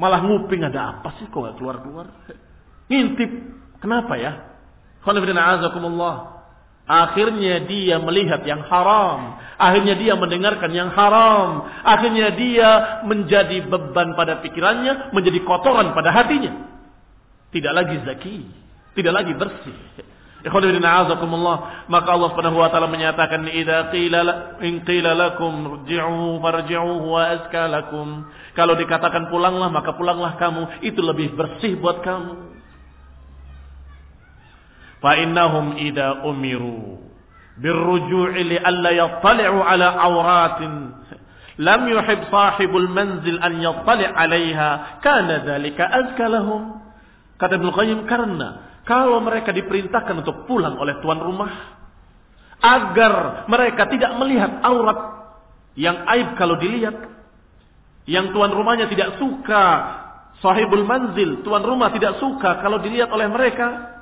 malah 0.00 0.24
nguping 0.24 0.64
ada 0.64 0.96
apa 0.96 1.20
sih 1.20 1.28
kok 1.28 1.36
nggak 1.36 1.56
keluar-keluar? 1.60 2.08
Ngintip. 2.88 3.60
Kenapa 3.84 4.16
ya? 4.16 4.49
Akhirnya 6.90 7.62
dia 7.70 8.02
melihat 8.02 8.42
yang 8.42 8.66
haram. 8.66 9.38
Akhirnya 9.62 9.94
dia 9.94 10.18
mendengarkan 10.18 10.74
yang 10.74 10.90
haram. 10.90 11.70
Akhirnya 11.86 12.34
dia 12.34 12.70
menjadi 13.06 13.62
beban 13.62 14.18
pada 14.18 14.42
pikirannya. 14.42 15.14
Menjadi 15.14 15.38
kotoran 15.46 15.94
pada 15.94 16.10
hatinya. 16.10 16.66
Tidak 17.54 17.70
lagi 17.70 17.96
zaki. 18.02 18.38
Tidak 18.98 19.12
lagi 19.14 19.32
bersih. 19.38 19.76
Maka 20.40 22.08
Allah 22.16 22.28
subhanahu 22.32 22.64
wa 22.64 22.72
ta'ala 22.72 22.88
menyatakan 22.88 23.44
Ida 23.44 23.92
qila, 23.92 24.56
in 24.64 24.80
qila 24.88 25.12
lakum 25.12 25.84
wa 25.84 27.20
azka 27.28 27.68
Kalau 28.56 28.74
dikatakan 28.74 29.28
pulanglah 29.28 29.68
maka 29.68 29.92
pulanglah 30.00 30.40
kamu 30.40 30.80
Itu 30.80 31.04
lebih 31.04 31.36
bersih 31.36 31.76
buat 31.76 32.00
kamu 32.00 32.49
fa 35.00 35.16
innahum 35.16 35.76
idza 35.80 36.24
umiru 36.28 37.00
birruju'i 37.60 38.56
li 38.56 38.56
alla 38.56 38.90
yattali'u 38.92 39.58
ala 39.60 39.88
awratin. 40.00 40.72
Lam 41.60 41.82
yuhib 41.92 42.24
sahibul 42.32 42.88
manzil 42.88 43.36
an 43.36 43.60
yattali' 43.60 44.08
'alaiha 44.08 45.00
kana 45.04 45.44
dzalika 45.44 45.84
azka 45.84 46.26
kata 47.40 47.56
Ibnu 47.56 47.70
Qayyim 47.72 48.00
karena 48.04 48.80
kalau 48.84 49.20
mereka 49.24 49.52
diperintahkan 49.52 50.24
untuk 50.24 50.44
pulang 50.44 50.76
oleh 50.76 51.00
tuan 51.00 51.20
rumah 51.20 51.80
agar 52.60 53.44
mereka 53.48 53.88
tidak 53.88 54.12
melihat 54.20 54.60
aurat 54.60 55.00
yang 55.76 56.04
aib 56.16 56.36
kalau 56.36 56.60
dilihat 56.60 56.96
yang 58.04 58.36
tuan 58.36 58.52
rumahnya 58.52 58.92
tidak 58.92 59.16
suka 59.16 59.64
sahibul 60.44 60.84
manzil 60.84 61.40
tuan 61.40 61.64
rumah 61.64 61.88
tidak 61.96 62.20
suka 62.20 62.60
kalau 62.60 62.80
dilihat 62.84 63.08
oleh 63.08 63.28
mereka 63.32 63.99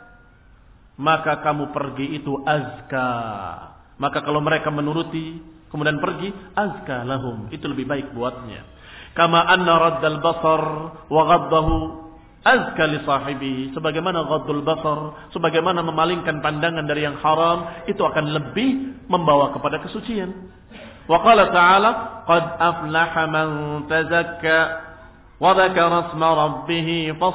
maka 0.99 1.41
kamu 1.47 1.71
pergi 1.71 2.19
itu 2.19 2.43
azka. 2.43 3.11
Maka 4.03 4.23
kalau 4.27 4.43
mereka 4.43 4.69
menuruti, 4.75 5.39
kemudian 5.71 6.03
pergi, 6.03 6.35
azka 6.59 7.07
lahum. 7.07 7.47
Itu 7.55 7.71
lebih 7.71 7.87
baik 7.87 8.11
buatnya. 8.13 8.67
Kama 9.15 9.47
anna 9.47 9.75
raddal 9.79 10.19
basar 10.19 10.63
wa 11.07 11.23
ghaddahu 11.27 11.75
azka 12.43 12.85
li 12.91 12.99
sahibihi. 13.07 13.65
Sebagaimana 13.79 14.27
ghaddul 14.27 14.63
basar, 14.67 15.31
sebagaimana 15.31 15.87
memalingkan 15.87 16.43
pandangan 16.43 16.87
dari 16.87 17.07
yang 17.07 17.19
haram, 17.23 17.87
itu 17.87 18.03
akan 18.03 18.35
lebih 18.35 19.03
membawa 19.07 19.55
kepada 19.55 19.79
kesucian. 19.83 20.51
Wa 21.09 21.25
qala 21.25 21.49
ta'ala, 21.49 21.91
qad 22.29 22.45
aflaha 22.59 23.23
man 23.31 23.49
tazakka 23.89 24.59
wa 25.39 25.55
dzakara 25.55 26.11
rabbih 26.11 27.15
fa 27.17 27.29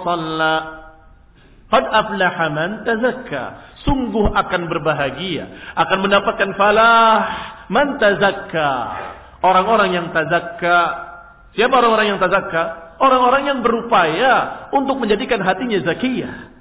Qad 1.73 1.89
aflaha 1.89 2.45
man 2.53 2.85
tazakka. 2.85 3.43
Sungguh 3.81 4.29
akan 4.29 4.69
berbahagia, 4.69 5.73
akan 5.73 5.97
mendapatkan 6.05 6.53
falah 6.53 7.17
man 7.73 7.97
tazakka. 7.97 8.71
Orang-orang 9.41 9.89
yang 9.97 10.07
tazakka. 10.13 10.77
Siapa 11.57 11.73
orang-orang 11.73 12.13
yang 12.13 12.19
tazakka? 12.21 12.93
Orang-orang 13.01 13.49
yang 13.49 13.59
berupaya 13.65 14.69
untuk 14.69 15.01
menjadikan 15.01 15.41
hatinya 15.41 15.81
zakiyah. 15.81 16.53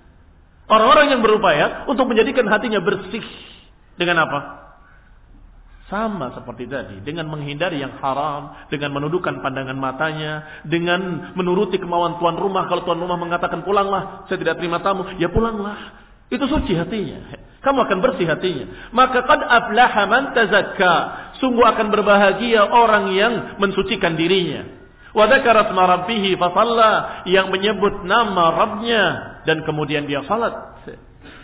Orang-orang 0.72 1.12
yang 1.12 1.20
berupaya 1.20 1.84
untuk 1.92 2.08
menjadikan 2.08 2.48
hatinya 2.48 2.80
bersih. 2.80 3.22
Dengan 4.00 4.24
apa? 4.24 4.61
Sama 5.92 6.32
seperti 6.32 6.64
tadi, 6.72 7.04
dengan 7.04 7.28
menghindari 7.28 7.84
yang 7.84 8.00
haram, 8.00 8.56
dengan 8.72 8.96
menundukkan 8.96 9.44
pandangan 9.44 9.76
matanya, 9.76 10.64
dengan 10.64 11.36
menuruti 11.36 11.76
kemauan 11.76 12.16
tuan 12.16 12.40
rumah. 12.40 12.64
Kalau 12.64 12.88
tuan 12.88 12.96
rumah 12.96 13.20
mengatakan 13.20 13.60
pulanglah, 13.60 14.24
saya 14.24 14.40
tidak 14.40 14.56
terima 14.56 14.80
tamu, 14.80 15.04
ya 15.20 15.28
pulanglah. 15.28 16.00
Itu 16.32 16.48
suci 16.48 16.72
hatinya. 16.72 17.36
Kamu 17.60 17.78
akan 17.84 17.98
bersih 18.00 18.24
hatinya. 18.24 18.88
Maka 18.88 19.20
qad 19.20 19.44
aflaha 19.44 20.02
man 20.08 20.32
tazakka. 20.32 20.94
Sungguh 21.44 21.60
akan 21.60 21.92
berbahagia 21.92 22.64
orang 22.64 23.12
yang 23.12 23.32
mensucikan 23.60 24.16
dirinya. 24.16 24.64
Wa 25.12 25.28
dzakara 25.28 25.76
asma 25.76 26.00
yang 27.28 27.52
menyebut 27.52 28.08
nama 28.08 28.48
Rabbnya 28.64 29.04
dan 29.44 29.60
kemudian 29.68 30.08
dia 30.08 30.24
salat. 30.24 30.72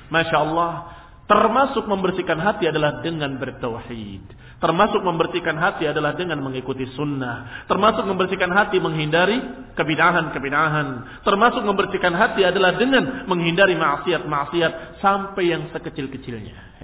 Masya 0.09 0.37
Allah. 0.41 0.98
Termasuk 1.29 1.85
membersihkan 1.85 2.41
hati 2.41 2.73
adalah 2.73 3.05
dengan 3.05 3.37
bertauhid. 3.37 4.25
Termasuk 4.59 5.05
membersihkan 5.05 5.61
hati 5.61 5.85
adalah 5.85 6.17
dengan 6.17 6.41
mengikuti 6.41 6.89
sunnah. 6.97 7.69
Termasuk 7.69 8.09
membersihkan 8.09 8.49
hati 8.49 8.81
menghindari 8.81 9.37
kebidahan-kebidahan. 9.77 11.21
Termasuk 11.29 11.63
membersihkan 11.69 12.17
hati 12.17 12.49
adalah 12.49 12.81
dengan 12.81 13.29
menghindari 13.29 13.77
maksiat-maksiat 13.77 15.05
sampai 15.05 15.53
yang 15.53 15.69
sekecil-kecilnya. 15.69 16.81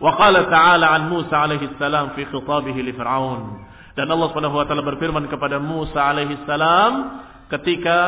Wa 0.00 0.16
ta'ala 0.16 0.96
an 0.96 1.12
Musa 1.12 1.36
alaihi 1.36 1.76
salam 1.76 2.16
fi 2.16 2.24
khitabihi 2.24 2.80
li 2.80 2.92
Fir'aun. 2.96 3.68
Dan 3.96 4.12
Allah 4.12 4.28
Subhanahu 4.32 4.60
wa 4.60 4.64
taala 4.68 4.84
berfirman 4.84 5.24
kepada 5.28 5.56
Musa 5.56 6.04
alaihi 6.04 6.40
salam 6.44 7.24
ketika 7.48 7.98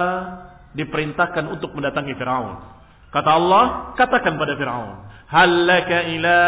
diperintahkan 0.76 1.49
untuk 1.49 1.72
mendatangi 1.72 2.12
Firaun. 2.16 2.78
Kata 3.09 3.31
Allah, 3.41 3.65
katakan 3.97 4.37
pada 4.37 4.53
Fir'aun, 4.57 5.09
Halaka 5.29 5.99
ila 6.13 6.41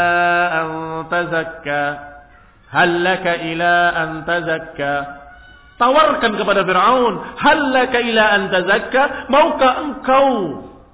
an 0.53 0.69
tazakka? 1.09 1.83
Halaka 2.69 3.33
ila 3.49 3.75
an 3.97 4.11
tazakka?" 4.29 4.93
Tawarkan 5.81 6.37
kepada 6.37 6.61
Fir'aun, 6.69 7.15
Halaka 7.41 7.99
ila 8.05 8.25
an 8.37 8.43
tazakka? 8.53 9.33
Maukah 9.33 9.73
engkau 9.89 10.29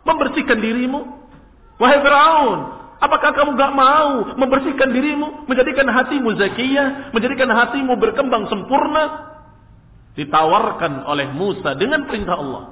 membersihkan 0.07 0.62
dirimu?" 0.62 1.03
Wahai 1.77 2.01
Fir'aun, 2.01 2.59
apakah 3.03 3.37
kamu 3.37 3.59
gak 3.59 3.73
mau 3.77 4.33
membersihkan 4.39 4.89
dirimu, 4.89 5.45
menjadikan 5.45 5.85
hatimu 5.91 6.33
zakiyah, 6.41 7.12
menjadikan 7.12 7.51
hatimu 7.53 7.99
berkembang 8.01 8.49
sempurna? 8.49 9.35
Ditawarkan 10.17 11.05
oleh 11.05 11.29
Musa 11.37 11.77
dengan 11.77 12.09
perintah 12.09 12.41
Allah. 12.41 12.64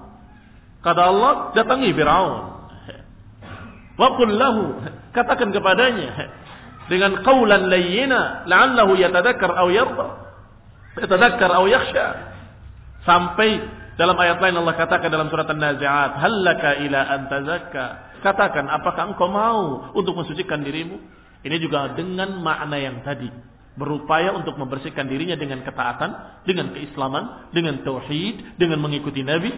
Kata 0.81 1.03
Allah, 1.05 1.33
datangi 1.53 1.93
Fir'aun. 1.93 2.64
Wa 3.95 4.19
lahu 4.19 4.83
Katakan 5.15 5.55
kepadanya 5.55 6.11
dengan 6.91 7.25
qaulan 7.25 7.73
layyina 7.73 8.45
la'allahu 8.45 8.93
yatadhakkar 8.99 9.53
aw 9.57 9.69
yarda. 9.73 10.09
Yatadhakkar 11.01 11.51
aw 11.55 11.65
yakhsha. 11.65 12.07
Sampai 13.09 13.61
dalam 13.95 14.17
ayat 14.19 14.43
lain 14.43 14.59
Allah 14.59 14.75
katakan 14.75 15.09
dalam 15.09 15.31
surat 15.31 15.47
An-Nazi'at, 15.47 16.19
"Hallaka 16.19 16.83
ila 16.83 17.01
an 17.15 17.21
tazakka?" 17.31 17.87
Katakan, 18.25 18.67
apakah 18.73 19.13
engkau 19.13 19.29
mau 19.29 19.93
untuk 19.93 20.17
mensucikan 20.17 20.65
dirimu? 20.65 20.97
Ini 21.45 21.57
juga 21.61 21.93
dengan 21.93 22.41
makna 22.41 22.81
yang 22.81 23.05
tadi. 23.05 23.29
Berupaya 23.77 24.33
untuk 24.33 24.57
membersihkan 24.57 25.05
dirinya 25.05 25.37
dengan 25.37 25.61
ketaatan, 25.61 26.43
dengan 26.49 26.73
keislaman, 26.73 27.53
dengan 27.53 27.85
tauhid, 27.85 28.57
dengan 28.57 28.81
mengikuti 28.81 29.21
Nabi. 29.21 29.53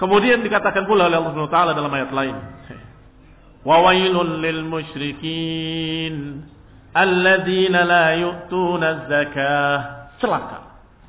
Kemudian 0.00 0.40
dikatakan 0.40 0.88
pula 0.88 1.12
oleh 1.12 1.20
Allah 1.20 1.32
Subhanahu 1.36 1.52
wa 1.52 1.56
taala 1.60 1.72
dalam 1.76 1.92
ayat 1.92 2.10
lain. 2.16 2.36
Wa 3.60 3.84
wailul 3.84 4.40
lil 4.40 4.64
musyrikin 4.64 6.40
alladzina 6.96 7.84
la 7.84 8.16
yu'tuna 8.16 9.04
zakah. 9.12 9.78
Celaka. 10.16 10.58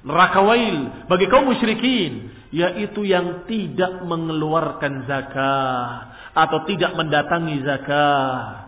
Neraka 0.03 0.43
wail 0.43 1.07
bagi 1.07 1.31
kaum 1.31 1.47
musyrikin 1.47 2.35
yaitu 2.51 3.07
yang 3.07 3.47
tidak 3.47 4.03
mengeluarkan 4.03 5.07
zakah 5.07 6.11
atau 6.35 6.67
tidak 6.67 6.91
mendatangi 6.99 7.63
zakah. 7.63 8.67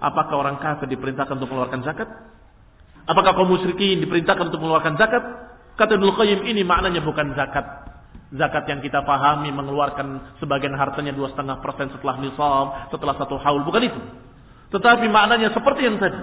Apakah 0.00 0.34
orang 0.36 0.56
kafir 0.60 0.88
diperintahkan 0.88 1.36
untuk 1.36 1.52
mengeluarkan 1.52 1.84
zakat? 1.84 2.08
Apakah 3.08 3.32
kaum 3.36 3.48
musyrikin 3.48 4.04
diperintahkan 4.04 4.52
untuk 4.52 4.60
mengeluarkan 4.60 4.96
zakat? 4.96 5.24
Kata 5.80 5.96
Ibnu 5.96 6.12
Qayyim 6.16 6.44
ini 6.48 6.64
maknanya 6.64 7.00
bukan 7.00 7.32
zakat, 7.32 7.64
Zakat 8.28 8.68
yang 8.68 8.84
kita 8.84 9.08
pahami 9.08 9.48
mengeluarkan 9.48 10.36
sebagian 10.36 10.76
hartanya 10.76 11.16
dua 11.16 11.32
setengah 11.32 11.64
persen 11.64 11.88
setelah 11.96 12.20
nisab, 12.20 12.92
setelah 12.92 13.14
satu 13.16 13.40
haul, 13.40 13.64
bukan 13.64 13.88
itu. 13.88 14.00
Tetapi 14.68 15.08
maknanya 15.08 15.48
seperti 15.56 15.88
yang 15.88 15.96
tadi. 15.96 16.20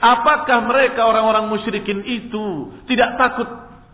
Apakah 0.00 0.64
mereka 0.66 1.06
orang-orang 1.06 1.46
musyrikin 1.52 2.02
itu 2.02 2.74
tidak 2.90 3.14
takut 3.14 3.46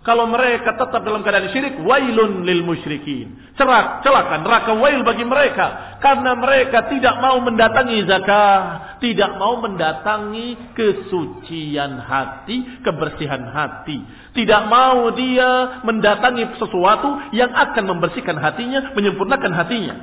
kalau 0.06 0.30
mereka 0.30 0.78
tetap 0.78 1.02
dalam 1.02 1.26
keadaan 1.26 1.50
syirik, 1.50 1.82
wailun 1.82 2.46
lil 2.46 2.62
musyrikin. 2.62 3.50
Cerak, 3.58 4.06
celaka, 4.06 4.38
neraka 4.38 4.70
wail 4.78 5.02
bagi 5.02 5.26
mereka. 5.26 5.98
Karena 5.98 6.38
mereka 6.38 6.86
tidak 6.86 7.18
mau 7.18 7.42
mendatangi 7.42 8.06
zakat. 8.06 9.02
Tidak 9.02 9.34
mau 9.34 9.58
mendatangi 9.58 10.78
kesucian 10.78 11.98
hati, 11.98 12.86
kebersihan 12.86 13.50
hati. 13.50 13.98
Tidak 14.30 14.62
mau 14.70 15.10
dia 15.10 15.82
mendatangi 15.82 16.54
sesuatu 16.54 17.34
yang 17.34 17.50
akan 17.50 17.98
membersihkan 17.98 18.38
hatinya, 18.38 18.94
menyempurnakan 18.94 19.58
hatinya. 19.58 19.94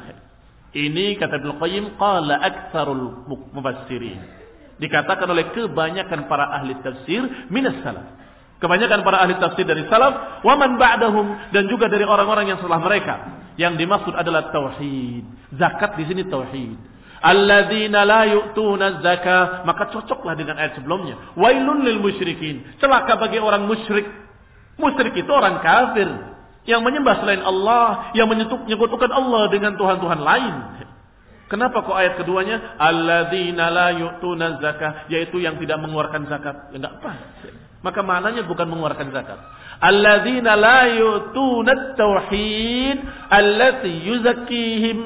Ini 0.75 1.15
kata 1.15 1.39
Ibnu 1.39 1.63
Qayyim, 1.63 1.95
qala 1.95 2.43
aktsarul 2.43 3.23
mufassirin. 3.55 4.19
Dikatakan 4.83 5.31
oleh 5.31 5.47
kebanyakan 5.55 6.27
para 6.27 6.59
ahli 6.59 6.75
tafsir 6.83 7.47
minas 7.47 7.79
salaf. 7.87 8.19
Kebanyakan 8.63 9.03
para 9.03 9.19
ahli 9.19 9.35
tafsir 9.43 9.67
dari 9.67 9.83
salaf, 9.91 10.39
waman 10.39 10.79
ba'dahum 10.79 11.51
dan 11.51 11.67
juga 11.67 11.91
dari 11.91 12.07
orang-orang 12.07 12.47
yang 12.47 12.63
setelah 12.63 12.79
mereka. 12.79 13.43
Yang 13.59 13.83
dimaksud 13.83 14.15
adalah 14.15 14.55
tauhid. 14.55 15.27
Zakat 15.59 15.99
di 15.99 16.07
sini 16.07 16.23
tauhid. 16.31 16.79
Alladzina 17.19 18.07
la 18.07 18.23
yu'tuna 18.23 19.03
zakah, 19.03 19.67
maka 19.67 19.91
cocoklah 19.91 20.39
dengan 20.39 20.55
ayat 20.55 20.79
sebelumnya. 20.79 21.35
Wailun 21.35 21.83
lil 21.83 21.99
musyrikin. 21.99 22.79
Celaka 22.79 23.19
bagi 23.19 23.43
orang 23.43 23.67
musyrik. 23.67 24.07
Musyrik 24.79 25.11
itu 25.11 25.31
orang 25.35 25.59
kafir 25.59 26.07
yang 26.63 26.87
menyembah 26.87 27.19
selain 27.19 27.43
Allah, 27.43 28.15
yang 28.15 28.31
menyekutukan 28.31 29.11
Allah 29.11 29.51
dengan 29.51 29.75
tuhan-tuhan 29.75 30.23
lain. 30.23 30.55
Kenapa 31.51 31.83
kok 31.83 31.99
ayat 31.99 32.15
keduanya 32.15 32.79
alladzina 32.79 33.67
la 33.67 33.91
yu'tuna 33.91 34.63
zakah, 34.63 35.11
yaitu 35.11 35.43
yang 35.43 35.59
tidak 35.59 35.83
mengeluarkan 35.83 36.31
zakat? 36.31 36.71
Enggak 36.71 37.03
pas. 37.03 37.19
Maka 37.83 37.99
maknanya 37.99 38.47
bukan 38.47 38.71
mengeluarkan 38.71 39.11
zakat. 39.11 39.39
Alladzina 39.83 40.55
la 40.55 40.87
yu'tunat 40.87 41.99
tauhid 41.99 42.97
allati 43.27 43.91
yuzakkihim. 44.07 44.99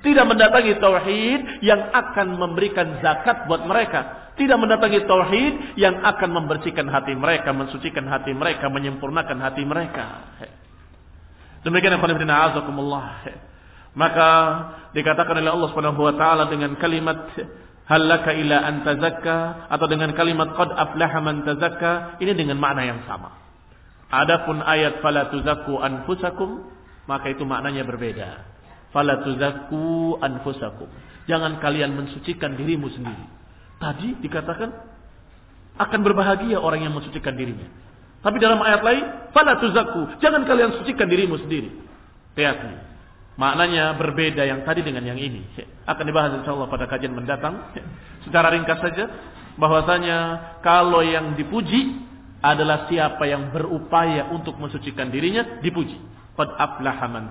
Tidak 0.00 0.24
mendatangi 0.24 0.80
tauhid 0.80 1.60
yang 1.60 1.92
akan 1.92 2.40
memberikan 2.40 2.96
zakat 3.04 3.44
buat 3.44 3.68
mereka. 3.68 4.32
Tidak 4.40 4.56
mendatangi 4.56 5.04
tauhid 5.04 5.76
yang 5.76 6.00
akan 6.00 6.30
membersihkan 6.32 6.88
hati 6.88 7.12
mereka, 7.12 7.52
mensucikan 7.52 8.08
hati 8.08 8.32
mereka, 8.32 8.72
menyempurnakan 8.72 9.36
hati 9.44 9.66
mereka. 9.68 10.32
Demikian 11.66 11.98
yang 11.98 12.30
azakumullah. 12.30 13.26
Maka 13.98 14.30
dikatakan 14.94 15.42
oleh 15.42 15.50
Allah 15.50 15.70
taala 16.14 16.44
dengan 16.46 16.78
kalimat 16.78 17.34
halaka 17.88 18.36
ila 18.36 18.56
an 18.62 18.84
tazakka 18.84 19.66
atau 19.72 19.86
dengan 19.88 20.12
kalimat 20.12 20.52
qad 20.52 20.70
aflaha 20.76 21.18
man 21.24 21.42
tazakka 21.42 22.20
ini 22.20 22.36
dengan 22.36 22.60
makna 22.60 22.84
yang 22.84 23.00
sama. 23.08 23.32
Adapun 24.12 24.60
ayat 24.60 25.00
fala 25.00 25.32
tuzakku 25.32 25.80
anfusakum 25.80 26.68
maka 27.08 27.32
itu 27.32 27.48
maknanya 27.48 27.88
berbeda. 27.88 28.44
Fala 28.92 29.24
tuzakku 29.24 30.16
anfusakum. 30.20 30.88
Jangan 31.28 31.60
kalian 31.60 31.96
mensucikan 31.96 32.56
dirimu 32.56 32.88
sendiri. 32.92 33.24
Tadi 33.80 34.20
dikatakan 34.20 34.70
akan 35.76 36.00
berbahagia 36.04 36.60
orang 36.60 36.84
yang 36.84 36.92
mensucikan 36.92 37.36
dirinya. 37.36 37.68
Tapi 38.18 38.36
dalam 38.42 38.58
ayat 38.58 38.82
lain, 38.82 39.04
fala 39.30 39.62
tuzakku, 39.62 40.18
jangan 40.18 40.42
kalian 40.42 40.74
sucikan 40.82 41.06
dirimu 41.06 41.38
sendiri. 41.38 41.70
Lihat. 42.34 42.87
Maknanya 43.38 43.94
berbeda 43.94 44.42
yang 44.42 44.66
tadi 44.66 44.82
dengan 44.82 45.06
yang 45.06 45.14
ini. 45.14 45.46
Akan 45.86 46.02
dibahas 46.02 46.34
insya 46.42 46.58
Allah 46.58 46.66
pada 46.66 46.90
kajian 46.90 47.14
mendatang. 47.14 47.70
Secara 48.26 48.50
ringkas 48.50 48.82
saja. 48.82 49.06
Bahwasanya 49.54 50.18
kalau 50.58 51.06
yang 51.06 51.38
dipuji 51.38 52.02
adalah 52.42 52.90
siapa 52.90 53.30
yang 53.30 53.54
berupaya 53.54 54.34
untuk 54.34 54.58
mensucikan 54.58 55.06
dirinya, 55.14 55.62
dipuji. 55.62 55.94
Qad 56.34 56.50
aflaha 56.50 57.06
man. 57.06 57.30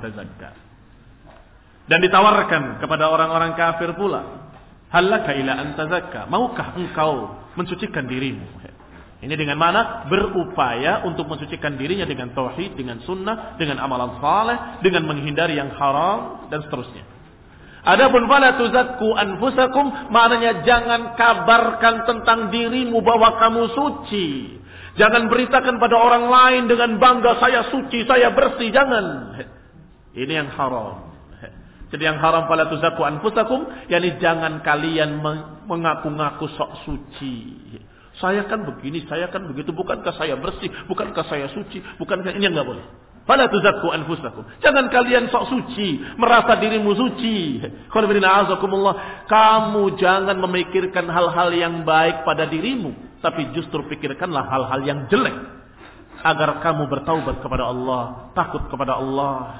Dan 1.87 1.99
ditawarkan 1.99 2.79
kepada 2.79 3.11
orang-orang 3.11 3.51
kafir 3.59 3.91
pula. 3.91 4.47
Halaka 4.87 5.35
ila 5.35 5.59
an. 5.59 5.75
Maukah 6.31 6.71
engkau 6.79 7.35
mensucikan 7.59 8.07
dirimu? 8.07 8.47
Ini 9.17 9.33
dengan 9.33 9.57
mana? 9.57 10.05
Berupaya 10.05 11.01
untuk 11.01 11.25
mensucikan 11.25 11.73
dirinya 11.73 12.05
dengan 12.05 12.37
tauhid, 12.37 12.77
dengan 12.77 13.01
sunnah, 13.01 13.57
dengan 13.57 13.81
amalan 13.81 14.21
saleh, 14.21 14.57
dengan 14.85 15.09
menghindari 15.09 15.57
yang 15.57 15.73
haram 15.73 16.45
dan 16.53 16.61
seterusnya. 16.61 17.01
Adapun 17.87 18.29
fala 18.29 18.59
tuzakku 18.59 19.15
anfusakum 19.15 20.11
maknanya 20.13 20.61
jangan 20.67 21.15
kabarkan 21.17 22.03
tentang 22.05 22.53
dirimu 22.53 23.01
bahwa 23.01 23.41
kamu 23.41 23.63
suci. 23.73 24.59
Jangan 25.01 25.29
beritakan 25.29 25.81
pada 25.81 25.95
orang 25.97 26.25
lain 26.29 26.63
dengan 26.69 26.97
bangga 27.01 27.41
saya 27.41 27.69
suci, 27.73 28.05
saya 28.05 28.33
bersih, 28.33 28.69
jangan. 28.69 29.33
Ini 30.13 30.33
yang 30.45 30.49
haram. 30.53 31.07
Jadi 31.87 32.03
yang 32.03 32.19
haram 32.19 32.51
fala 32.51 32.67
tuzakku 32.67 32.99
anfusakum 32.99 33.87
yakni 33.87 34.19
jangan 34.19 34.59
kalian 34.59 35.23
mengaku-ngaku 35.65 36.51
sok 36.53 36.83
suci. 36.83 37.63
Saya 38.17 38.49
kan 38.49 38.65
begini, 38.65 39.05
saya 39.05 39.29
kan 39.29 39.45
begitu. 39.45 39.69
Bukankah 39.69 40.13
saya 40.17 40.33
bersih? 40.37 40.69
Bukankah 40.89 41.25
saya 41.29 41.53
suci? 41.53 41.81
Bukankah 42.01 42.33
ini 42.33 42.49
enggak 42.49 42.65
boleh? 42.65 42.85
Fala 43.27 43.51
tuzakku 43.51 43.91
anfusakum. 43.91 44.47
Jangan 44.63 44.87
kalian 44.87 45.27
sok 45.27 45.51
suci, 45.51 45.99
merasa 46.15 46.55
dirimu 46.55 46.95
suci. 46.95 47.59
Kamu 49.27 49.83
jangan 49.99 50.37
memikirkan 50.47 51.05
hal-hal 51.11 51.51
yang 51.51 51.83
baik 51.83 52.23
pada 52.23 52.47
dirimu, 52.47 53.19
tapi 53.19 53.51
justru 53.51 53.83
pikirkanlah 53.91 54.47
hal-hal 54.47 54.79
yang 54.87 54.99
jelek 55.11 55.35
agar 56.23 56.63
kamu 56.63 56.87
bertaubat 56.87 57.43
kepada 57.43 57.67
Allah, 57.67 58.31
takut 58.31 58.63
kepada 58.71 58.95
Allah. 58.95 59.59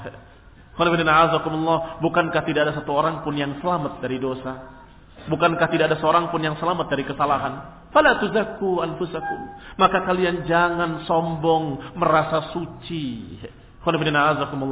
Bukankah 2.00 2.42
tidak 2.48 2.60
ada 2.66 2.72
satu 2.72 2.90
orang 2.96 3.20
pun 3.20 3.36
yang 3.36 3.60
selamat 3.60 4.00
dari 4.00 4.16
dosa? 4.16 4.80
Bukankah 5.28 5.68
tidak 5.68 5.92
ada 5.92 6.00
seorang 6.00 6.32
pun 6.32 6.40
yang 6.40 6.56
selamat 6.56 6.88
dari 6.88 7.04
kesalahan? 7.04 7.77
Fala 7.88 8.20
tuzakku 8.20 8.84
anfusakum. 8.84 9.40
Maka 9.80 10.04
kalian 10.04 10.44
jangan 10.44 11.04
sombong 11.08 11.96
merasa 11.96 12.52
suci. 12.52 13.38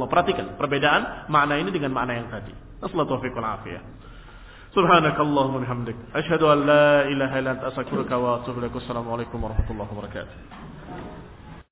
Perhatikan 0.09 0.59
perbedaan 0.59 1.25
makna 1.31 1.57
ini 1.57 1.73
dengan 1.73 1.89
makna 1.95 2.21
yang 2.21 2.29
tadi. 2.29 2.53
Assalamualaikum 2.77 3.17
warahmatullahi 3.17 3.41
Subhanakallahumma 4.77 5.63
bihamdik. 5.65 5.97
Asyhadu 6.13 6.45
an 6.53 6.59
la 6.69 7.09
ilaha 7.09 7.35
illa 7.41 7.53
wa 8.21 8.29
atubu 8.37 8.61
warahmatullahi 9.41 9.89
wabarakatuh. 9.89 10.66